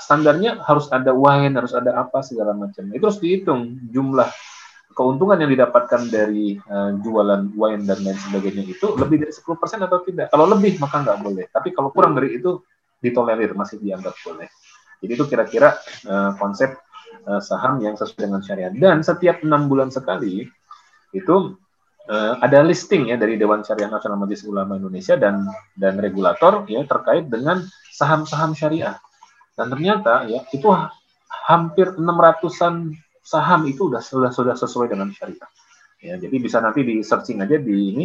[0.00, 2.88] standarnya harus ada wine, harus ada apa segala macam.
[2.90, 4.28] Itu harus dihitung jumlah
[4.92, 9.98] keuntungan yang didapatkan dari uh, jualan wine dan lain sebagainya itu lebih dari 10% atau
[10.04, 10.28] tidak.
[10.28, 11.44] Kalau lebih maka nggak boleh.
[11.48, 12.60] Tapi kalau kurang dari itu
[13.02, 14.46] ditolerir, masih dianggap boleh.
[15.02, 15.74] Jadi itu kira-kira
[16.06, 16.78] uh, konsep
[17.26, 18.70] uh, saham yang sesuai dengan syariat.
[18.70, 20.46] Dan setiap enam bulan sekali
[21.10, 21.36] itu
[22.08, 25.46] uh, ada listing ya dari Dewan Syariah Nasional Majelis Ulama Indonesia dan
[25.78, 27.62] dan regulator ya terkait dengan
[27.92, 28.98] saham-saham syariah.
[29.52, 30.66] Dan ternyata ya itu
[31.28, 35.48] hampir 600-an saham itu sudah sudah sudah sesuai dengan syariah.
[36.02, 38.04] Ya, jadi bisa nanti di searching aja di ini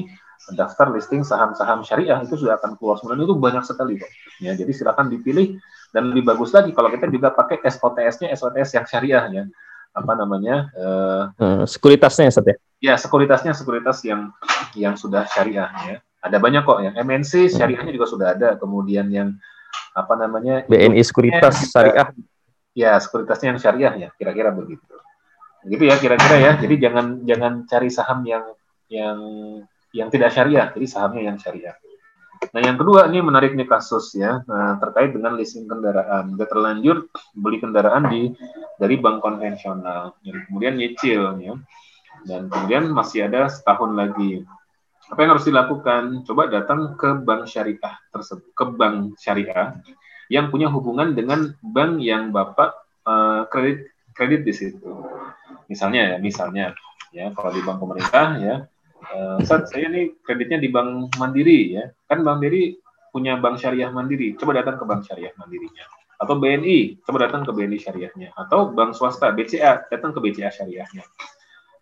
[0.53, 4.11] daftar listing saham-saham syariah itu sudah akan keluar sebenarnya itu banyak sekali kok.
[4.37, 5.57] Ya, jadi silakan dipilih
[5.89, 9.43] dan lebih bagus lagi kalau kita juga pakai SOTS-nya SOTS yang syariah ya.
[9.97, 10.69] Apa namanya?
[10.77, 12.55] Uh, sekuritasnya ya, ya?
[12.77, 14.29] Ya, sekuritasnya sekuritas yang
[14.77, 15.97] yang sudah syariah ya.
[16.21, 19.33] Ada banyak kok yang MNC syariahnya juga sudah ada, kemudian yang
[19.97, 22.13] apa namanya BNI Sekuritas Syariah.
[22.77, 24.85] Ya, sekuritasnya yang syariah ya, kira-kira begitu.
[25.65, 26.51] Gitu ya kira-kira ya.
[26.61, 28.45] Jadi jangan jangan cari saham yang
[28.87, 29.17] yang
[29.89, 31.73] yang tidak syariah, jadi sahamnya yang syariah.
[32.37, 36.37] Nah, yang kedua ini menarik nih kasus ya nah, terkait dengan leasing kendaraan.
[36.37, 38.33] Udah terlanjur beli kendaraan di
[38.77, 41.53] dari bank konvensional, jadi kemudian nyicil ya,
[42.29, 44.45] dan kemudian masih ada setahun lagi.
[45.07, 46.27] Apa yang harus dilakukan?
[46.27, 49.79] Coba datang ke bank syariah tersebut, ke bank syariah
[50.27, 52.75] yang punya hubungan dengan bank yang bapak
[53.07, 54.83] uh, kredit kredit di situ.
[55.71, 56.75] Misalnya ya, misalnya
[57.15, 58.55] ya kalau di bank pemerintah ya
[59.13, 61.87] uh, saya ini kreditnya di Bank Mandiri ya.
[62.07, 62.75] Kan Bank Mandiri
[63.11, 64.37] punya bank syariah Mandiri.
[64.37, 65.85] Coba datang ke bank syariah Mandirinya.
[66.17, 68.29] Atau BNI, coba datang ke BNI syariahnya.
[68.33, 71.05] Atau bank swasta, BCA, datang ke BCA syariahnya.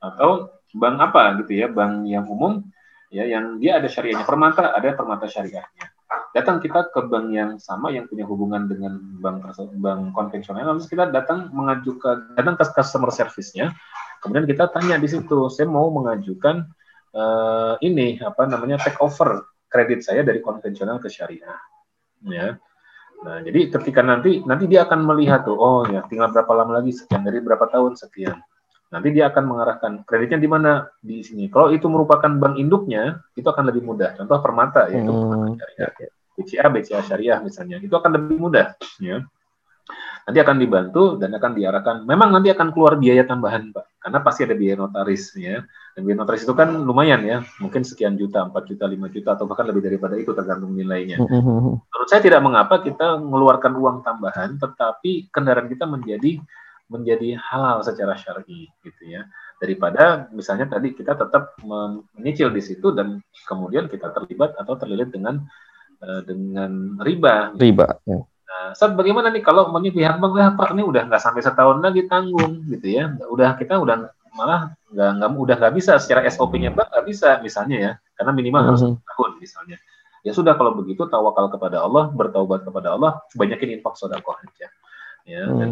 [0.04, 2.64] Atau bank apa gitu ya, bank yang umum
[3.08, 4.28] ya yang dia ada syariahnya.
[4.28, 5.88] Permata ada permata syariahnya.
[6.36, 11.08] Datang kita ke bank yang sama yang punya hubungan dengan bank bank konvensional, lalu kita
[11.08, 13.72] datang mengajukan datang ke customer service-nya.
[14.20, 16.68] Kemudian kita tanya di situ, saya mau mengajukan
[17.16, 21.58] uh, ini apa namanya take over kredit saya dari konvensional ke syariah
[22.28, 22.60] ya.
[23.24, 26.92] Nah jadi ketika nanti nanti dia akan melihat tuh oh ya tinggal berapa lama lagi
[26.94, 28.38] sekian dari berapa tahun sekian.
[28.94, 30.86] Nanti dia akan mengarahkan kreditnya di mana?
[31.02, 31.50] Di sini.
[31.50, 34.14] Kalau itu merupakan bank induknya itu akan lebih mudah.
[34.14, 35.58] Contoh permata ya itu hmm.
[35.58, 35.90] syariah
[36.36, 39.24] BCA BCA syariah misalnya itu akan lebih mudah ya
[40.26, 41.96] nanti akan dibantu dan akan diarahkan.
[42.10, 45.62] Memang nanti akan keluar biaya tambahan, Pak, karena pasti ada biaya notaris ya.
[45.94, 49.46] Dan biaya notaris itu kan lumayan ya, mungkin sekian juta, 4 juta, 5 juta atau
[49.46, 51.22] bahkan lebih daripada itu tergantung nilainya.
[51.22, 56.42] Menurut saya tidak mengapa kita mengeluarkan uang tambahan, tetapi kendaraan kita menjadi
[56.86, 59.26] menjadi halal secara syar'i gitu ya
[59.58, 63.18] daripada misalnya tadi kita tetap menyicil di situ dan
[63.50, 65.42] kemudian kita terlibat atau terlilit dengan
[66.06, 67.56] uh, dengan riba.
[67.58, 67.88] Riba.
[68.06, 68.22] Ya.
[68.66, 71.78] Nah, saat bagaimana nih kalau mau pihak bank, ya Pak ini udah nggak sampai setahun
[71.86, 76.74] lagi tanggung gitu ya, udah kita udah malah nggak nggak udah nggak bisa secara SOP-nya
[76.74, 79.06] bank nggak bisa misalnya ya, karena minimal harus mm -hmm.
[79.06, 79.78] tahun misalnya.
[80.26, 84.68] Ya sudah kalau begitu tawakal kepada Allah, bertaubat kepada Allah, banyakin infak sodakoh aja.
[85.30, 85.58] Ya, mm.
[85.62, 85.70] dan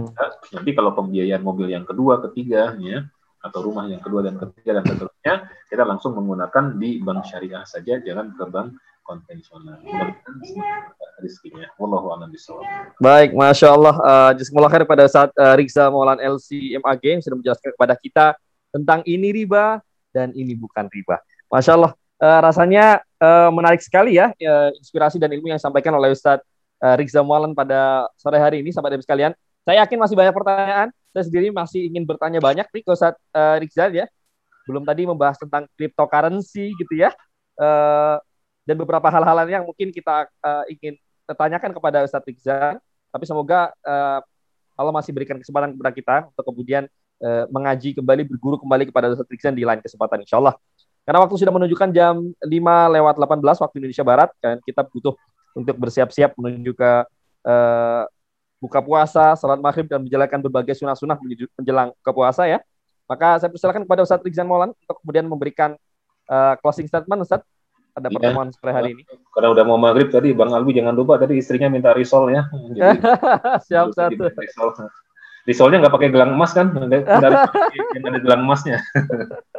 [0.53, 3.01] nanti kalau pembiayaan mobil yang kedua, ketiga, ya,
[3.41, 7.97] atau rumah yang kedua dan ketiga dan seterusnya, kita langsung menggunakan di bank syariah saja,
[8.05, 9.77] jangan ke bank konvensional.
[11.19, 11.67] Rizkinya.
[11.77, 12.15] Wallahu
[12.97, 13.95] Baik, masya Allah.
[14.35, 18.25] Uh, khair pada saat uh, Riksa Maulan LC MAG sudah menjelaskan kepada kita
[18.73, 19.83] tentang ini riba
[20.15, 21.21] dan ini bukan riba.
[21.51, 21.93] Masya Allah.
[22.23, 26.45] Uh, rasanya uh, menarik sekali ya uh, inspirasi dan ilmu yang disampaikan oleh Ustadz
[26.79, 29.35] uh, Riksa Maulan pada sore hari ini, sahabat Dewi sekalian.
[29.63, 30.89] Saya yakin masih banyak pertanyaan.
[31.11, 34.07] Saya sendiri masih ingin bertanya banyak nih ke Ustadz uh, Riksa ya.
[34.63, 37.11] Belum tadi membahas tentang cryptocurrency gitu ya.
[37.59, 38.17] Uh,
[38.63, 40.95] dan beberapa hal-hal lain yang mungkin kita uh, ingin
[41.27, 42.79] tanyakan kepada Ustadz Rizal,
[43.11, 44.19] tapi semoga uh,
[44.73, 46.83] Allah masih berikan kesempatan kepada kita untuk kemudian
[47.21, 50.55] uh, mengaji kembali, berguru kembali kepada Ustadz Rizal di lain kesempatan insya Allah.
[51.03, 52.47] Karena waktu sudah menunjukkan jam 5
[52.95, 55.15] lewat 18 waktu Indonesia Barat, dan kita butuh
[55.53, 56.91] untuk bersiap-siap menuju ke
[57.45, 58.03] uh,
[58.63, 61.19] buka puasa, salat maghrib, dan menjalankan berbagai sunnah-sunnah
[61.59, 62.63] menjelang ke puasa ya.
[63.03, 65.75] Maka saya persilakan kepada Ustadz Rizal Maulan untuk kemudian memberikan
[66.31, 67.43] uh, closing statement Ustadz
[67.93, 69.03] pada ya, pertemuan sore hari ini.
[69.29, 72.49] Karena udah mau maghrib tadi, Bang Alwi jangan lupa tadi istrinya minta risol ya.
[72.75, 72.99] Jadi,
[73.69, 74.23] Siap satu.
[74.33, 74.69] Risol.
[75.43, 76.71] Risolnya nggak pakai gelang emas kan?
[77.93, 78.79] yang ada gelang emasnya.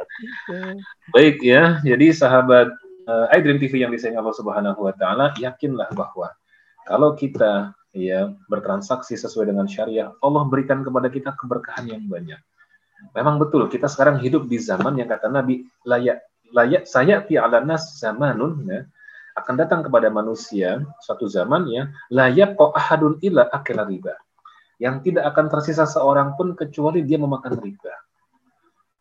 [1.13, 2.71] Baik ya, jadi sahabat
[3.05, 6.33] uh, iDream TV yang disayang Allah Subhanahu Wa Taala, yakinlah bahwa
[6.89, 12.39] kalau kita ya bertransaksi sesuai dengan syariah, Allah berikan kepada kita keberkahan yang banyak.
[13.13, 16.23] Memang betul, kita sekarang hidup di zaman yang kata Nabi layak
[16.53, 18.85] layak saya fi ala nas zamanun ya,
[19.35, 24.15] akan datang kepada manusia suatu zaman ya layak kok ahadun ila akil riba
[24.79, 27.93] yang tidak akan tersisa seorang pun kecuali dia memakan riba.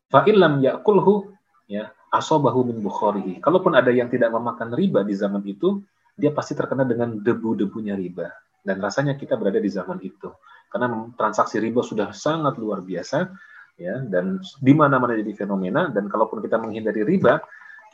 [0.07, 1.35] Fa illam yakulhu
[1.67, 3.43] ya asobahu min bukharihi.
[3.43, 5.83] Kalaupun ada yang tidak memakan riba di zaman itu,
[6.15, 8.31] dia pasti terkena dengan debu-debunya riba.
[8.63, 10.31] Dan rasanya kita berada di zaman itu.
[10.71, 13.31] Karena transaksi riba sudah sangat luar biasa
[13.75, 17.43] ya dan di mana-mana jadi fenomena dan kalaupun kita menghindari riba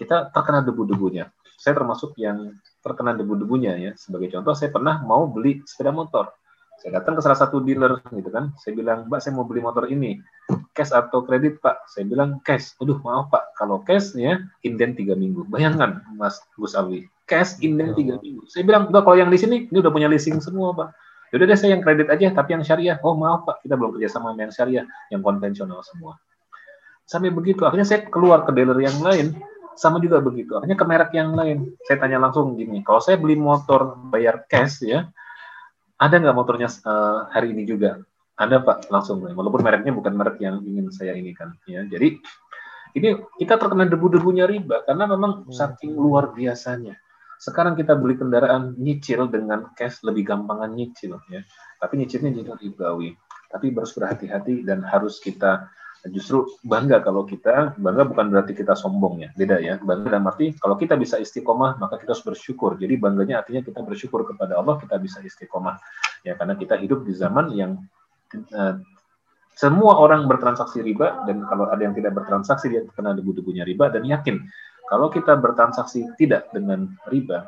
[0.01, 1.29] kita terkena debu-debunya.
[1.61, 3.93] Saya termasuk yang terkena debu-debunya ya.
[4.01, 6.33] Sebagai contoh saya pernah mau beli sepeda motor.
[6.81, 8.57] Saya datang ke salah satu dealer gitu kan.
[8.57, 10.17] Saya bilang, "Mbak, saya mau beli motor ini.
[10.73, 13.53] Cash atau kredit, Pak?" Saya bilang, "Cash." Aduh, maaf, Pak.
[13.61, 15.45] Kalau cash ya inden tiga minggu.
[15.53, 17.05] Bayangkan, Mas Gus Alwi.
[17.29, 18.49] Cash inden tiga minggu.
[18.49, 20.89] Saya bilang, "Enggak, kalau yang di sini ini udah punya leasing semua, Pak."
[21.31, 22.99] Yaudah deh saya yang kredit aja, tapi yang syariah.
[23.07, 24.85] Oh maaf Pak, kita belum kerja sama yang syariah,
[25.15, 26.19] yang konvensional semua.
[27.07, 29.39] Sampai begitu, akhirnya saya keluar ke dealer yang lain,
[29.79, 30.59] sama juga begitu.
[30.59, 31.75] Akhirnya ke merek yang lain.
[31.87, 35.07] Saya tanya langsung gini, kalau saya beli motor bayar cash ya,
[35.99, 38.03] ada nggak motornya uh, hari ini juga?
[38.35, 39.23] Ada Pak, langsung.
[39.23, 41.55] Walaupun mereknya bukan merek yang ingin saya ini kan.
[41.69, 42.19] Ya, jadi
[42.91, 45.55] Ini kita terkena debu-debunya riba karena memang hmm.
[45.55, 46.99] saking luar biasanya.
[47.41, 51.41] Sekarang kita beli kendaraan nyicil dengan cash lebih gampangan nyicil ya.
[51.81, 53.17] Tapi nyicilnya jadi ribawi.
[53.49, 55.73] Tapi harus berhati-hati dan harus kita
[56.09, 60.57] justru bangga kalau kita bangga bukan berarti kita sombong ya beda ya bangga dalam arti
[60.57, 64.81] kalau kita bisa istiqomah maka kita harus bersyukur jadi bangganya artinya kita bersyukur kepada Allah
[64.81, 65.77] kita bisa istiqomah
[66.25, 67.85] ya karena kita hidup di zaman yang
[68.57, 68.81] uh,
[69.53, 74.09] semua orang bertransaksi riba dan kalau ada yang tidak bertransaksi dia kena debu-debunya riba dan
[74.09, 74.41] yakin
[74.91, 77.47] kalau kita bertransaksi tidak dengan riba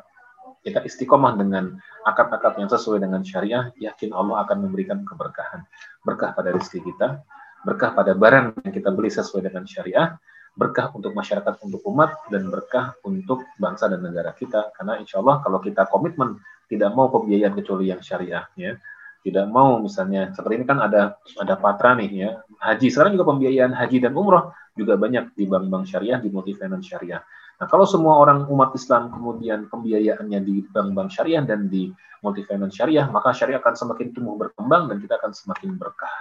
[0.63, 1.75] kita istiqomah dengan
[2.07, 5.67] akad-akad yang sesuai dengan syariah yakin Allah akan memberikan keberkahan.
[6.07, 7.19] Berkah pada rezeki kita
[7.63, 10.13] berkah pada barang yang kita beli sesuai dengan syariah,
[10.53, 14.69] berkah untuk masyarakat, untuk umat, dan berkah untuk bangsa dan negara kita.
[14.75, 16.37] Karena insya Allah kalau kita komitmen
[16.67, 18.75] tidak mau pembiayaan kecuali yang syariah, ya,
[19.23, 22.29] tidak mau misalnya seperti ini kan ada ada patra nih ya.
[22.59, 27.21] Haji sekarang juga pembiayaan haji dan umroh juga banyak di bank-bank syariah di multifinance syariah.
[27.61, 31.93] Nah kalau semua orang umat Islam kemudian pembiayaannya di bank-bank syariah dan di
[32.25, 36.15] multifinance syariah maka syariah akan semakin tumbuh berkembang dan kita akan semakin berkah.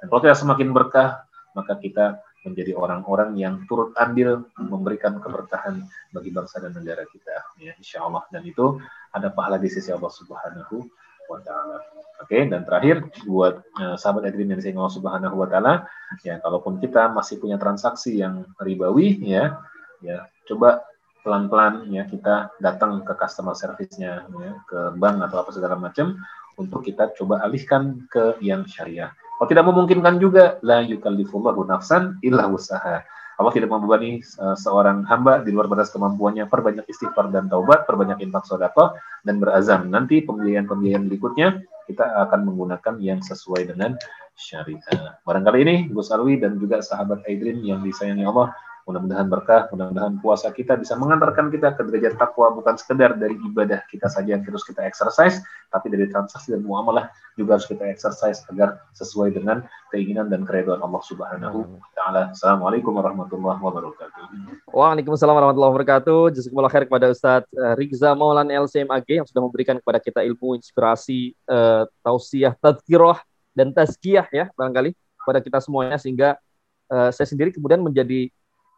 [0.00, 1.24] Dan kalau kita semakin berkah,
[1.56, 5.82] maka kita menjadi orang-orang yang turut andil memberikan keberkahan
[6.14, 8.78] bagi bangsa dan negara kita ya insya Allah dan itu
[9.10, 10.86] ada pahala di sisi Allah Subhanahu
[11.30, 11.78] wa taala.
[12.16, 15.84] Oke, dan terakhir buat uh, sahabat Edwin yang saya Subhanahu wa taala,
[16.24, 19.60] ya kalaupun kita masih punya transaksi yang ribawi ya,
[20.00, 20.86] ya coba
[21.26, 26.16] pelan-pelan ya kita datang ke customer service-nya ya, ke bank atau apa segala macam
[26.56, 29.12] untuk kita coba alihkan ke yang syariah.
[29.36, 33.04] Kalau tidak memungkinkan juga, la yukallifullahu nafsan illa usaha.
[33.36, 36.48] Allah tidak membebani uh, seorang hamba di luar batas kemampuannya.
[36.48, 38.96] Perbanyak istighfar dan taubat, perbanyak infak sedekah
[39.28, 39.92] dan berazam.
[39.92, 43.94] Nanti pembiayaan-pembiayaan berikutnya kita akan menggunakan yang sesuai dengan
[44.36, 45.20] syariah.
[45.24, 48.52] Barangkali ini Gus Alwi dan juga sahabat Aidrin yang disayangi Allah
[48.86, 53.82] Mudah-mudahan berkah, mudah-mudahan puasa kita bisa mengantarkan kita ke derajat takwa bukan sekedar dari ibadah
[53.90, 55.42] kita saja yang terus kita exercise,
[55.74, 60.78] tapi dari transaksi dan muamalah juga harus kita exercise agar sesuai dengan keinginan dan keriduan
[60.86, 62.22] Allah Subhanahu wa taala.
[62.30, 64.22] Assalamualaikum warahmatullahi wabarakatuh.
[64.70, 66.20] Waalaikumsalam warahmatullahi wabarakatuh.
[66.38, 71.34] Jazakumullah khair kepada Ustadz eh, Rizza Maulan LCMAG yang sudah memberikan kepada kita ilmu, inspirasi,
[71.50, 73.18] uh, tausiah, tadkirah
[73.50, 76.38] dan tazkiyah ya barangkali kepada kita semuanya sehingga
[76.86, 78.30] uh, saya sendiri kemudian menjadi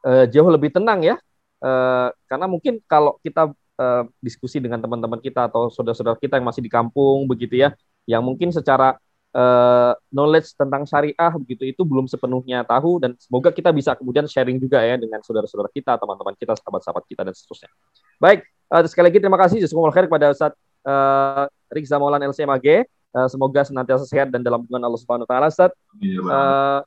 [0.05, 1.17] uh, jauh lebih tenang ya.
[1.59, 6.63] Uh, karena mungkin kalau kita uh, diskusi dengan teman-teman kita atau saudara-saudara kita yang masih
[6.63, 7.75] di kampung begitu ya
[8.07, 8.99] yang mungkin secara
[9.33, 14.59] uh, knowledge tentang syariah begitu itu belum sepenuhnya tahu dan semoga kita bisa kemudian sharing
[14.59, 17.71] juga ya dengan saudara-saudara kita teman-teman kita sahabat-sahabat kita dan seterusnya.
[18.19, 19.63] Baik uh, sekali lagi terima kasih.
[19.63, 20.53] Jazakumullah khair kepada Ustaz
[20.87, 25.47] uh, Rizza Maulan LCMAG uh, semoga senantiasa sehat dan dalam hubungan Allah Subhanahu wa taala
[25.53, 26.81] Ustaz uh,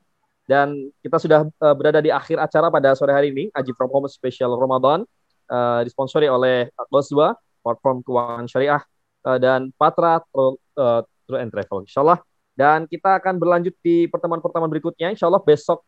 [0.51, 4.11] dan kita sudah uh, berada di akhir acara pada sore hari ini, Aji From Home
[4.11, 5.07] Special Ramadan,
[5.47, 8.83] uh, disponsori oleh Goswa, platform keuangan syariah,
[9.23, 10.51] uh, dan Patra uh,
[11.23, 12.19] True and Travel, insya Allah.
[12.51, 15.87] Dan kita akan berlanjut di pertemuan-pertemuan berikutnya, insya Allah besok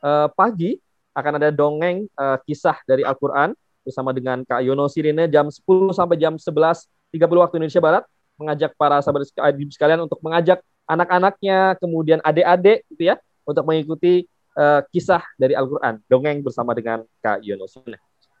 [0.00, 0.80] uh, pagi
[1.12, 3.52] akan ada dongeng uh, kisah dari Al-Quran
[3.84, 8.04] bersama dengan Kak Yono Sirine jam 10 sampai jam 11.30 waktu Indonesia Barat
[8.40, 9.28] mengajak para sahabat
[9.68, 14.28] sekalian untuk mengajak anak-anaknya kemudian adik-adik gitu ya untuk mengikuti
[14.60, 17.80] uh, kisah dari Al-Quran, dongeng bersama dengan Kak Yunus.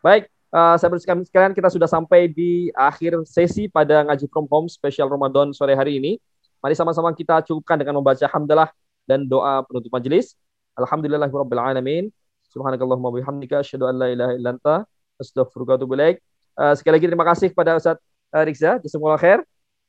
[0.04, 5.08] Baik, uh, sahabat sekalian, kita sudah sampai di akhir sesi pada Ngaji From Home spesial
[5.08, 6.20] Ramadan sore hari ini.
[6.60, 8.68] Mari sama-sama kita cukupkan dengan membaca hamdalah
[9.08, 10.36] dan doa penutup majelis.
[10.76, 12.12] Alhamdulillahirrahmanirrahim.
[12.52, 14.76] Subhanakallahumma bihamdika asyhadu an la ilaha illa anta
[15.16, 16.16] astaghfiruka wa atubu ilaik.
[16.58, 17.96] Uh, sekali lagi terima kasih kepada Ustaz
[18.34, 18.82] uh, Rizza.
[18.82, 19.40] Jazakumullah khair.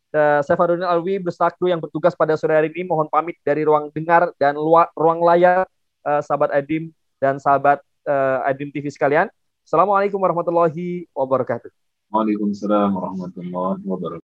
[0.10, 3.62] Uh, saya Farudin Alwi beserta kru yang bertugas pada sore hari ini mohon pamit dari
[3.62, 5.70] ruang dengar dan luar, ruang layar
[6.02, 6.90] uh, sahabat Adim
[7.22, 7.78] dan sahabat
[8.10, 9.30] uh, Adim TV sekalian.
[9.62, 11.70] Assalamualaikum warahmatullahi wabarakatuh.
[12.10, 14.29] Waalaikumsalam warahmatullahi wabarakatuh.